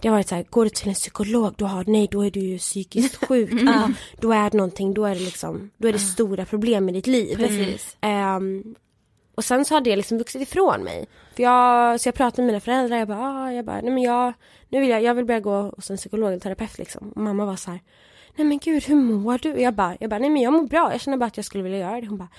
det 0.02 0.08
har 0.08 0.16
varit 0.16 0.28
så 0.28 0.36
här, 0.36 0.46
går 0.50 0.64
du 0.64 0.70
till 0.70 0.88
en 0.88 0.94
psykolog, 0.94 1.54
då 1.58 1.66
har, 1.66 1.84
nej 1.88 2.08
då 2.12 2.26
är 2.26 2.32
du 2.32 2.40
ju 2.40 2.58
psykiskt 2.58 3.16
sjuk. 3.28 3.50
Ja, 3.66 3.90
då 4.20 4.32
är 4.32 4.50
det 4.50 4.58
någonting, 4.58 4.94
då 4.94 5.06
är 5.06 5.16
det 5.16 5.22
liksom, 5.22 5.72
då 5.78 5.88
är 5.88 5.94
det 5.94 6.00
stora 6.00 6.46
problem 6.46 6.90
i 6.90 6.92
ditt 6.92 7.08
liv. 7.08 7.38
Ehm, 8.02 8.76
och 9.36 9.46
sen 9.46 9.66
så 9.66 9.76
har 9.76 9.82
det 9.82 9.96
liksom 9.96 10.18
vuxit 10.18 10.42
ifrån 10.42 10.84
mig. 10.84 11.06
För 11.36 11.44
jag, 11.44 12.02
så 12.02 12.08
jag 12.08 12.16
pratade 12.16 12.42
med 12.42 12.48
mina 12.48 12.60
föräldrar, 12.60 12.98
jag 12.98 13.08
bara, 13.08 13.20
ah, 13.20 13.52
jag 13.52 13.66
bara, 13.66 13.82
nej 13.82 13.92
men 13.92 14.04
jag, 14.04 14.34
nu 14.70 14.80
vill 14.80 14.90
jag, 14.90 15.04
jag 15.04 15.14
vill 15.14 15.26
börja 15.26 15.40
gå 15.40 15.62
hos 15.62 15.92
en 15.92 15.98
psykolog 15.98 16.30
eller 16.30 16.40
terapeut 16.40 16.78
liksom. 16.78 17.12
Och 17.12 17.22
mamma 17.22 17.46
var 17.46 17.56
så 17.56 17.72
här, 17.72 17.80
nej 18.36 18.48
men 18.48 18.58
gud 18.58 18.84
hur 18.84 18.96
mår 18.96 19.38
du? 19.38 19.54
Och 19.54 19.62
jag 19.62 19.74
bara, 19.74 19.98
jag 20.00 20.10
bara, 20.10 20.20
nej 20.20 20.30
men 20.30 20.42
jag 20.42 20.54
mår 20.54 20.64
bra, 20.64 20.92
jag 20.92 21.02
känner 21.02 21.18
bara 21.18 21.26
att 21.26 21.38
jag 21.38 21.46
skulle 21.46 21.64
vilja 21.64 21.80
göra 21.80 22.02
det. 22.02 22.08
Hon 22.08 22.18
bara, 22.18 22.30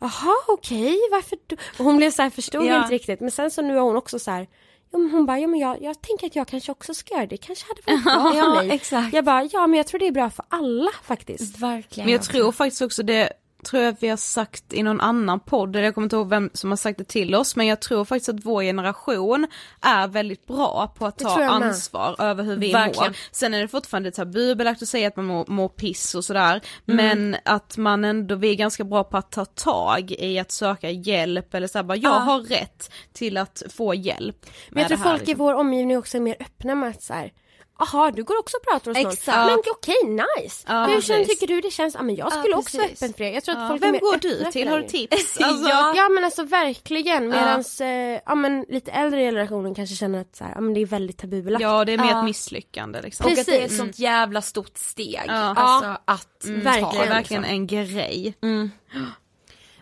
jaha 0.00 0.34
okej, 0.48 0.80
okay, 0.80 0.98
varför 1.10 1.38
du? 1.46 1.56
Och 1.78 1.84
hon 1.84 1.96
blev 1.96 2.10
så 2.10 2.22
här, 2.22 2.30
förstod 2.30 2.64
ja. 2.64 2.82
inte 2.82 2.94
riktigt. 2.94 3.20
Men 3.20 3.30
sen 3.30 3.50
så 3.50 3.62
nu 3.62 3.76
är 3.76 3.80
hon 3.80 3.96
också 3.96 4.18
så 4.18 4.30
här, 4.30 4.46
Jo, 4.92 4.98
men 4.98 5.10
hon 5.10 5.26
bara, 5.26 5.38
ja, 5.38 5.46
men 5.46 5.60
jag, 5.60 5.82
jag 5.82 6.00
tänker 6.02 6.26
att 6.26 6.36
jag 6.36 6.48
kanske 6.48 6.72
också 6.72 6.94
ska 6.94 7.14
göra 7.14 7.26
det. 7.26 7.36
kanske 7.36 7.66
hade 7.68 7.82
varit 7.86 8.04
bra 8.34 8.44
för 8.44 8.66
mig. 8.66 8.70
Exakt. 8.76 9.14
Jag 9.14 9.24
bara, 9.24 9.44
ja 9.52 9.66
men 9.66 9.76
jag 9.76 9.86
tror 9.86 9.98
det 9.98 10.06
är 10.06 10.12
bra 10.12 10.30
för 10.30 10.44
alla 10.48 10.90
faktiskt. 11.02 11.58
Verkligen. 11.58 12.06
Men 12.06 12.12
jag 12.12 12.22
tror 12.22 12.52
faktiskt 12.52 12.82
också 12.82 13.02
det 13.02 13.32
tror 13.64 13.82
jag 13.82 13.96
vi 14.00 14.08
har 14.08 14.16
sagt 14.16 14.72
i 14.72 14.82
någon 14.82 15.00
annan 15.00 15.40
podd, 15.40 15.76
eller 15.76 15.84
jag 15.84 15.94
kommer 15.94 16.04
inte 16.04 16.16
ihåg 16.16 16.28
vem 16.28 16.50
som 16.52 16.70
har 16.70 16.76
sagt 16.76 16.98
det 16.98 17.04
till 17.04 17.34
oss, 17.34 17.56
men 17.56 17.66
jag 17.66 17.80
tror 17.80 18.04
faktiskt 18.04 18.28
att 18.28 18.44
vår 18.44 18.62
generation 18.62 19.46
är 19.80 20.08
väldigt 20.08 20.46
bra 20.46 20.94
på 20.98 21.06
att 21.06 21.18
ta 21.18 21.44
ansvar 21.44 22.14
med. 22.18 22.26
över 22.26 22.44
hur 22.44 22.56
vi 22.56 22.72
Verkligen. 22.72 23.10
mår. 23.10 23.16
Sen 23.32 23.54
är 23.54 23.60
det 23.60 23.68
fortfarande 23.68 24.10
tabubelagt 24.10 24.82
att 24.82 24.88
säga 24.88 25.08
att 25.08 25.16
man 25.16 25.24
mår, 25.24 25.44
mår 25.48 25.68
piss 25.68 26.14
och 26.14 26.24
sådär, 26.24 26.60
mm. 26.88 26.96
men 26.96 27.36
att 27.44 27.76
man 27.76 28.04
ändå, 28.04 28.34
vi 28.34 28.50
är 28.50 28.54
ganska 28.54 28.84
bra 28.84 29.04
på 29.04 29.16
att 29.16 29.30
ta 29.30 29.44
tag 29.44 30.10
i 30.18 30.38
att 30.38 30.50
söka 30.50 30.90
hjälp 30.90 31.54
eller 31.54 31.66
såhär 31.66 31.82
bara, 31.82 31.96
jag 31.96 32.12
ah. 32.12 32.18
har 32.18 32.40
rätt 32.40 32.92
till 33.12 33.36
att 33.36 33.62
få 33.70 33.94
hjälp. 33.94 34.46
Men 34.70 34.80
jag 34.80 34.88
tror 34.88 34.98
folk 34.98 35.18
liksom. 35.18 35.32
i 35.32 35.34
vår 35.34 35.54
omgivning 35.54 35.98
också 35.98 36.16
är 36.16 36.20
mer 36.20 36.36
öppna 36.40 36.74
med 36.74 36.90
att 36.90 37.02
så 37.02 37.14
här, 37.14 37.32
Jaha, 37.80 38.10
du 38.10 38.24
går 38.24 38.38
också 38.38 38.56
och 38.56 38.62
pratar 38.62 38.90
hos 38.90 39.14
Exakt. 39.14 39.26
någon. 39.26 39.46
Men 39.46 39.58
okej, 39.58 39.94
okay, 40.02 40.26
nice. 40.42 40.64
Ja, 40.68 40.84
Hur 40.84 41.00
känner, 41.00 41.24
tycker 41.24 41.46
du 41.46 41.60
det 41.60 41.70
känns? 41.70 41.94
Ja 41.94 42.02
men 42.02 42.14
jag 42.14 42.32
skulle 42.32 42.52
ja, 42.52 42.58
också 42.58 42.76
vara 42.78 42.86
öppen 42.86 43.12
för 43.12 43.24
det. 43.24 43.30
Jag 43.30 43.44
tror 43.44 43.56
att 43.56 43.68
folk 43.68 43.82
Vem 43.82 43.98
går 43.98 44.16
du 44.16 44.44
till? 44.52 44.68
Har 44.68 44.78
du 44.78 44.88
tips? 44.88 45.38
Alltså... 45.40 45.68
ja. 45.68 45.92
ja 45.96 46.08
men 46.08 46.24
alltså 46.24 46.44
verkligen. 46.44 47.28
Medans, 47.28 47.80
eh, 47.80 48.20
ja 48.26 48.34
men 48.34 48.66
lite 48.68 48.90
äldre 48.90 49.20
generationen 49.20 49.74
kanske 49.74 49.96
känner 49.96 50.20
att 50.20 50.36
så 50.36 50.44
här, 50.44 50.52
ja, 50.54 50.60
men 50.60 50.74
det 50.74 50.80
är 50.80 50.86
väldigt 50.86 51.18
tabubelagt. 51.18 51.62
Ja 51.62 51.84
det 51.84 51.92
är 51.92 51.98
mer 51.98 52.18
ett 52.18 52.24
misslyckande 52.24 53.02
liksom. 53.02 53.24
Precis. 53.24 53.48
Och 53.48 53.54
att 53.54 53.58
det 53.58 53.62
är 53.62 53.66
ett 53.66 53.76
sånt 53.76 53.98
jävla 53.98 54.42
stort 54.42 54.78
steg. 54.78 55.24
Alltså 55.28 55.96
att 56.04 56.44
mm, 56.44 56.60
verkligen, 56.60 57.06
ta. 57.08 57.14
verkligen 57.14 57.44
en 57.44 57.66
grej. 57.66 58.34
Mm. 58.42 58.70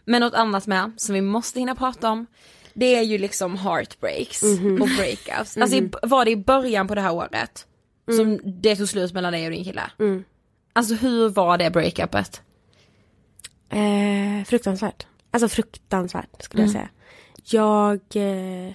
Men 0.05 0.21
något 0.21 0.35
annat 0.35 0.67
med 0.67 0.93
som 0.97 1.15
vi 1.15 1.21
måste 1.21 1.59
hinna 1.59 1.75
prata 1.75 2.11
om 2.11 2.27
det 2.79 2.95
är 2.95 3.03
ju 3.03 3.19
liksom 3.19 3.57
heartbreaks 3.57 4.43
mm 4.43 4.59
-hmm. 4.59 4.81
och 4.81 4.89
breakups. 4.89 5.57
Alltså 5.57 5.77
mm 5.77 5.91
-hmm. 5.91 6.09
var 6.09 6.25
det 6.25 6.31
i 6.31 6.37
början 6.37 6.89
på 6.89 6.95
det 6.95 7.01
här 7.01 7.13
året? 7.13 7.67
Mm. 8.09 8.17
Som 8.17 8.41
det 8.61 8.77
tog 8.77 8.89
slut 8.89 9.13
mellan 9.13 9.33
dig 9.33 9.45
och 9.47 9.53
din 9.53 9.65
kille. 9.65 9.83
Mm. 9.99 10.25
Alltså 10.73 10.95
hur 10.95 11.29
var 11.29 11.59
det 11.59 11.71
breakupet? 11.71 12.43
Eh, 13.69 14.45
fruktansvärt. 14.47 15.07
Alltså 15.31 15.49
fruktansvärt 15.49 16.43
skulle 16.43 16.63
mm. 16.63 16.75
jag 16.75 16.83
säga. 16.83 16.89
Jag, 17.45 18.01
eh, 18.15 18.73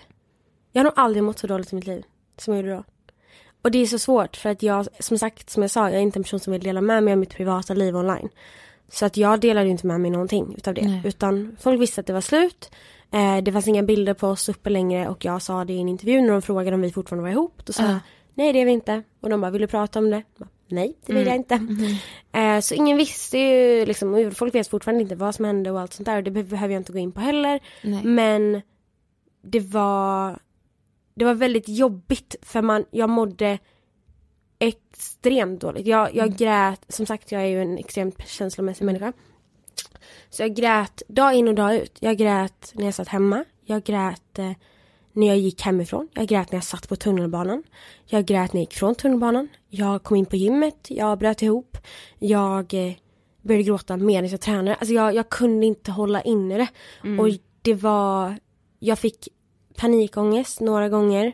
jag 0.71 0.79
har 0.79 0.83
nog 0.83 0.93
aldrig 0.95 1.23
mått 1.23 1.39
så 1.39 1.47
dåligt 1.47 1.73
i 1.73 1.75
mitt 1.75 1.87
liv 1.87 2.03
som 2.37 2.53
jag 2.53 2.63
gjorde 2.63 2.75
då. 2.75 2.83
Och 3.61 3.71
det 3.71 3.79
är 3.79 3.85
så 3.85 3.99
svårt 3.99 4.35
för 4.35 4.49
att 4.49 4.63
jag, 4.63 4.87
som 4.99 5.17
sagt, 5.17 5.49
som 5.49 5.61
jag 5.63 5.71
sa, 5.71 5.89
jag 5.89 5.97
är 5.97 6.03
inte 6.03 6.19
en 6.19 6.23
person 6.23 6.39
som 6.39 6.53
vill 6.53 6.63
dela 6.63 6.81
med 6.81 7.03
mig 7.03 7.11
av 7.11 7.17
mitt 7.17 7.35
privata 7.35 7.73
liv 7.73 7.95
online. 7.95 8.29
Så 8.91 9.05
att 9.05 9.17
jag 9.17 9.39
delade 9.39 9.69
inte 9.69 9.87
med 9.87 10.01
mig 10.01 10.11
någonting 10.11 10.55
utav 10.57 10.73
det. 10.73 10.85
Nej. 10.85 11.01
Utan 11.05 11.57
folk 11.59 11.81
visste 11.81 12.01
att 12.01 12.07
det 12.07 12.13
var 12.13 12.21
slut. 12.21 12.71
Eh, 13.11 13.37
det 13.37 13.51
fanns 13.51 13.67
inga 13.67 13.83
bilder 13.83 14.13
på 14.13 14.27
oss 14.27 14.49
uppe 14.49 14.69
längre 14.69 15.07
och 15.07 15.25
jag 15.25 15.41
sa 15.41 15.65
det 15.65 15.73
i 15.73 15.79
en 15.79 15.89
intervju 15.89 16.21
när 16.21 16.31
de 16.31 16.41
frågade 16.41 16.75
om 16.75 16.81
vi 16.81 16.91
fortfarande 16.91 17.23
var 17.23 17.31
ihop. 17.31 17.61
Då 17.65 17.73
sa 17.73 17.83
uh. 17.83 17.97
Nej 18.33 18.53
det 18.53 18.61
är 18.61 18.65
vi 18.65 18.71
inte. 18.71 19.03
Och 19.21 19.29
de 19.29 19.41
bara, 19.41 19.51
vill 19.51 19.61
du 19.61 19.67
prata 19.67 19.99
om 19.99 20.09
det? 20.09 20.23
Bara, 20.37 20.49
nej, 20.67 20.97
det 21.05 21.13
vill 21.13 21.21
mm. 21.21 21.27
jag 21.27 21.35
inte. 21.35 21.55
Mm. 21.55 22.57
Eh, 22.57 22.61
så 22.61 22.73
ingen 22.73 22.97
visste 22.97 23.37
ju 23.37 23.85
liksom, 23.85 24.31
folk 24.35 24.55
vet 24.55 24.67
fortfarande 24.67 25.01
inte 25.03 25.15
vad 25.15 25.35
som 25.35 25.45
hände 25.45 25.71
och 25.71 25.79
allt 25.79 25.93
sånt 25.93 26.05
där. 26.05 26.17
Och 26.17 26.23
det 26.23 26.31
behöver 26.31 26.73
jag 26.73 26.79
inte 26.79 26.91
gå 26.91 26.99
in 26.99 27.11
på 27.11 27.19
heller. 27.19 27.59
Nej. 27.83 28.03
Men 28.03 28.61
det 29.41 29.59
var, 29.59 30.39
det 31.15 31.25
var 31.25 31.33
väldigt 31.33 31.69
jobbigt 31.69 32.35
för 32.41 32.61
man, 32.61 32.85
jag 32.91 33.09
mådde 33.09 33.59
extremt 34.59 35.61
dåligt. 35.61 35.87
Jag, 35.87 36.15
jag 36.15 36.25
mm. 36.25 36.37
grät, 36.37 36.85
som 36.89 37.05
sagt 37.05 37.31
jag 37.31 37.41
är 37.41 37.45
ju 37.45 37.61
en 37.61 37.77
extremt 37.77 38.27
känslomässig 38.27 38.85
människa. 38.85 39.13
Så 40.29 40.43
jag 40.43 40.55
grät 40.55 41.03
dag 41.07 41.33
in 41.33 41.47
och 41.47 41.55
dag 41.55 41.75
ut. 41.75 41.97
Jag 41.99 42.17
grät 42.17 42.71
när 42.73 42.85
jag 42.85 42.93
satt 42.93 43.07
hemma. 43.07 43.45
Jag 43.65 43.83
grät 43.83 44.39
eh, 44.39 44.51
när 45.13 45.27
jag 45.27 45.37
gick 45.37 45.61
hemifrån. 45.61 46.09
Jag 46.13 46.27
grät 46.27 46.51
när 46.51 46.57
jag 46.57 46.63
satt 46.63 46.89
på 46.89 46.95
tunnelbanan. 46.95 47.63
Jag 48.05 48.25
grät 48.25 48.53
när 48.53 48.61
jag 48.61 48.63
gick 48.63 48.73
från 48.73 48.95
tunnelbanan. 48.95 49.47
Jag 49.69 50.03
kom 50.03 50.17
in 50.17 50.25
på 50.25 50.35
gymmet. 50.35 50.87
Jag 50.89 51.19
bröt 51.19 51.41
ihop. 51.41 51.77
Jag 52.19 52.73
eh, 52.73 52.93
började 53.41 53.63
gråta 53.63 53.97
medan 53.97 54.29
jag 54.29 54.41
tränade. 54.41 54.75
Alltså 54.75 54.93
jag, 54.93 55.15
jag 55.15 55.29
kunde 55.29 55.65
inte 55.65 55.91
hålla 55.91 56.21
inne 56.21 56.57
det. 56.57 56.67
Mm. 57.03 57.19
Och 57.19 57.29
det 57.61 57.73
var... 57.73 58.37
Jag 58.79 58.99
fick 58.99 59.27
panikångest 59.77 60.59
några 60.61 60.89
gånger. 60.89 61.33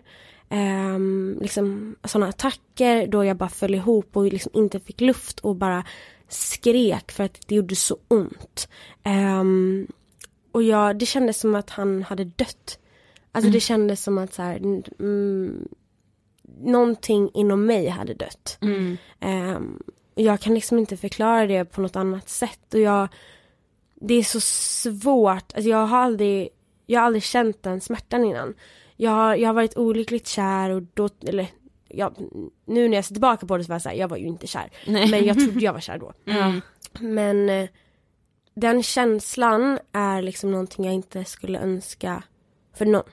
Um, 0.52 1.38
liksom 1.42 1.96
sådana 2.04 2.30
attacker 2.30 3.08
då 3.08 3.26
jag 3.26 3.38
bara 3.38 3.50
föll 3.50 3.76
ihop 3.76 4.18
och 4.18 4.24
liksom 4.24 4.52
inte 4.56 4.80
fick 4.80 5.02
luft 5.02 5.40
och 5.40 5.56
bara 5.56 5.84
skrek 6.28 7.12
för 7.12 7.24
att 7.24 7.40
det 7.48 7.56
gjorde 7.56 7.76
så 7.76 7.98
ont. 8.08 8.70
Um, 9.06 9.88
och 10.52 10.64
jag, 10.64 10.98
det 11.00 11.06
kändes 11.06 11.40
som 11.40 11.56
att 11.56 11.70
han 11.70 12.04
hade 12.04 12.24
dött. 12.24 12.80
Alltså 13.32 13.48
mm. 13.48 13.54
det 13.54 13.60
kändes 13.60 14.04
som 14.04 14.18
att 14.18 14.34
så 14.34 14.42
här, 14.42 14.58
mm, 15.00 15.68
någonting 16.62 17.32
inom 17.34 17.66
mig 17.66 17.88
hade 17.88 18.14
dött. 18.14 18.58
Mm. 18.62 18.98
Um, 19.22 19.84
jag 20.16 20.40
kan 20.40 20.54
liksom 20.54 20.78
inte 20.78 20.98
förklara 20.98 21.48
det 21.48 21.66
på 21.66 21.82
något 21.82 21.96
annat 21.96 22.30
sätt 22.30 22.74
och 22.74 22.80
jag 22.80 23.08
Det 23.96 24.14
är 24.14 24.24
så 24.24 24.40
svårt, 24.40 25.54
alltså 25.54 25.70
jag 25.70 25.86
har 25.88 25.98
aldrig 25.98 26.50
Jag 26.86 27.00
har 27.00 27.06
aldrig 27.06 27.24
känt 27.24 27.64
den 27.64 27.82
smärtan 27.82 28.26
innan. 28.26 28.54
Jag 28.96 29.12
har, 29.12 29.36
jag 29.36 29.50
har 29.50 29.54
varit 29.54 29.78
olyckligt 29.78 30.28
kär 30.28 30.70
och 30.70 30.84
då, 30.94 31.10
eller 31.28 31.48
ja, 31.88 32.14
nu 32.66 32.88
när 32.88 32.98
jag 32.98 33.06
ser 33.06 33.16
tillbaka 33.16 33.46
på 33.46 33.58
det 33.58 33.64
så 33.64 33.68
var 33.68 33.76
jag 33.76 33.82
såhär, 33.82 33.96
jag 33.96 34.08
var 34.08 34.18
ju 34.18 34.28
inte 34.28 34.48
kär. 34.48 34.70
Nej. 34.88 35.12
Men 35.12 35.26
jag 35.26 35.40
trodde 35.40 35.60
jag 35.66 35.74
var 35.74 35.80
kär 35.80 35.98
då. 35.98 36.14
Mm. 36.26 36.62
Men 37.00 37.50
eh, 37.50 37.70
den 38.54 38.84
känslan 38.84 39.80
är 39.92 40.22
liksom 40.22 40.52
någonting 40.52 40.86
jag 40.86 40.94
inte 40.94 41.26
skulle 41.26 41.60
önska 41.60 42.24
för 42.74 42.86
någon. 42.86 43.04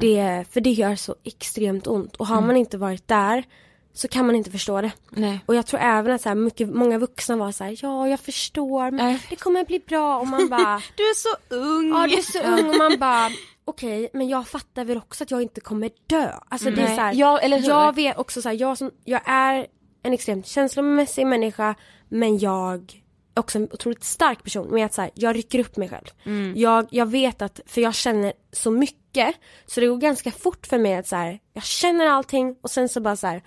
Det, 0.00 0.44
för 0.50 0.60
det 0.60 0.70
gör 0.70 0.96
så 0.96 1.14
extremt 1.24 1.86
ont 1.86 2.16
och 2.16 2.26
har 2.26 2.36
mm. 2.36 2.46
man 2.46 2.56
inte 2.56 2.78
varit 2.78 3.08
där 3.08 3.44
så 3.92 4.08
kan 4.08 4.26
man 4.26 4.36
inte 4.36 4.50
förstå 4.50 4.80
det. 4.80 4.92
Nej. 5.10 5.40
Och 5.46 5.54
jag 5.54 5.66
tror 5.66 5.80
även 5.80 6.12
att 6.12 6.22
så 6.22 6.28
här, 6.28 6.36
mycket, 6.36 6.68
många 6.68 6.98
vuxna 6.98 7.36
var 7.36 7.52
så 7.52 7.64
här, 7.64 7.78
ja 7.82 8.08
jag 8.08 8.20
förstår 8.20 8.90
men 8.90 9.14
äh. 9.14 9.20
det 9.30 9.36
kommer 9.36 9.64
bli 9.64 9.78
bra 9.78 10.18
och 10.18 10.26
man 10.26 10.48
bara 10.48 10.82
Du 10.96 11.02
är 11.02 11.14
så 11.14 11.54
ung! 11.54 11.88
Ja 11.88 12.06
du 12.06 12.14
är 12.14 12.22
så 12.22 12.60
ung 12.60 12.70
och 12.70 12.76
man 12.76 12.98
bara 12.98 13.30
okej 13.64 14.10
men 14.12 14.28
jag 14.28 14.48
fattar 14.48 14.84
väl 14.84 14.96
också 14.96 15.24
att 15.24 15.30
jag 15.30 15.42
inte 15.42 15.60
kommer 15.60 15.90
dö. 16.06 16.32
Alltså 16.48 16.68
mm. 16.68 16.80
det 16.80 16.90
är 16.90 16.94
så 16.94 17.00
här, 17.00 17.14
ja, 17.14 17.38
eller 17.38 17.58
hur? 17.58 17.68
jag 17.68 17.94
vet 17.94 18.18
också 18.18 18.42
så 18.42 18.48
här, 18.48 18.56
jag, 18.56 18.78
som, 18.78 18.90
jag 19.04 19.20
är 19.24 19.66
en 20.02 20.12
extremt 20.12 20.46
känslomässig 20.46 21.26
människa 21.26 21.74
men 22.08 22.38
jag 22.38 23.01
också 23.34 23.58
en 23.58 23.68
otroligt 23.72 24.04
stark 24.04 24.42
person 24.42 24.68
med 24.74 24.86
att 24.86 24.94
så 24.94 25.02
här, 25.02 25.10
jag 25.14 25.36
rycker 25.36 25.58
upp 25.58 25.76
mig 25.76 25.88
själv. 25.88 26.06
Mm. 26.24 26.52
Jag, 26.56 26.86
jag 26.90 27.06
vet 27.06 27.42
att, 27.42 27.60
för 27.66 27.80
jag 27.80 27.94
känner 27.94 28.32
så 28.52 28.70
mycket 28.70 29.34
så 29.66 29.80
det 29.80 29.86
går 29.86 29.96
ganska 29.96 30.30
fort 30.30 30.66
för 30.66 30.78
mig 30.78 30.94
att 30.94 31.06
så 31.06 31.16
här, 31.16 31.38
jag 31.52 31.64
känner 31.64 32.06
allting 32.06 32.56
och 32.60 32.70
sen 32.70 32.88
så 32.88 33.00
bara 33.00 33.16
så 33.16 33.26
här, 33.26 33.42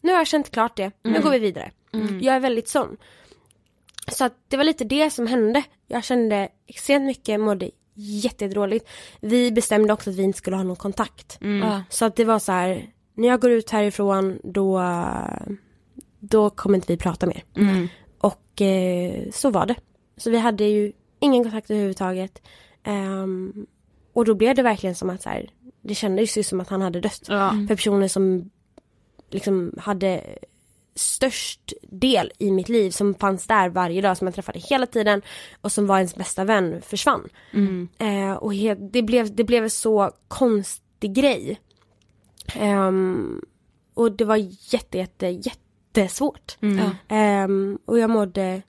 nu 0.00 0.12
har 0.12 0.18
jag 0.18 0.26
känt 0.26 0.50
klart 0.50 0.76
det, 0.76 0.90
nu 1.02 1.10
mm. 1.10 1.22
går 1.22 1.30
vi 1.30 1.38
vidare. 1.38 1.70
Mm. 1.92 2.20
Jag 2.20 2.34
är 2.34 2.40
väldigt 2.40 2.68
sån. 2.68 2.96
Så 4.08 4.24
att 4.24 4.34
det 4.48 4.56
var 4.56 4.64
lite 4.64 4.84
det 4.84 5.10
som 5.10 5.26
hände. 5.26 5.62
Jag 5.86 6.04
kände 6.04 6.48
extremt 6.66 7.04
mycket, 7.04 7.40
mådde 7.40 7.70
jättedåligt. 7.94 8.88
Vi 9.20 9.52
bestämde 9.52 9.92
också 9.92 10.10
att 10.10 10.16
vi 10.16 10.22
inte 10.22 10.38
skulle 10.38 10.56
ha 10.56 10.62
någon 10.62 10.76
kontakt. 10.76 11.38
Mm. 11.40 11.80
Så 11.88 12.04
att 12.04 12.16
det 12.16 12.24
var 12.24 12.38
så 12.38 12.52
här, 12.52 12.86
när 13.14 13.28
jag 13.28 13.40
går 13.40 13.50
ut 13.50 13.70
härifrån 13.70 14.38
då, 14.44 14.82
då 16.20 16.50
kommer 16.50 16.74
inte 16.74 16.92
vi 16.92 16.96
prata 16.96 17.26
mer. 17.26 17.44
Mm. 18.22 18.32
Och 18.32 18.62
eh, 18.62 19.30
så 19.30 19.50
var 19.50 19.66
det. 19.66 19.76
Så 20.16 20.30
vi 20.30 20.38
hade 20.38 20.64
ju 20.64 20.92
ingen 21.20 21.42
kontakt 21.42 21.70
överhuvudtaget. 21.70 22.42
Um, 22.86 23.66
och 24.12 24.24
då 24.24 24.34
blev 24.34 24.54
det 24.54 24.62
verkligen 24.62 24.94
som 24.94 25.10
att 25.10 25.22
så 25.22 25.28
här, 25.28 25.50
det 25.80 25.94
kändes 25.94 26.38
ju 26.38 26.42
som 26.42 26.60
att 26.60 26.68
han 26.68 26.82
hade 26.82 27.00
dött. 27.00 27.26
Ja. 27.28 27.50
För 27.68 27.76
personer 27.76 28.08
som 28.08 28.50
liksom 29.30 29.74
hade 29.78 30.38
störst 30.94 31.72
del 31.82 32.32
i 32.38 32.50
mitt 32.50 32.68
liv 32.68 32.90
som 32.90 33.14
fanns 33.14 33.46
där 33.46 33.68
varje 33.68 34.00
dag 34.00 34.16
som 34.16 34.26
jag 34.26 34.34
träffade 34.34 34.58
hela 34.58 34.86
tiden 34.86 35.22
och 35.60 35.72
som 35.72 35.86
var 35.86 35.96
ens 35.96 36.14
bästa 36.14 36.44
vän 36.44 36.82
försvann. 36.82 37.28
Mm. 37.52 37.88
Eh, 37.98 38.32
och 38.32 38.52
det, 38.92 39.02
blev, 39.02 39.34
det 39.34 39.44
blev 39.44 39.64
en 39.64 39.70
så 39.70 40.10
konstig 40.28 41.14
grej. 41.14 41.60
Um, 42.60 43.42
och 43.94 44.12
det 44.12 44.24
var 44.24 44.36
jätte, 44.72 44.98
jätte, 44.98 45.28
jättesvårt. 45.96 46.58
Mm. 46.60 47.50
Um, 47.50 47.78
och 47.84 47.98
jag 47.98 48.10
mådde 48.10 48.62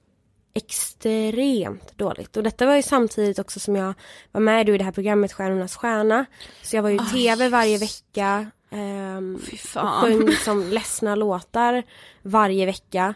extremt 0.54 1.98
dåligt. 1.98 2.38
Och 2.38 2.44
detta 2.44 2.66
var 2.66 2.76
ju 2.76 2.82
samtidigt 2.82 3.40
också 3.40 3.60
som 3.60 3.76
jag 3.76 3.94
var 4.32 4.42
med 4.42 4.70
i 4.70 4.78
det 4.78 4.84
här 4.84 4.92
programmet 4.92 5.34
Stjärnornas 5.34 5.76
stjärna. 5.76 6.26
Så 6.62 6.76
jag 6.76 6.84
var 6.84 6.90
ju 6.90 6.96
i 6.96 7.00
oh, 7.00 7.12
tv 7.12 7.50
varje 7.50 7.78
vecka. 7.78 8.52
Um, 8.70 9.36
och 9.76 9.88
sjöng 9.88 10.26
liksom 10.26 10.70
ledsna 10.70 11.16
låtar 11.16 11.84
varje 12.22 12.66
vecka. 12.66 13.14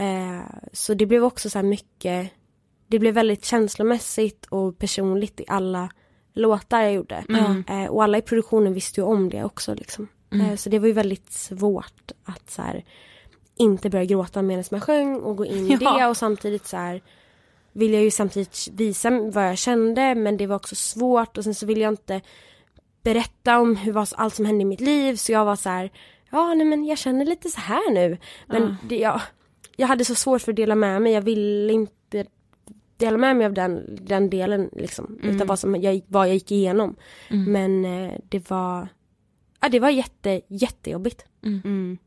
Uh, 0.00 0.42
så 0.72 0.94
det 0.94 1.06
blev 1.06 1.24
också 1.24 1.50
så 1.50 1.62
mycket 1.62 2.32
det 2.88 2.98
blev 2.98 3.14
väldigt 3.14 3.44
känslomässigt 3.44 4.46
och 4.46 4.78
personligt 4.78 5.40
i 5.40 5.44
alla 5.48 5.90
låtar 6.34 6.80
jag 6.80 6.92
gjorde. 6.92 7.24
Mm. 7.28 7.64
Eh, 7.68 7.90
och 7.90 8.04
alla 8.04 8.18
i 8.18 8.22
produktionen 8.22 8.74
visste 8.74 9.00
ju 9.00 9.04
om 9.04 9.28
det 9.28 9.44
också 9.44 9.74
liksom. 9.74 10.08
Mm. 10.32 10.46
Eh, 10.46 10.56
så 10.56 10.68
det 10.68 10.78
var 10.78 10.86
ju 10.86 10.92
väldigt 10.92 11.32
svårt 11.32 12.12
att 12.24 12.50
så 12.50 12.62
här, 12.62 12.84
inte 13.58 13.90
börja 13.90 14.04
gråta 14.04 14.42
medan 14.42 14.64
man 14.70 14.80
sjöng 14.80 15.16
och 15.16 15.36
gå 15.36 15.46
in 15.46 15.66
i 15.66 15.78
Ja. 15.80 15.98
det 15.98 16.06
och 16.06 16.16
samtidigt 16.16 16.66
så 16.66 16.76
här 16.76 17.02
vill 17.72 17.92
jag 17.92 18.02
ju 18.02 18.10
samtidigt 18.10 18.68
visa 18.72 19.10
vad 19.10 19.48
jag 19.48 19.58
kände 19.58 20.14
men 20.14 20.36
det 20.36 20.46
var 20.46 20.56
också 20.56 20.74
svårt. 20.74 21.38
Och 21.38 21.44
sen 21.44 21.54
så 21.54 21.66
vill 21.66 21.80
jag 21.80 21.92
inte 21.92 22.20
berätta 23.02 23.58
om 23.58 23.76
hur 23.76 23.92
vad, 23.92 24.08
allt 24.16 24.34
som 24.34 24.46
hände 24.46 24.62
i 24.62 24.64
mitt 24.64 24.80
liv. 24.80 25.16
Så 25.16 25.32
jag 25.32 25.44
var 25.44 25.56
så 25.56 25.68
här 25.68 25.90
ja 26.30 26.54
nej 26.54 26.66
men 26.66 26.84
jag 26.84 26.98
känner 26.98 27.24
lite 27.24 27.48
så 27.48 27.60
här 27.60 27.90
nu. 27.90 28.18
Men 28.46 28.76
det, 28.88 28.96
jag, 28.96 29.20
jag 29.76 29.86
hade 29.86 30.04
så 30.04 30.14
svårt 30.14 30.42
för 30.42 30.52
att 30.52 30.56
dela 30.56 30.74
med 30.74 31.02
mig. 31.02 31.12
Jag 31.12 31.22
ville 31.22 31.72
inte 31.72 32.26
dela 32.96 33.18
med 33.18 33.36
mig 33.36 33.46
av 33.46 33.52
den, 33.52 33.98
den 34.00 34.30
delen 34.30 34.70
liksom 34.72 35.18
utan 35.22 35.46
vad, 35.46 35.58
som 35.58 35.76
jag, 35.76 36.00
vad 36.06 36.28
jag 36.28 36.34
gick 36.34 36.52
igenom. 36.52 36.96
Men 37.28 37.84
eh, 37.84 38.12
det 38.28 38.50
var 38.50 38.88
ja, 39.60 39.68
det 39.68 39.80
var 39.80 39.90
jätte 39.90 40.40
jättejobbigt. 40.48 41.24
Mm. 41.44 41.98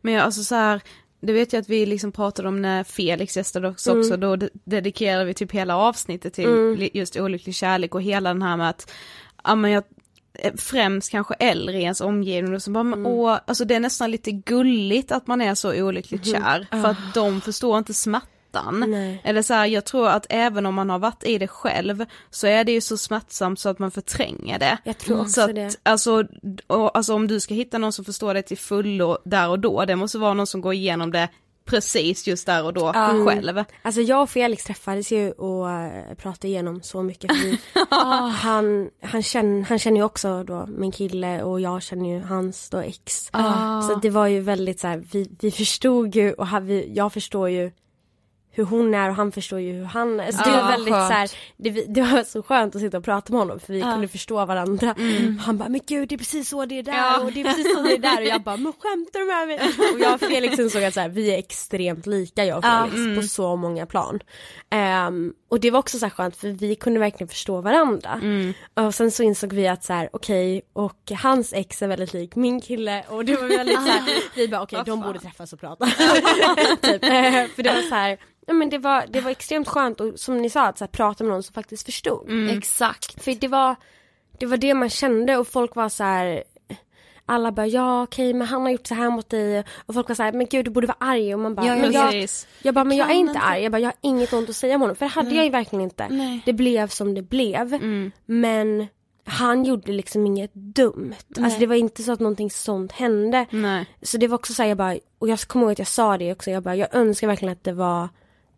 Men 0.00 0.14
jag, 0.14 0.22
alltså 0.22 0.42
så 0.44 0.54
här, 0.54 0.80
det 1.20 1.32
vet 1.32 1.52
jag 1.52 1.60
att 1.60 1.68
vi 1.68 1.86
liksom 1.86 2.12
pratade 2.12 2.48
om 2.48 2.62
när 2.62 2.84
Felix 2.84 3.36
gästade 3.36 3.68
oss 3.68 3.86
Mm. 3.86 4.00
också, 4.00 4.16
då 4.16 4.36
de- 4.36 4.48
dedikerade 4.64 5.24
vi 5.24 5.34
typ 5.34 5.52
hela 5.52 5.76
avsnittet 5.76 6.34
till 6.34 6.44
Mm. 6.48 6.88
just 6.94 7.16
olycklig 7.16 7.54
kärlek 7.54 7.94
och 7.94 8.02
hela 8.02 8.28
den 8.30 8.42
här 8.42 8.56
med 8.56 8.68
att, 8.70 8.92
ja 9.44 9.54
men 9.54 9.70
jag, 9.70 9.84
eh, 10.34 10.52
främst 10.56 11.10
kanske 11.10 11.34
äldre 11.34 11.78
i 11.78 11.82
ens 11.82 12.00
omgivning 12.00 12.54
och 12.54 12.62
så 12.62 12.70
bara, 12.70 12.80
Mm. 12.80 13.06
åh, 13.06 13.38
alltså 13.46 13.64
det 13.64 13.74
är 13.74 13.80
nästan 13.80 14.10
lite 14.10 14.30
gulligt 14.32 15.12
att 15.12 15.26
man 15.26 15.40
är 15.40 15.54
så 15.54 15.82
olyckligt 15.84 16.26
kär, 16.26 16.66
för 16.70 16.88
att 16.88 17.14
de 17.14 17.40
förstår 17.40 17.78
inte 17.78 17.94
smärtan. 18.50 18.84
Nej. 18.90 19.20
Eller 19.24 19.42
så 19.42 19.54
här, 19.54 19.66
jag 19.66 19.84
tror 19.84 20.08
att 20.08 20.26
även 20.28 20.66
om 20.66 20.74
man 20.74 20.90
har 20.90 20.98
varit 20.98 21.24
i 21.24 21.38
det 21.38 21.48
själv 21.48 22.04
så 22.30 22.46
är 22.46 22.64
det 22.64 22.72
ju 22.72 22.80
så 22.80 22.96
smärtsamt 22.96 23.60
så 23.60 23.68
att 23.68 23.78
man 23.78 23.90
förtränger 23.90 24.58
det. 24.58 24.78
jag 24.84 24.98
tror 24.98 25.20
också 25.20 25.32
Så 25.32 25.40
att, 25.40 25.54
det 25.54 25.76
alltså, 25.82 26.24
och, 26.66 26.96
alltså 26.96 27.14
om 27.14 27.26
du 27.26 27.40
ska 27.40 27.54
hitta 27.54 27.78
någon 27.78 27.92
som 27.92 28.04
förstår 28.04 28.34
det 28.34 28.42
till 28.42 28.58
fullo 28.58 29.18
där 29.24 29.48
och 29.48 29.58
då, 29.58 29.84
det 29.84 29.96
måste 29.96 30.18
vara 30.18 30.34
någon 30.34 30.46
som 30.46 30.60
går 30.60 30.74
igenom 30.74 31.12
det 31.12 31.28
precis 31.64 32.26
just 32.26 32.46
där 32.46 32.64
och 32.64 32.72
då 32.72 32.92
själv. 33.26 33.64
Alltså 33.82 34.00
jag 34.00 34.22
och 34.22 34.30
Felix 34.30 34.64
träffades 34.64 35.12
ju 35.12 35.30
och 35.30 35.70
äh, 35.70 36.14
pratade 36.14 36.48
igenom 36.48 36.82
så 36.82 37.02
mycket. 37.02 37.30
Vi, 37.32 37.58
han, 38.34 38.90
han, 39.02 39.22
känner, 39.22 39.62
han 39.62 39.78
känner 39.78 39.96
ju 39.96 40.04
också 40.04 40.44
då 40.44 40.66
min 40.66 40.92
kille 40.92 41.42
och 41.42 41.60
jag 41.60 41.82
känner 41.82 42.08
ju 42.08 42.20
hans 42.20 42.70
då 42.70 42.78
ex. 42.78 43.30
Så 43.88 43.98
det 44.02 44.10
var 44.10 44.26
ju 44.26 44.40
väldigt 44.40 44.80
så 44.80 44.86
här, 44.86 45.04
vi, 45.12 45.30
vi 45.40 45.50
förstod 45.50 46.16
ju 46.16 46.32
och 46.32 46.46
vi, 46.62 46.92
jag 46.94 47.12
förstår 47.12 47.48
ju 47.48 47.70
hur 48.60 48.66
hon 48.66 48.94
är 48.94 49.08
och 49.08 49.14
han 49.14 49.32
förstår 49.32 49.60
ju 49.60 49.72
hur 49.72 49.84
han 49.84 50.20
är. 50.20 50.32
Så 50.32 50.42
det 50.42 50.50
Ja, 50.50 50.62
var 50.62 50.70
väldigt 50.70 50.94
skönt. 50.94 51.08
så 51.08 51.12
här, 51.12 51.30
det, 51.56 51.70
det 51.70 52.02
var 52.02 52.24
så 52.24 52.42
skönt 52.42 52.74
att 52.74 52.80
sitta 52.80 52.98
och 52.98 53.04
prata 53.04 53.32
med 53.32 53.40
honom 53.40 53.60
för 53.60 53.72
vi 53.72 53.80
kunde 53.80 54.08
förstå 54.08 54.44
varandra. 54.46 54.94
Han 55.40 55.58
bara, 55.58 55.68
men 55.68 55.80
gud 55.86 56.08
det 56.08 56.14
är 56.14 56.18
precis 56.18 56.48
så 56.48 56.66
det 56.66 56.78
är 56.78 56.82
där 56.82 57.24
och 57.24 57.32
det 57.32 57.40
är 57.40 57.44
precis 57.44 57.76
så 57.76 57.82
det 57.82 57.94
är 57.94 57.98
där 57.98 58.16
och 58.20 58.26
jag 58.26 58.42
bara, 58.42 58.56
men 58.56 58.72
skämtar 58.72 59.20
du 59.20 59.26
med 59.26 59.46
mig? 59.48 59.60
Och 59.94 60.00
jag 60.00 60.14
och 60.14 60.20
Felix 60.20 60.58
insåg 60.58 60.82
att 60.84 60.94
så 60.94 61.00
här, 61.00 61.08
vi 61.08 61.34
är 61.34 61.38
extremt 61.38 62.06
lika 62.06 62.44
jag 62.44 62.58
och 62.58 62.64
Felix 62.64 63.16
på 63.20 63.28
så 63.28 63.56
många 63.56 63.86
plan. 63.86 64.20
Ehm, 64.70 65.32
och 65.50 65.60
det 65.60 65.70
var 65.70 65.78
också 65.78 65.98
så 65.98 66.04
här 66.06 66.10
skönt 66.10 66.36
för 66.36 66.48
vi 66.48 66.74
kunde 66.74 67.00
verkligen 67.00 67.28
förstå 67.28 67.60
varandra. 67.60 68.20
Och 68.74 68.94
sen 68.94 69.10
så 69.10 69.22
insåg 69.22 69.52
vi 69.52 69.68
att 69.68 69.84
så 69.84 69.92
här, 69.92 70.08
okej 70.12 70.62
och 70.72 71.12
hans 71.22 71.52
ex 71.52 71.82
är 71.82 71.88
väldigt 71.88 72.12
lik 72.12 72.36
min 72.36 72.60
kille 72.60 73.04
och 73.08 73.24
det 73.24 73.36
var 73.36 73.48
väldigt 73.48 73.74
så 73.86 73.90
här, 73.90 74.02
vi 74.36 74.48
bara 74.48 74.62
okej 74.62 74.82
de 74.86 75.00
borde 75.00 75.18
träffas 75.18 75.52
och 75.52 75.60
prata. 75.60 75.86
typ. 76.80 77.04
För 77.54 77.62
det 77.62 77.70
var 77.74 77.82
så 77.88 77.94
här, 77.94 78.18
ja, 78.50 78.54
men 78.54 78.70
det 78.70 78.78
var, 78.78 79.04
det 79.08 79.20
var 79.20 79.30
extremt 79.30 79.68
skönt 79.68 80.00
och 80.00 80.18
som 80.18 80.38
ni 80.38 80.50
sa 80.50 80.66
att 80.66 80.78
så 80.78 80.84
här, 80.84 80.88
prata 80.90 81.24
med 81.24 81.32
någon 81.32 81.42
som 81.42 81.52
faktiskt 81.54 81.86
förstod. 81.86 82.50
Exakt. 82.50 83.24
För 83.24 83.34
det 83.34 83.48
var, 83.48 83.76
det 84.38 84.46
var 84.46 84.56
det 84.56 84.74
man 84.74 84.90
kände 84.90 85.36
och 85.36 85.48
folk 85.48 85.74
var 85.76 85.88
så 85.88 86.04
här. 86.04 86.44
Alla 87.26 87.52
bara 87.52 87.66
ja 87.66 88.02
okej 88.02 88.34
men 88.34 88.46
han 88.46 88.62
har 88.62 88.70
gjort 88.70 88.86
så 88.86 88.94
här 88.94 89.10
mot 89.10 89.30
dig 89.30 89.64
och 89.86 89.94
folk 89.94 90.08
var 90.08 90.14
så 90.14 90.22
här 90.22 90.32
men 90.32 90.46
gud 90.46 90.64
du 90.64 90.70
borde 90.70 90.86
vara 90.86 90.96
arg 91.00 91.34
och 91.34 91.40
man 91.40 91.54
bara 91.54 91.66
Ja, 91.66 91.76
men 91.76 91.92
jag, 91.92 92.10
Precis. 92.10 92.46
jag 92.62 92.74
bara 92.74 92.84
men 92.84 92.96
jag 92.96 93.10
är 93.10 93.14
inte 93.14 93.38
arg, 93.38 93.62
jag 93.62 93.72
bara 93.72 93.78
jag 93.78 93.86
har 93.88 93.94
inget 94.00 94.32
ont 94.32 94.48
att 94.50 94.56
säga 94.56 94.74
om 94.74 94.80
honom 94.80 94.96
för 94.96 95.06
det 95.06 95.10
hade 95.12 95.34
jag 95.34 95.44
ju 95.44 95.50
verkligen 95.50 95.82
inte. 95.82 96.06
Nej. 96.10 96.42
Det 96.46 96.52
blev 96.52 96.88
som 96.88 97.14
det 97.14 97.22
blev 97.22 97.74
Mm. 97.74 98.12
men 98.26 98.86
han 99.24 99.64
gjorde 99.64 99.92
liksom 99.92 100.26
inget 100.26 100.54
dumt. 100.54 101.14
Alltså 101.40 101.58
det 101.60 101.66
var 101.66 101.74
inte 101.74 102.02
så 102.02 102.12
att 102.12 102.20
någonting 102.20 102.50
sånt 102.50 102.92
hände. 102.92 103.46
Nej. 103.50 103.86
Så 104.02 104.16
det 104.16 104.28
var 104.28 104.34
också 104.34 104.52
så 104.54 104.62
här, 104.62 104.68
jag 104.68 104.78
bara, 104.78 104.96
och 105.18 105.28
jag 105.28 105.40
kommer 105.40 105.64
ihåg 105.64 105.72
att 105.72 105.78
jag 105.78 105.88
sa 105.88 106.18
det 106.18 106.32
också, 106.32 106.50
jag 106.50 106.62
bara, 106.62 106.76
jag 106.76 106.94
önskar 106.94 107.26
verkligen 107.26 107.52
att 107.52 107.64
det 107.64 107.72
var 107.72 108.08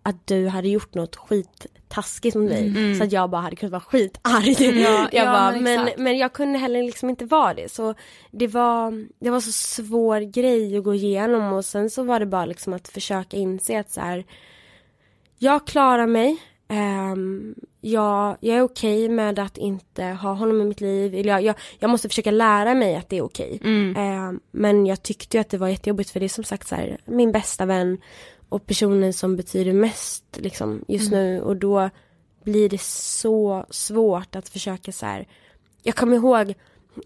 att 0.03 0.26
du 0.26 0.48
hade 0.48 0.68
gjort 0.68 0.94
något 0.94 1.16
skittaskigt 1.16 2.36
mot 2.36 2.48
mig. 2.48 2.96
Så 2.98 3.05
att 3.05 3.12
jag 3.12 3.30
bara 3.30 3.40
hade 3.40 3.57
kunnat 3.57 3.72
vara 3.72 3.80
skitarg. 3.80 4.68
Mm. 4.68 4.82
Ja, 4.82 5.09
jag 5.12 5.24
ja, 5.24 5.32
bara, 5.32 5.50
men 5.53 5.84
men, 5.84 5.88
men 5.96 6.18
jag 6.18 6.32
kunde 6.32 6.59
heller 6.59 6.82
liksom 6.82 7.11
inte 7.11 7.24
vara 7.24 7.55
det. 7.55 7.72
Så 7.72 7.94
det 8.30 8.46
var, 8.46 9.07
det 9.18 9.30
var 9.30 9.40
så 9.40 9.53
svår 9.53 10.20
grej 10.20 10.76
att 10.76 10.84
gå 10.84 10.94
igenom 10.94 11.53
och 11.53 11.64
sen 11.64 11.90
så 11.90 12.03
var 12.03 12.20
det 12.20 12.26
bara 12.26 12.46
liksom 12.46 12.72
att 12.72 12.88
försöka 12.88 13.36
inse 13.36 13.80
att 13.80 13.90
så 13.90 14.00
här, 14.00 14.24
jag 15.38 15.66
klarar 15.66 16.07
mig. 16.07 16.36
Ehm, 16.68 17.55
jag, 17.80 18.36
jag 18.40 18.57
är 18.57 18.62
okej 18.62 19.09
med 19.09 19.38
att 19.38 19.59
inte 19.59 20.05
ha 20.05 20.32
honom 20.32 20.61
i 20.61 20.64
mitt 20.64 20.80
liv. 20.80 21.26
Jag, 21.26 21.42
jag, 21.42 21.55
jag 21.78 21.90
måste 21.90 22.09
försöka 22.09 22.30
lära 22.30 22.74
mig 22.74 22.96
att 22.96 23.09
det 23.09 23.16
är 23.16 23.22
okej. 23.22 23.61
Ehm, 23.96 24.40
men 24.50 24.86
jag 24.86 25.03
tyckte 25.03 25.36
ju 25.36 25.40
att 25.40 25.50
det 25.50 25.59
var 25.59 25.68
jättejobbigt 25.68 26.11
för 26.11 26.20
det 26.20 26.26
är 26.26 26.28
som 26.28 26.44
sagt 26.44 26.68
så 26.68 26.74
här, 26.74 26.98
min 27.05 27.32
bästa 27.32 27.66
vän 27.66 27.98
och 28.53 28.66
personen 28.66 29.12
som 29.12 29.36
betyder 29.36 29.72
mest 29.72 30.24
liksom, 30.32 30.84
just 30.88 31.11
nu. 31.11 31.40
Och 31.40 31.57
då 31.57 31.90
blir 32.44 32.68
det 32.68 32.80
så 32.80 33.66
svårt 33.70 34.36
att 34.36 34.48
försöka 34.48 34.92
så 34.92 35.07
här. 35.07 35.26
Jag 35.82 35.94
kommer 35.96 36.16
ihåg 36.16 36.55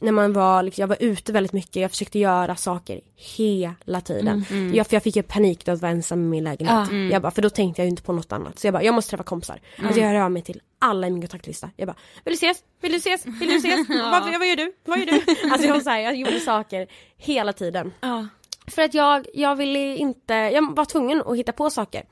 när 0.00 0.12
man 0.12 0.32
var, 0.32 0.62
liksom, 0.62 0.82
jag 0.82 0.88
var 0.88 0.96
ute 1.00 1.32
väldigt 1.32 1.52
mycket, 1.52 1.76
jag 1.76 1.90
försökte 1.90 2.18
göra 2.18 2.56
saker 2.56 3.00
hela 3.16 4.00
tiden. 4.00 4.44
Jag, 4.74 4.86
för 4.86 4.96
jag 4.96 5.02
fick 5.02 5.16
ju 5.16 5.22
panik 5.22 5.64
då 5.64 5.72
att 5.72 5.82
vara 5.82 5.92
ensam 5.92 6.24
i 6.24 6.28
min 6.28 6.44
lägenhet. 6.44 7.12
Jag 7.12 7.22
bara, 7.22 7.30
för 7.30 7.42
då 7.42 7.50
tänkte 7.50 7.82
jag 7.82 7.86
ju 7.86 7.90
inte 7.90 8.02
på 8.02 8.12
något 8.12 8.32
annat. 8.32 8.58
Så 8.58 8.66
jag 8.66 8.74
bara, 8.74 8.82
jag 8.82 8.94
måste 8.94 9.10
träffa 9.10 9.24
kompisar. 9.24 9.60
Alltså 9.82 10.00
jag 10.00 10.08
hör 10.08 10.14
av 10.14 10.30
mig 10.30 10.42
till 10.42 10.60
alla 10.78 11.06
i 11.06 11.10
min 11.10 11.22
kontaktlista. 11.22 11.70
Jag 11.76 11.86
bara, 11.88 11.96
vill 12.24 12.32
du 12.32 12.46
ses? 12.46 12.58
Vill 12.80 12.92
du 12.92 12.98
ses? 12.98 13.26
Vill 13.26 13.48
du 13.48 13.56
ses? 13.56 13.88
Vad, 13.88 14.22
vad 14.22 14.48
gör 14.48 14.56
du? 14.56 14.72
Vad 14.84 14.98
gör 14.98 15.06
du? 15.06 15.50
Alltså 15.52 15.66
jag 15.66 15.74
var 15.74 15.80
så 15.80 15.90
här, 15.90 16.00
jag 16.00 16.16
gjorde 16.16 16.40
saker 16.40 16.86
hela 17.16 17.52
tiden. 17.52 17.92
Ja. 18.00 18.26
För 18.66 18.82
att 18.82 18.94
jag, 18.94 19.26
jag 19.34 19.56
ville 19.56 19.96
inte, 19.96 20.34
jag 20.34 20.76
var 20.76 20.84
tvungen 20.84 21.22
att 21.26 21.36
hitta 21.36 21.52
på 21.52 21.70
saker. 21.70 22.04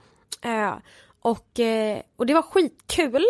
Eh, 0.43 0.75
och, 1.21 1.61
eh, 1.61 2.01
och 2.17 2.27
det 2.27 2.35
var 2.35 2.43
skitkul. 2.43 3.25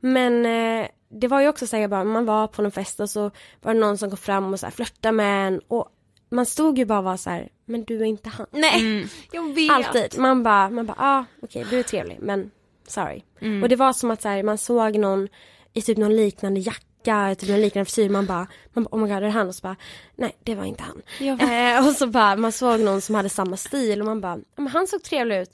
Men 0.00 0.46
eh, 0.46 0.88
det 1.08 1.28
var 1.28 1.40
ju 1.40 1.48
också 1.48 1.66
så 1.66 1.76
här, 1.76 1.88
bara, 1.88 2.04
man 2.04 2.24
var 2.24 2.46
på 2.46 2.62
någon 2.62 2.72
fest 2.72 3.00
och 3.00 3.10
så 3.10 3.30
var 3.62 3.74
det 3.74 3.80
någon 3.80 3.98
som 3.98 4.10
kom 4.10 4.16
fram 4.16 4.52
och 4.52 4.60
så 4.60 4.66
här 4.66 4.70
flörtade 4.70 5.12
med 5.12 5.46
en. 5.46 5.60
Och 5.68 5.88
man 6.30 6.46
stod 6.46 6.78
ju 6.78 6.84
bara 6.84 6.98
och 6.98 7.04
var 7.04 7.16
så 7.16 7.30
här, 7.30 7.48
men 7.64 7.84
du 7.84 8.00
är 8.00 8.04
inte 8.04 8.28
han. 8.28 8.46
Nej, 8.50 9.06
jag 9.32 9.54
vet. 9.54 9.70
Alltid. 9.70 10.18
Man 10.18 10.42
bara, 10.42 10.70
man 10.70 10.86
bara, 10.86 10.96
ah, 10.98 11.24
okej 11.42 11.66
du 11.70 11.78
är 11.78 11.82
trevlig 11.82 12.18
men 12.20 12.50
sorry. 12.86 13.22
Och 13.62 13.68
det 13.68 13.76
var 13.76 13.92
som 13.92 14.10
att 14.10 14.22
så 14.22 14.28
här, 14.28 14.42
man 14.42 14.58
såg 14.58 14.96
någon 14.96 15.28
i 15.72 15.82
typ 15.82 15.98
någon 15.98 16.16
liknande 16.16 16.60
jacka, 16.60 16.84
typ 17.34 17.48
någon 17.48 17.60
liknande 17.60 17.84
frisyr. 17.84 18.08
Man 18.08 18.26
bara, 18.26 18.46
man 18.72 18.84
bara, 18.84 18.96
oh 18.96 19.00
my 19.00 19.08
god 19.08 19.16
är 19.16 19.20
det 19.20 19.30
han? 19.30 19.48
Och 19.48 19.54
så 19.54 19.62
bara, 19.62 19.76
nej 20.16 20.36
det 20.44 20.54
var 20.54 20.64
inte 20.64 20.82
han. 20.82 21.02
Eh, 21.40 21.86
och 21.88 21.92
så 21.92 22.06
bara, 22.06 22.36
man 22.36 22.52
såg 22.52 22.80
någon 22.80 23.00
som 23.00 23.14
hade 23.14 23.28
samma 23.28 23.56
stil 23.56 24.00
och 24.00 24.06
man 24.06 24.20
bara, 24.20 24.38
men 24.56 24.66
han 24.66 24.86
såg 24.86 25.02
trevlig 25.02 25.40
ut. 25.40 25.50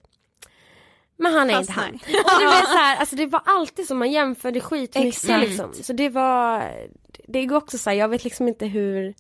Men 1.17 1.35
han 1.35 1.51
är 1.51 1.61
inte 1.61 1.73
han. 1.73 1.95
Och 1.95 2.41
det, 2.41 2.47
var 2.47 2.63
så 2.73 2.79
här, 2.79 2.97
alltså 2.97 3.17
det 3.17 3.27
var 3.27 3.43
alltid 3.45 3.87
som 3.87 3.99
man 3.99 4.13
jämförde 4.13 4.61
skitmycket 4.61 5.41
liksom. 5.41 5.73
Så 5.83 5.93
det 5.93 6.09
var, 6.09 6.71
det 7.29 7.47
går 7.47 7.57
också 7.57 7.79
så 7.79 7.91
här, 7.91 7.97
jag 7.97 8.09
vet 8.09 8.25
liksom 8.25 8.49
inte 8.49 8.67
hur, 8.67 9.15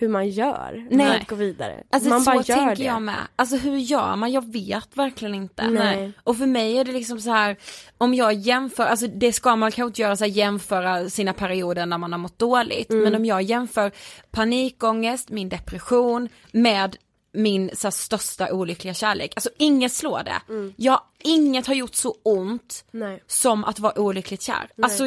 hur 0.00 0.08
man 0.08 0.28
gör 0.28 0.86
för 0.88 0.96
Nej. 0.96 1.20
att 1.20 1.28
gå 1.28 1.34
vidare. 1.36 1.82
Alltså 1.90 2.08
man 2.08 2.20
så 2.20 2.30
bara 2.30 2.42
gör 2.42 2.56
tänker 2.56 2.76
det. 2.76 2.84
jag 2.84 3.02
med. 3.02 3.16
Alltså 3.36 3.56
hur 3.56 3.76
gör 3.76 4.16
man? 4.16 4.32
Jag 4.32 4.52
vet 4.52 4.96
verkligen 4.96 5.34
inte. 5.34 5.68
Nej. 5.68 6.12
Och 6.24 6.36
för 6.36 6.46
mig 6.46 6.78
är 6.78 6.84
det 6.84 6.92
liksom 6.92 7.20
så 7.20 7.30
här, 7.30 7.56
om 7.98 8.14
jag 8.14 8.32
jämför, 8.32 8.86
alltså 8.86 9.06
det 9.06 9.32
ska 9.32 9.56
man 9.56 9.70
kanske 9.70 9.86
inte 9.88 10.02
göra 10.02 10.16
så 10.16 10.24
här, 10.24 10.30
jämföra 10.30 11.10
sina 11.10 11.32
perioder 11.32 11.86
när 11.86 11.98
man 11.98 12.12
har 12.12 12.18
mått 12.18 12.38
dåligt. 12.38 12.90
Mm. 12.90 13.04
Men 13.04 13.14
om 13.14 13.24
jag 13.24 13.42
jämför 13.42 13.92
panikångest, 14.30 15.30
min 15.30 15.48
depression 15.48 16.28
med 16.52 16.96
min 17.32 17.70
så 17.74 17.86
här, 17.86 17.90
största 17.90 18.52
olyckliga 18.52 18.94
kärlek. 18.94 19.32
Alltså 19.36 19.50
inget 19.58 19.92
slår 19.92 20.22
det. 20.22 20.42
Mm. 20.48 20.74
Jag, 20.76 21.00
inget 21.18 21.66
har 21.66 21.74
gjort 21.74 21.94
så 21.94 22.16
ont 22.22 22.84
Nej. 22.90 23.22
som 23.26 23.64
att 23.64 23.78
vara 23.78 24.00
olyckligt 24.00 24.42
kär. 24.42 24.70
Alltså 24.82 25.04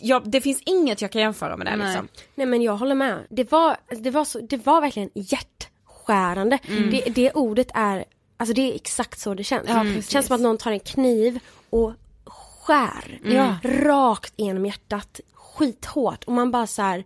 jag, 0.00 0.30
det 0.30 0.40
finns 0.40 0.62
inget 0.66 1.02
jag 1.02 1.10
kan 1.10 1.20
jämföra 1.20 1.56
med 1.56 1.66
det 1.66 1.76
liksom. 1.76 2.08
Nej 2.34 2.46
men 2.46 2.62
jag 2.62 2.76
håller 2.76 2.94
med. 2.94 3.26
Det 3.30 3.52
var, 3.52 3.76
det 3.90 4.10
var, 4.10 4.24
så, 4.24 4.40
det 4.40 4.66
var 4.66 4.80
verkligen 4.80 5.10
hjärtskärande. 5.14 6.58
Det, 6.90 7.00
det 7.14 7.32
ordet 7.32 7.68
är, 7.74 8.04
alltså 8.36 8.54
det 8.54 8.72
är 8.72 8.74
exakt 8.74 9.20
så 9.20 9.34
det 9.34 9.44
känns. 9.44 9.66
det 9.96 10.10
känns 10.10 10.26
som 10.26 10.36
att 10.36 10.42
någon 10.42 10.58
tar 10.58 10.72
en 10.72 10.80
kniv 10.80 11.38
och 11.70 11.92
skär 12.24 13.20
rakt 13.62 14.32
igenom 14.36 14.66
hjärtat 14.66 15.20
skithårt 15.32 16.24
och 16.24 16.32
man 16.32 16.50
bara 16.50 16.66
så 16.66 16.82
här. 16.82 17.04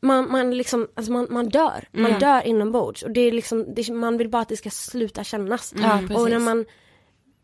Man, 0.00 0.32
man 0.32 0.56
liksom, 0.56 0.88
alltså 0.94 1.12
man, 1.12 1.26
man 1.30 1.48
dör. 1.48 1.88
Man 1.92 2.18
dör 2.18 2.46
inombords 2.46 3.02
och 3.02 3.10
det 3.10 3.20
är 3.20 3.32
liksom, 3.32 3.74
det, 3.74 3.92
man 3.92 4.18
vill 4.18 4.28
bara 4.28 4.42
att 4.42 4.48
det 4.48 4.56
ska 4.56 4.70
sluta 4.70 5.24
kännas. 5.24 5.74
Ja, 5.76 6.00
och 6.16 6.30
när 6.30 6.38
man 6.38 6.64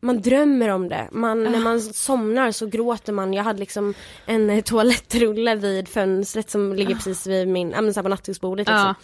man 0.04 0.20
drömmer 0.20 0.68
om 0.68 0.88
det. 0.88 1.08
Man, 1.12 1.42
När 1.42 1.60
man 1.60 1.80
somnar 1.80 2.50
så 2.50 2.66
gråter 2.66 3.12
man. 3.12 3.34
Jag 3.34 3.44
hade 3.44 3.58
liksom 3.58 3.94
en 4.26 4.50
eh, 4.50 4.62
toalettrulle 4.62 5.54
vid 5.54 5.88
fönstret 5.88 6.50
som 6.50 6.72
ligger 6.72 6.94
precis 6.94 7.26
vid 7.26 7.48
min, 7.48 7.70
ja 7.70 7.80
men 7.80 7.94
så 7.94 8.02
på 8.02 8.08
nattduksbordet 8.08 8.68
liksom. 8.68 8.94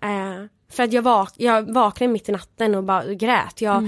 Eh, 0.00 0.46
för 0.70 0.82
att 0.82 0.92
jag, 0.92 1.02
vak 1.02 1.32
jag 1.36 1.74
vaknade 1.74 2.12
mitt 2.12 2.28
i 2.28 2.32
natten 2.32 2.74
och 2.74 2.84
bara 2.84 3.14
grät. 3.14 3.60
Jag, 3.60 3.82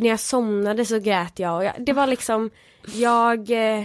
När 0.00 0.08
jag 0.08 0.20
somnade 0.20 0.84
så 0.84 0.98
grät 0.98 1.38
jag. 1.38 1.56
Och 1.56 1.64
jag 1.64 1.72
det 1.78 1.92
var 1.92 2.06
liksom, 2.06 2.50
jag, 2.94 3.50
eh, 3.50 3.84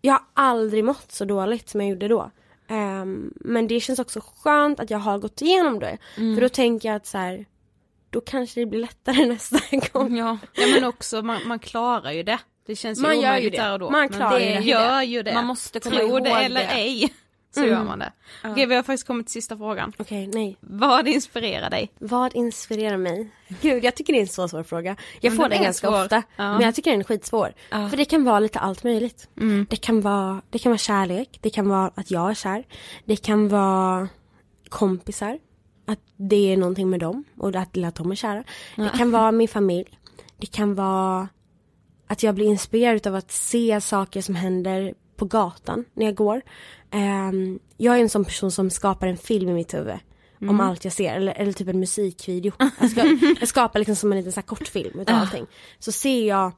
jag 0.00 0.12
har 0.12 0.22
aldrig 0.34 0.84
mått 0.84 1.12
så 1.12 1.24
dåligt 1.24 1.68
som 1.68 1.80
jag 1.80 1.90
gjorde 1.90 2.08
då. 2.08 2.30
Ehm, 2.68 3.32
men 3.34 3.66
det 3.68 3.80
känns 3.80 3.98
också 3.98 4.20
skönt 4.36 4.80
att 4.80 4.90
jag 4.90 4.98
har 4.98 5.18
gått 5.18 5.42
igenom 5.42 5.78
det. 5.78 5.98
För 6.14 6.40
då 6.40 6.48
tänker 6.48 6.88
jag 6.88 6.96
att 6.96 7.06
så 7.06 7.18
här, 7.18 7.46
då 8.10 8.20
kanske 8.20 8.60
det 8.60 8.66
blir 8.66 8.80
lättare 8.80 9.26
nästa 9.34 9.58
gång. 9.92 10.16
Ja. 10.16 10.38
Ja 10.54 10.66
men 10.74 10.84
också 10.84 11.22
man, 11.22 11.40
man 11.46 11.58
klarar 11.58 12.12
ju 12.12 12.22
det. 12.22 12.38
Det 12.66 12.76
känns 12.76 12.98
ju 12.98 13.02
Man 13.02 13.10
gör 13.14 13.22
ju 13.22 13.28
omöjligt 13.28 13.52
det. 13.52 13.62
där 13.62 13.72
och 13.72 13.78
då. 13.78 13.90
Man 13.90 14.00
men 14.00 14.08
klarar 14.08 14.38
det 14.38 14.46
ju 14.50 14.54
det. 14.60 14.60
gör 14.70 15.02
ju 15.02 15.22
det. 15.22 15.34
Man 15.34 15.46
måste 15.46 15.80
komma 15.80 15.96
Tro 15.96 16.06
ihåg 16.08 16.24
det 16.24 16.30
eller 16.30 16.60
det. 16.60 16.66
ej. 16.66 17.14
Så 17.54 17.60
Mm. 17.60 17.72
gör 17.72 17.84
man 17.84 17.98
det. 17.98 18.12
Okej 18.44 18.66
vi 18.66 18.74
har 18.74 18.82
faktiskt 18.82 19.06
kommit 19.06 19.26
till 19.26 19.32
sista 19.32 19.56
frågan. 19.56 19.92
Okej, 19.98 20.26
nej. 20.26 20.56
Vad 20.60 21.08
inspirerar 21.08 21.70
dig? 21.70 21.90
Vad 21.98 22.34
inspirerar 22.34 22.96
mig? 22.96 23.28
Gud, 23.62 23.84
jag 23.84 23.94
tycker 23.94 24.12
det 24.12 24.18
är 24.18 24.20
en 24.20 24.28
så 24.28 24.48
svår 24.48 24.62
fråga. 24.62 24.96
Jag 25.20 25.30
Men 25.30 25.36
får 25.36 25.48
den 25.48 25.62
ganska 25.62 25.88
svår. 25.88 26.02
ofta. 26.04 26.16
Ja. 26.36 26.52
Men 26.52 26.60
jag 26.60 26.74
tycker 26.74 26.90
den 26.90 27.00
är 27.00 27.04
skitsvår. 27.04 27.52
För 27.70 27.96
det 27.96 28.04
kan 28.04 28.24
vara 28.24 28.40
lite 28.40 28.58
allt 28.58 28.84
möjligt. 28.84 29.28
Det, 29.68 29.76
kan 29.76 30.00
vara, 30.00 30.42
det 30.50 30.58
kan 30.58 30.70
vara 30.72 30.78
kärlek, 30.78 31.38
det 31.42 31.50
kan 31.50 31.68
vara 31.68 31.90
att 31.94 32.10
jag 32.10 32.30
är 32.30 32.34
kär. 32.34 32.64
Det 33.04 33.16
kan 33.16 33.48
vara 33.48 34.08
kompisar. 34.68 35.38
Att 35.86 35.98
det 36.16 36.52
är 36.52 36.56
någonting 36.56 36.90
med 36.90 37.00
dem 37.00 37.24
och 37.38 37.48
att, 37.56 37.78
att 37.84 37.94
de 37.94 38.10
är 38.10 38.14
kära. 38.14 38.44
Det 38.76 38.88
kan 38.98 39.10
vara 39.10 39.32
min 39.32 39.48
familj. 39.48 39.98
Det 40.36 40.46
kan 40.46 40.74
vara 40.74 41.28
att 42.06 42.22
jag 42.22 42.34
blir 42.34 42.46
inspirerad 42.46 43.06
av 43.06 43.14
att 43.14 43.32
se 43.32 43.80
saker 43.80 44.20
som 44.22 44.34
händer 44.34 44.94
på 45.24 45.36
gatan 45.36 45.84
när 45.94 46.06
jag 46.06 46.14
går. 46.14 46.42
Ehm, 46.90 47.58
jag 47.76 47.96
är 47.96 48.00
en 48.00 48.08
sån 48.08 48.24
person 48.24 48.50
som 48.50 48.70
skapar 48.70 49.06
en 49.06 49.16
film 49.16 49.48
i 49.48 49.52
mitt 49.52 49.74
huvud. 49.74 49.98
Om 50.40 50.60
allt 50.60 50.84
jag 50.84 50.92
ser, 50.92 51.14
eller, 51.14 51.32
eller 51.32 51.52
typ 51.52 51.68
en 51.68 51.80
musikvideo. 51.80 52.52
Jag, 52.80 52.90
ska, 52.90 53.18
jag 53.40 53.48
skapar 53.48 53.78
liksom 53.78 53.96
som 53.96 54.12
en 54.12 54.18
liten 54.18 54.32
så 54.32 54.40
här 54.40 54.46
kortfilm 54.46 55.00
utav 55.00 55.14
allting. 55.14 55.46
Så 55.78 55.92
ser 55.92 56.28
jag 56.28 56.52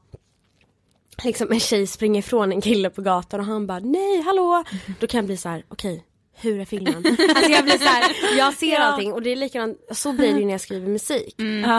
liksom 1.23 1.51
en 1.51 1.59
tjej 1.59 1.87
springer 1.87 2.19
ifrån 2.19 2.51
en 2.51 2.61
kille 2.61 2.89
på 2.89 3.01
gatan 3.01 3.39
och 3.39 3.45
han 3.45 3.67
bara 3.67 3.79
nej 3.79 4.21
hallå. 4.21 4.63
Då 4.99 5.07
kan 5.07 5.17
jag 5.17 5.25
bli 5.25 5.37
så 5.37 5.49
här: 5.49 5.65
okej 5.67 6.03
hur 6.39 6.59
är 6.59 6.65
filmen? 6.65 6.95
Alltså 7.35 7.51
jag 7.51 7.63
blir 7.63 7.77
så 7.77 7.83
här, 7.83 8.37
jag 8.37 8.53
ser 8.53 8.79
allting 8.79 9.13
och 9.13 9.21
det 9.21 9.31
är 9.31 9.35
likadant, 9.35 9.77
så 9.91 10.13
blir 10.13 10.33
det 10.33 10.39
ju 10.39 10.45
när 10.45 10.53
jag 10.53 10.61
skriver 10.61 10.87
musik. 10.87 11.35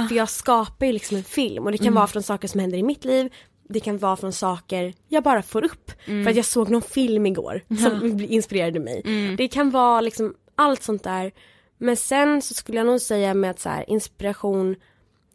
För 0.09 0.15
jag 0.15 0.29
skapar 0.29 0.87
ju 0.87 0.93
liksom 0.93 1.17
en 1.17 1.25
film 1.25 1.65
och 1.65 1.73
det 1.73 1.79
kan 1.79 1.95
vara 1.95 2.07
från 2.07 2.23
saker 2.23 2.49
som 2.49 2.61
händer 2.61 2.79
i 2.79 2.83
mitt 2.83 3.05
liv, 3.05 3.33
det 3.69 3.81
kan 3.81 3.99
vara 3.99 4.17
från 4.17 4.33
saker 4.33 4.95
jag 5.09 5.23
bara 5.23 5.43
får 5.43 5.65
upp. 5.65 5.91
För 6.05 6.29
att 6.29 6.37
jag 6.37 6.45
såg 6.45 6.71
någon 6.71 6.83
film 6.83 7.27
igår 7.27 7.63
som 7.83 8.21
inspirerade 8.29 8.81
mig. 8.81 9.03
Det 9.39 9.49
kan 9.49 9.71
vara 9.71 10.01
liksom 10.01 10.35
allt 10.55 10.83
sånt 10.83 11.05
där. 11.05 11.33
Men 11.79 11.97
sen 11.97 12.43
så 12.43 12.55
skulle 12.55 12.79
jag 12.79 12.87
nog 12.87 13.01
säga 13.01 13.35
med 13.35 13.51
att 13.51 13.61
så 13.61 13.69
här, 13.69 13.91
inspiration 13.91 14.77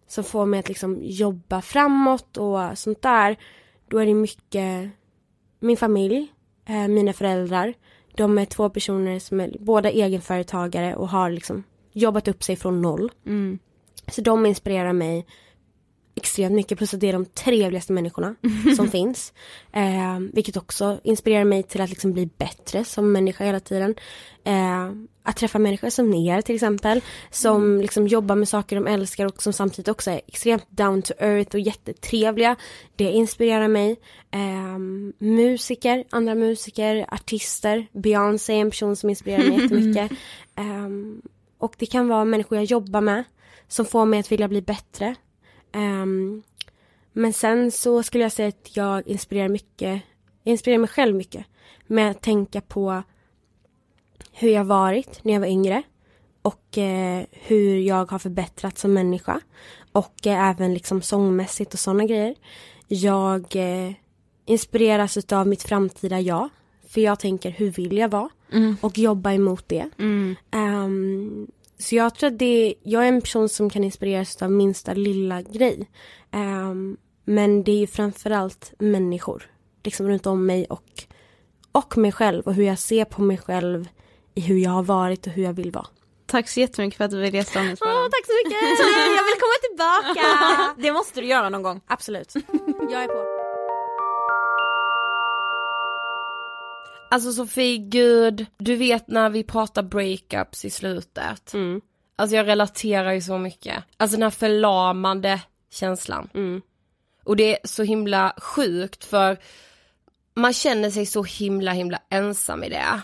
som 0.08 0.24
får 0.24 0.46
mig 0.46 0.60
att 0.60 0.68
liksom 0.68 1.00
jobba 1.02 1.62
framåt 1.62 2.38
och 2.38 2.78
sånt 2.78 3.02
där. 3.02 3.38
Då 3.88 3.98
är 3.98 4.06
det 4.06 4.14
mycket 4.14 4.92
min 5.60 5.78
familj, 5.78 6.28
eh, 6.66 6.88
mina 6.88 7.14
föräldrar. 7.14 7.74
De 8.16 8.38
är 8.38 8.46
två 8.46 8.70
personer 8.70 9.20
som 9.20 9.40
är 9.40 9.56
båda 9.60 9.92
egenföretagare 9.92 10.96
och 10.96 11.10
har 11.10 11.30
liksom 11.30 11.64
jobbat 11.92 12.28
upp 12.28 12.44
sig 12.44 12.56
från 12.56 12.82
noll. 12.82 13.12
Så 14.08 14.22
de 14.22 14.46
inspirerar 14.46 14.94
mig 14.94 15.26
extremt 16.16 16.55
mycket 16.55 16.78
plus 16.78 16.93
att 16.93 16.99
det 16.99 17.09
är 17.09 17.14
de 17.14 17.26
trevligaste 17.26 17.93
människorna 17.93 18.36
som 18.76 18.89
finns. 18.89 19.34
Eh, 19.72 20.20
vilket 20.34 20.57
också 20.57 20.99
inspirerar 21.03 21.43
mig 21.43 21.64
till 21.64 21.82
att 21.82 21.89
liksom 21.89 22.14
bli 22.14 22.30
bättre 22.38 22.84
som 22.84 23.11
människa 23.11 23.43
hela 23.43 23.59
tiden. 23.59 23.95
Eh, 24.43 24.91
att 25.24 25.38
träffa 25.38 25.59
människor 25.59 25.89
som 25.89 26.14
er 26.14 26.41
till 26.41 26.55
exempel. 26.55 27.01
Som 27.32 27.82
liksom 27.82 28.07
jobbar 28.07 28.36
med 28.36 28.49
saker 28.49 28.76
de 28.76 28.88
älskar 28.88 29.26
och 29.26 29.43
som 29.43 29.53
samtidigt 29.53 29.88
också 29.88 30.11
är 30.11 30.22
extremt 30.28 30.66
down 30.70 31.01
to 31.01 31.14
earth 31.20 31.55
och 31.55 31.59
jättetrevliga. 31.59 32.55
Det 32.95 33.11
inspirerar 33.11 33.68
mig. 33.68 33.95
Eh, 34.32 34.78
musiker, 35.18 36.03
andra 36.09 36.36
musiker, 36.36 37.05
artister. 37.11 37.88
Beyoncé 37.91 38.53
är 38.53 38.61
en 38.61 38.70
person 38.70 38.95
som 38.95 39.09
inspirerar 39.09 39.43
mig 39.43 39.61
jättemycket. 39.61 40.11
Eh, 40.55 40.89
och 41.57 41.76
det 41.78 41.86
kan 41.86 42.07
vara 42.07 42.26
människor 42.26 42.57
jag 42.57 42.66
jobbar 42.66 43.01
med 43.01 43.24
som 43.68 43.86
får 43.86 44.05
mig 44.05 44.20
att 44.20 44.32
vilja 44.32 44.47
bli 44.47 44.61
bättre. 44.61 45.16
Ehm, 45.74 46.44
men 47.14 47.34
sen 47.34 47.72
så 47.72 48.04
skulle 48.04 48.24
jag 48.24 48.32
säga 48.32 48.48
att 48.48 48.78
jag 48.78 49.08
inspirerar 49.08 49.50
mycket, 49.50 50.02
jag 50.44 50.52
inspirerar 50.52 50.80
mig 50.80 50.90
själv 50.90 51.16
mycket 51.16 51.46
med 51.88 52.12
att 52.12 52.22
tänka 52.22 52.62
på 52.62 53.04
hur 54.32 54.50
jag 54.50 54.64
varit 54.64 55.24
när 55.24 55.34
jag 55.34 55.40
var 55.40 55.48
yngre 55.48 55.84
och 56.42 56.78
eh, 56.78 57.26
hur 57.32 57.78
jag 57.78 58.12
har 58.12 58.20
förbättrats 58.20 58.82
som 58.82 58.94
människa 58.94 59.42
och 59.92 60.28
eh, 60.28 60.50
även 60.50 60.74
liksom 60.74 61.02
sångmässigt 61.02 61.74
och 61.74 61.80
sådana 61.80 62.06
grejer. 62.06 62.36
Jag 62.88 63.56
eh, 63.56 63.94
inspireras 64.46 65.18
utav 65.18 65.48
mitt 65.48 65.64
framtida 65.64 66.20
jag 66.20 66.50
för 66.88 67.02
jag 67.02 67.20
tänker 67.20 67.50
hur 67.50 67.72
vill 67.72 67.98
jag 67.98 68.10
vara 68.10 68.30
och 68.82 68.98
jobba 68.98 69.32
emot 69.34 69.70
det. 69.70 69.90
Ehm, 70.52 71.48
så 71.84 71.96
jag 71.96 72.16
tror 72.16 72.28
att 72.28 72.40
det, 72.40 72.76
jag 72.84 73.04
är 73.04 73.08
en 73.08 73.22
person 73.22 73.50
som 73.50 73.70
kan 73.70 73.84
inspireras 73.84 74.42
av 74.42 74.52
minsta 74.52 74.94
lilla 74.94 75.42
grej. 75.42 75.90
Ehm, 76.32 76.98
men 77.26 77.64
det 77.64 77.72
är 77.72 77.78
ju 77.78 77.88
framförallt 77.88 78.74
människor 78.80 79.52
liksom 79.84 80.08
runt 80.08 80.26
om 80.26 80.46
mig 80.46 80.66
och, 80.66 81.04
och 81.72 81.98
mig 81.98 82.12
själv 82.12 82.44
och 82.44 82.54
hur 82.54 82.64
jag 82.64 82.80
ser 82.80 83.06
på 83.06 83.22
mig 83.22 83.38
själv 83.38 83.88
i 84.36 84.42
hur 84.42 84.58
jag 84.58 84.72
har 84.72 84.84
varit 84.84 85.28
och 85.28 85.34
hur 85.34 85.44
jag 85.44 85.54
vill 85.54 85.72
vara. 85.72 85.88
Tack 86.26 86.50
så 86.50 86.60
jättemycket 86.60 86.98
för 86.98 87.06
att 87.06 87.12
du 87.12 87.22
ville 87.22 87.38
gästa 87.38 87.60
Ångestpodden. 87.60 88.12
tack 88.12 88.26
så 88.26 88.34
mycket! 88.46 88.62
jag 89.18 89.24
vill 89.24 89.40
komma 89.40 89.58
tillbaka! 89.70 90.76
Det 90.78 90.92
måste 90.92 91.22
du 91.22 91.28
göra 91.28 91.50
någon 91.50 91.64
gång. 91.64 91.82
Absolut. 91.88 92.34
Jag 92.92 93.04
är 93.04 93.08
på. 93.08 93.33
Alltså 97.14 97.34
Sofie, 97.34 97.78
gud, 97.78 98.45
du 98.57 98.76
vet 98.76 99.07
när 99.07 99.30
vi 99.30 99.43
pratar 99.43 99.84
breakups 99.84 100.66
i 100.66 100.70
slutet. 100.70 101.53
Mm. 101.53 101.82
Alltså 102.16 102.36
jag 102.36 102.47
relaterar 102.47 103.11
ju 103.11 103.22
så 103.22 103.38
mycket. 103.38 103.84
Alltså 103.97 104.18
den 104.18 104.24
här 104.24 104.30
förlamande 104.30 105.41
känslan. 105.72 106.30
Mm. 106.34 106.61
Och 107.24 107.36
det 107.36 107.59
är 107.59 107.68
så 107.68 107.84
himla 107.84 108.34
sjukt 108.38 109.05
för 109.05 109.38
man 110.34 110.53
känner 110.53 110.89
sig 110.89 111.05
så 111.05 111.24
himla 111.24 111.72
himla 111.72 111.99
ensam 112.09 112.64
i 112.64 112.70
det. 112.70 113.01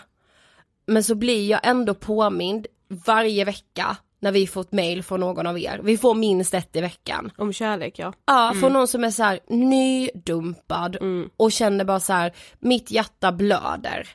Men 0.86 1.04
så 1.04 1.14
blir 1.14 1.50
jag 1.50 1.60
ändå 1.62 1.94
påmind 1.94 2.66
varje 2.88 3.44
vecka 3.44 3.96
när 4.20 4.32
vi 4.32 4.46
får 4.46 4.60
ett 4.60 4.72
mail 4.72 5.02
från 5.02 5.20
någon 5.20 5.46
av 5.46 5.58
er. 5.58 5.80
Vi 5.82 5.98
får 5.98 6.14
minst 6.14 6.54
ett 6.54 6.76
i 6.76 6.80
veckan. 6.80 7.30
Om 7.36 7.52
kärlek 7.52 7.98
ja. 7.98 8.12
Ja, 8.26 8.54
från 8.60 8.72
någon 8.72 8.88
som 8.88 9.04
är 9.04 9.10
så 9.10 9.22
här 9.22 9.40
nydumpad 9.48 10.96
och 11.36 11.52
känner 11.52 11.84
bara 11.84 12.00
så 12.00 12.12
här, 12.12 12.32
mitt 12.58 12.90
hjärta 12.90 13.32
blöder. 13.32 14.08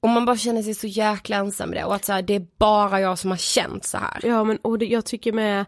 Och 0.00 0.08
man 0.08 0.24
bara 0.24 0.36
känner 0.36 0.62
sig 0.62 0.74
så 0.74 0.86
jäkla 0.86 1.36
ensam 1.36 1.68
med 1.68 1.78
det 1.78 1.84
och 1.84 1.94
att 1.94 2.04
så 2.04 2.12
här, 2.12 2.22
det 2.22 2.34
är 2.34 2.46
bara 2.58 3.00
jag 3.00 3.18
som 3.18 3.30
har 3.30 3.38
känt 3.38 3.84
så 3.84 3.98
här. 3.98 4.20
Ja 4.22 4.44
men 4.44 4.56
och 4.56 4.78
det, 4.78 4.86
jag 4.86 5.04
tycker 5.04 5.32
med 5.32 5.66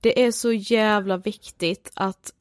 Det 0.00 0.24
är 0.24 0.32
så 0.32 0.52
jävla 0.52 1.16
viktigt 1.16 1.92
att 1.94 2.32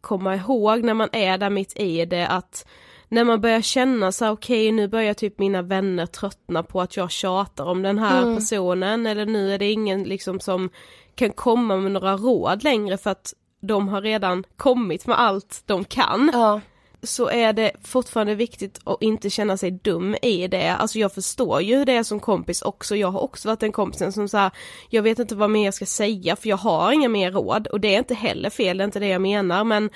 komma 0.00 0.36
ihåg 0.36 0.84
när 0.84 0.94
man 0.94 1.08
är 1.12 1.38
där 1.38 1.50
mitt 1.50 1.76
i 1.76 2.04
det 2.04 2.26
att 2.28 2.66
när 3.10 3.24
man 3.24 3.40
börjar 3.40 3.60
känna 3.60 4.12
så 4.12 4.28
okej 4.30 4.72
nu 4.72 4.88
börjar 4.88 5.14
typ 5.14 5.38
mina 5.38 5.62
vänner 5.62 6.06
tröttna 6.06 6.62
på 6.62 6.80
att 6.80 6.96
jag 6.96 7.10
tjatar 7.10 7.64
om 7.64 7.82
den 7.82 7.98
här 7.98 8.36
personen 8.36 9.06
eller 9.06 9.26
nu 9.26 9.54
är 9.54 9.58
det 9.58 9.70
ingen 9.70 10.02
liksom 10.02 10.40
som 10.40 10.70
kan 11.14 11.30
komma 11.30 11.76
med 11.76 11.92
några 11.92 12.16
råd 12.16 12.64
längre 12.64 12.98
för 12.98 13.10
att 13.10 13.34
de 13.60 13.88
har 13.88 14.02
redan 14.02 14.44
kommit 14.56 15.06
med 15.06 15.20
allt 15.20 15.62
de 15.66 15.84
kan. 15.84 16.30
Ja. 16.32 16.60
så 17.02 17.28
är 17.28 17.52
det 17.52 17.72
fortfarande 17.84 18.34
viktigt 18.34 18.80
att 18.84 19.02
inte 19.02 19.30
känna 19.30 19.56
sig 19.56 19.70
dum 19.70 20.16
i 20.22 20.48
det. 20.48 20.68
Alltså 20.68 20.98
jag 20.98 21.12
förstår 21.12 21.62
ju 21.62 21.84
det 21.84 22.04
som 22.04 22.20
kompis 22.20 22.62
också, 22.62 22.96
jag 22.96 23.10
har 23.10 23.20
också 23.20 23.48
varit 23.48 23.60
den 23.60 23.72
kompisen 23.72 24.12
som 24.12 24.28
säger 24.28 24.50
jag 24.88 25.02
vet 25.02 25.18
inte 25.18 25.34
vad 25.34 25.50
mer 25.50 25.64
jag 25.64 25.74
ska 25.74 25.86
säga 25.86 26.36
för 26.36 26.48
jag 26.48 26.56
har 26.56 26.92
inga 26.92 27.08
mer 27.08 27.32
råd. 27.32 27.66
Och 27.66 27.80
det 27.80 27.94
är 27.94 27.98
inte 27.98 28.14
heller 28.14 28.50
fel, 28.50 28.76
det 28.76 28.82
är 28.82 28.86
inte 28.86 29.00
det 29.00 29.08
jag 29.08 29.22
menar. 29.22 29.64
Men 29.64 29.90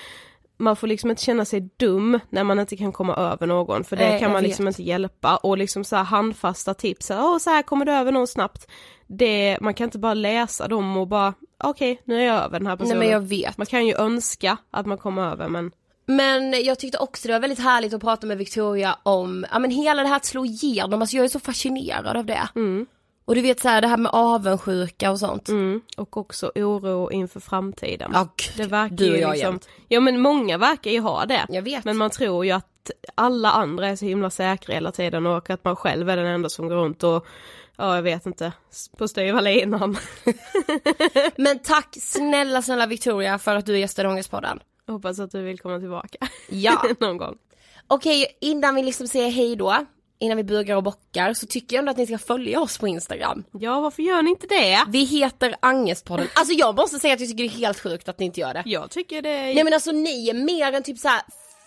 man 0.56 0.76
får 0.76 0.86
liksom 0.86 1.10
inte 1.10 1.22
känna 1.22 1.44
sig 1.44 1.68
dum 1.76 2.20
när 2.30 2.44
man 2.44 2.58
inte 2.58 2.76
kan 2.76 2.92
komma 2.92 3.14
över 3.14 3.46
någon 3.46 3.84
för 3.84 3.96
det 3.96 4.08
Nej, 4.08 4.20
kan 4.20 4.32
man 4.32 4.42
liksom 4.42 4.68
inte 4.68 4.82
hjälpa 4.82 5.36
och 5.36 5.58
liksom 5.58 5.84
så 5.84 5.96
här 5.96 6.04
handfasta 6.04 6.74
tips, 6.74 7.06
så 7.06 7.14
här, 7.14 7.38
så 7.38 7.50
här 7.50 7.62
kommer 7.62 7.84
du 7.84 7.92
över 7.92 8.12
någon 8.12 8.26
snabbt. 8.26 8.70
Det, 9.06 9.58
man 9.60 9.74
kan 9.74 9.84
inte 9.84 9.98
bara 9.98 10.14
läsa 10.14 10.68
dem 10.68 10.96
och 10.96 11.08
bara 11.08 11.34
okej 11.64 12.00
nu 12.04 12.20
är 12.20 12.26
jag 12.26 12.36
över 12.44 12.58
den 12.58 12.66
här 12.66 12.74
Nej 12.74 12.78
personen. 12.78 12.98
men 12.98 13.08
jag 13.08 13.20
vet. 13.20 13.56
Man 13.58 13.66
kan 13.66 13.86
ju 13.86 13.94
önska 13.96 14.56
att 14.70 14.86
man 14.86 14.98
kommer 14.98 15.22
över 15.22 15.48
men 15.48 15.70
Men 16.06 16.64
jag 16.64 16.78
tyckte 16.78 16.98
också 16.98 17.28
det 17.28 17.34
var 17.34 17.40
väldigt 17.40 17.58
härligt 17.58 17.94
att 17.94 18.00
prata 18.00 18.26
med 18.26 18.38
Victoria 18.38 18.98
om, 19.02 19.46
ja 19.52 19.58
men 19.58 19.70
hela 19.70 20.02
det 20.02 20.08
här 20.08 20.16
att 20.16 20.24
slå 20.24 20.44
igenom, 20.44 21.00
alltså 21.00 21.16
jag 21.16 21.24
är 21.24 21.28
så 21.28 21.40
fascinerad 21.40 22.16
av 22.16 22.26
det. 22.26 22.48
Och 23.24 23.34
du 23.34 23.40
vet 23.40 23.60
så 23.60 23.68
här, 23.68 23.80
det 23.80 23.88
här 23.88 23.96
med 23.96 24.10
avundsjuka 24.14 25.10
och 25.10 25.18
sånt. 25.18 25.48
Mm. 25.48 25.80
Och 25.96 26.16
också 26.16 26.52
oro 26.54 27.10
inför 27.10 27.40
framtiden. 27.40 28.10
Ja, 28.14 28.28
gud, 28.36 28.52
det 28.56 28.66
verkar 28.66 28.96
du 28.96 29.10
och 29.10 29.16
ju 29.16 29.22
jag 29.22 29.32
liksom, 29.32 29.52
jämt. 29.52 29.68
Ja 29.88 30.00
men 30.00 30.20
många 30.20 30.58
verkar 30.58 30.90
ju 30.90 31.00
ha 31.00 31.26
det. 31.26 31.46
Jag 31.48 31.62
vet. 31.62 31.84
Men 31.84 31.96
man 31.96 32.10
tror 32.10 32.46
ju 32.46 32.52
att 32.52 32.90
alla 33.14 33.50
andra 33.50 33.88
är 33.88 33.96
så 33.96 34.04
himla 34.04 34.30
säkra 34.30 34.74
hela 34.74 34.92
tiden 34.92 35.26
och 35.26 35.50
att 35.50 35.64
man 35.64 35.76
själv 35.76 36.10
är 36.10 36.16
den 36.16 36.26
enda 36.26 36.48
som 36.48 36.68
går 36.68 36.76
runt 36.76 37.02
och 37.02 37.26
Ja 37.76 37.94
jag 37.94 38.02
vet 38.02 38.26
inte, 38.26 38.52
på 38.98 39.08
styva 39.08 39.40
linan. 39.40 39.96
Men 41.36 41.58
tack 41.58 41.96
snälla 42.00 42.62
snälla 42.62 42.86
Victoria 42.86 43.38
för 43.38 43.56
att 43.56 43.66
du 43.66 43.78
gästade 43.78 44.08
Ångestpodden. 44.08 44.60
Hoppas 44.86 45.18
att 45.18 45.30
du 45.30 45.42
vill 45.42 45.58
komma 45.58 45.78
tillbaka. 45.78 46.18
Ja. 46.48 46.82
Någon 47.00 47.16
gång. 47.16 47.36
Okej, 47.88 48.38
innan 48.40 48.74
vi 48.74 48.82
liksom 48.82 49.08
säger 49.08 49.30
hej 49.30 49.56
då, 49.56 49.86
innan 50.18 50.36
vi 50.36 50.44
bugar 50.44 50.76
och 50.76 50.82
bockar, 50.82 51.34
så 51.34 51.46
tycker 51.46 51.76
jag 51.76 51.78
ändå 51.78 51.90
att 51.90 51.96
ni 51.96 52.06
ska 52.06 52.18
följa 52.18 52.60
oss 52.60 52.78
på 52.78 52.88
Instagram. 52.88 53.44
Ja 53.52 53.80
varför 53.80 54.02
gör 54.02 54.22
ni 54.22 54.30
inte 54.30 54.46
det? 54.46 54.84
Vi 54.88 55.04
heter 55.04 55.56
Angestpodden. 55.60 56.28
Alltså 56.34 56.54
jag 56.54 56.76
måste 56.76 56.98
säga 56.98 57.14
att 57.14 57.20
jag 57.20 57.28
tycker 57.28 57.44
det 57.44 57.48
är 57.48 57.58
helt 57.58 57.80
sjukt 57.80 58.08
att 58.08 58.18
ni 58.18 58.26
inte 58.26 58.40
gör 58.40 58.54
det. 58.54 58.62
Jag 58.66 58.90
tycker 58.90 59.22
det 59.22 59.28
är... 59.28 59.54
Nej 59.54 59.64
men 59.64 59.72
alltså 59.72 59.92
ni 59.92 60.28
är 60.28 60.34
mer 60.34 60.72
än 60.72 60.82
typ 60.82 60.98
så 60.98 61.08
här 61.08 61.22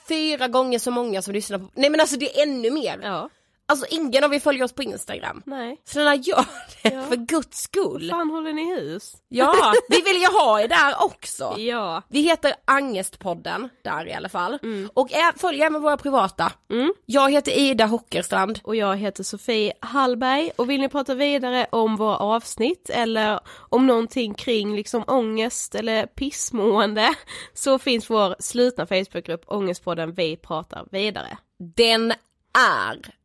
fyra 0.08 0.48
gånger 0.48 0.80
så 0.80 0.92
många 0.92 1.22
som 1.22 1.34
lyssnar 1.34 1.60
på, 1.60 1.68
nej 1.76 1.90
men 1.90 2.00
alltså 2.00 2.18
det 2.18 2.40
är 2.40 2.44
ännu 2.44 2.72
mer. 2.72 3.00
Ja. 3.04 3.30
Alltså 3.70 3.86
ingen 3.90 4.24
av 4.24 4.34
er 4.34 4.40
följer 4.40 4.64
oss 4.64 4.74
på 4.74 4.84
Instagram. 4.84 5.42
Nej. 5.46 5.82
Snälla 5.86 6.16
gör 6.16 6.46
det 6.84 6.90
Ja. 6.94 7.04
för 7.04 7.16
guds 7.16 7.62
skull. 7.62 8.10
fan 8.10 8.30
håller 8.30 8.54
ni 8.54 8.76
hus? 8.76 9.14
Ja, 9.30 9.74
vi 9.90 10.02
vill 10.02 10.16
ju 10.22 10.28
ha 10.28 10.62
er 10.62 10.68
där 10.68 11.04
också. 11.04 11.56
Ja. 11.60 12.02
Vi 12.10 12.22
heter 12.22 12.54
Angestpodden 12.66 13.70
där 13.84 14.08
i 14.08 14.14
alla 14.14 14.30
fall. 14.30 14.60
Och 14.94 15.12
ä- 15.14 15.34
följ 15.38 15.62
även 15.62 15.82
våra 15.82 15.98
privata. 15.98 16.52
Mm. 16.72 16.94
Jag 17.06 17.32
heter 17.32 17.52
Ida 17.60 17.86
Hockerstrand. 17.86 18.60
Och 18.64 18.76
jag 18.76 18.98
heter 18.98 19.24
Sofie 19.24 19.74
Hallberg 19.80 20.52
och 20.56 20.70
vill 20.70 20.82
ni 20.82 20.90
prata 20.90 21.14
vidare 21.16 21.68
om 21.72 21.96
våra 21.96 22.18
avsnitt 22.18 22.90
eller 22.90 23.40
om 23.70 23.88
någonting 23.88 24.34
kring 24.34 24.76
liksom 24.76 25.04
ångest 25.08 25.76
eller 25.76 26.06
pissmående 26.06 27.14
så 27.54 27.80
finns 27.80 28.10
vår 28.10 28.36
slutna 28.40 28.86
Facebookgrupp 28.86 29.44
Ångestpodden 29.48 30.14
Vi 30.14 30.38
pratar 30.38 30.86
vidare. 30.92 31.38
Den 31.76 32.12
är 32.82 33.17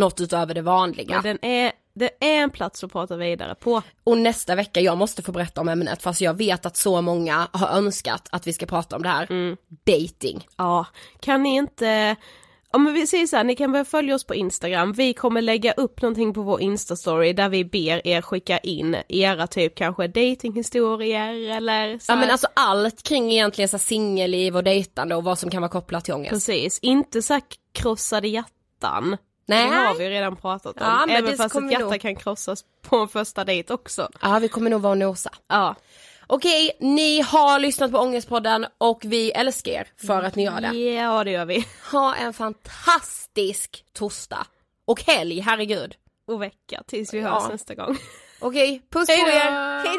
något 0.00 0.20
utöver 0.20 0.54
det 0.54 0.62
vanliga. 0.62 1.14
Men 1.14 1.22
den 1.22 1.50
är, 1.50 1.72
det 1.94 2.10
är 2.20 2.42
en 2.42 2.50
plats 2.50 2.84
att 2.84 2.92
prata 2.92 3.16
vidare 3.16 3.54
på. 3.54 3.82
Och 4.04 4.18
nästa 4.18 4.54
vecka, 4.54 4.80
jag 4.80 4.98
måste 4.98 5.22
få 5.22 5.32
berätta 5.32 5.60
om 5.60 5.68
ämnet 5.68 6.02
fast 6.02 6.20
jag 6.20 6.34
vet 6.34 6.66
att 6.66 6.76
så 6.76 7.02
många 7.02 7.48
har 7.52 7.68
önskat 7.68 8.28
att 8.32 8.46
vi 8.46 8.52
ska 8.52 8.66
prata 8.66 8.96
om 8.96 9.02
det 9.02 9.08
här. 9.08 9.26
Mm. 9.30 9.56
Dating. 9.86 10.46
Ja, 10.56 10.86
kan 11.20 11.42
ni 11.42 11.56
inte 11.56 12.16
Ja 12.72 12.78
men 12.78 12.94
vi 12.94 13.06
säger 13.06 13.26
så 13.26 13.36
här, 13.36 13.44
ni 13.44 13.56
kan 13.56 13.72
börja 13.72 13.84
följa 13.84 14.14
oss 14.14 14.24
på 14.24 14.34
Instagram, 14.34 14.92
vi 14.92 15.14
kommer 15.14 15.42
lägga 15.42 15.72
upp 15.72 16.02
någonting 16.02 16.34
på 16.34 16.42
vår 16.42 16.60
instastory 16.60 17.32
där 17.32 17.48
vi 17.48 17.64
ber 17.64 18.06
er 18.06 18.22
skicka 18.22 18.58
in 18.58 18.96
era 19.08 19.46
typ 19.46 19.74
kanske 19.74 20.06
datinghistorier 20.06 21.56
eller 21.56 21.98
så 21.98 22.12
Ja 22.12 22.16
men 22.16 22.30
alltså 22.30 22.48
allt 22.54 23.02
kring 23.02 23.32
egentligen 23.32 23.68
så 23.68 23.78
singelliv 23.78 24.56
och 24.56 24.64
dejtande 24.64 25.14
och 25.14 25.24
vad 25.24 25.38
som 25.38 25.50
kan 25.50 25.62
vara 25.62 25.70
kopplat 25.70 26.04
till 26.04 26.14
ångest. 26.14 26.30
Precis, 26.30 26.78
inte 26.78 27.22
så 27.22 27.32
här 27.32 27.42
krossade 27.72 28.28
hjärtan. 28.28 29.16
Nej. 29.56 29.70
Det 29.70 29.76
har 29.76 29.94
vi 29.94 30.04
ju 30.04 30.10
redan 30.10 30.36
pratat 30.36 30.66
om. 30.80 30.86
Ja, 30.86 31.06
Även 31.16 31.36
fast 31.36 31.56
ett 31.56 31.70
hjärta 31.72 31.84
nog- 31.84 32.00
kan 32.00 32.16
krossas 32.16 32.64
på 32.82 32.96
en 32.96 33.08
första 33.08 33.44
dejt 33.44 33.72
också. 33.72 34.08
Ja 34.22 34.38
vi 34.38 34.48
kommer 34.48 34.70
nog 34.70 34.80
vara 34.80 34.90
och 34.90 34.98
nosa. 34.98 35.30
Ja. 35.48 35.74
Okej, 36.26 36.70
ni 36.80 37.20
har 37.20 37.58
lyssnat 37.58 37.92
på 37.92 37.98
Ångestpodden 37.98 38.66
och 38.78 39.00
vi 39.04 39.30
älskar 39.30 39.72
er 39.72 39.88
för 40.06 40.22
att 40.22 40.36
ni 40.36 40.44
gör 40.44 40.60
det. 40.60 40.74
Ja 40.78 41.24
det 41.24 41.30
gör 41.30 41.44
vi. 41.44 41.66
Ha 41.92 42.14
en 42.14 42.32
fantastisk 42.32 43.84
torsdag. 43.92 44.46
Och 44.84 45.02
helg, 45.02 45.40
herregud. 45.40 45.94
Och 46.26 46.42
vecka 46.42 46.82
tills 46.86 47.14
vi 47.14 47.18
Ja. 47.20 47.28
hörs 47.40 47.48
nästa 47.52 47.74
gång. 47.74 47.98
Okej, 48.40 48.82
puss 48.90 49.06
på 49.06 49.12
Hej 49.12 49.22
då! 49.22 49.28
er. 49.30 49.84
Hej 49.84 49.98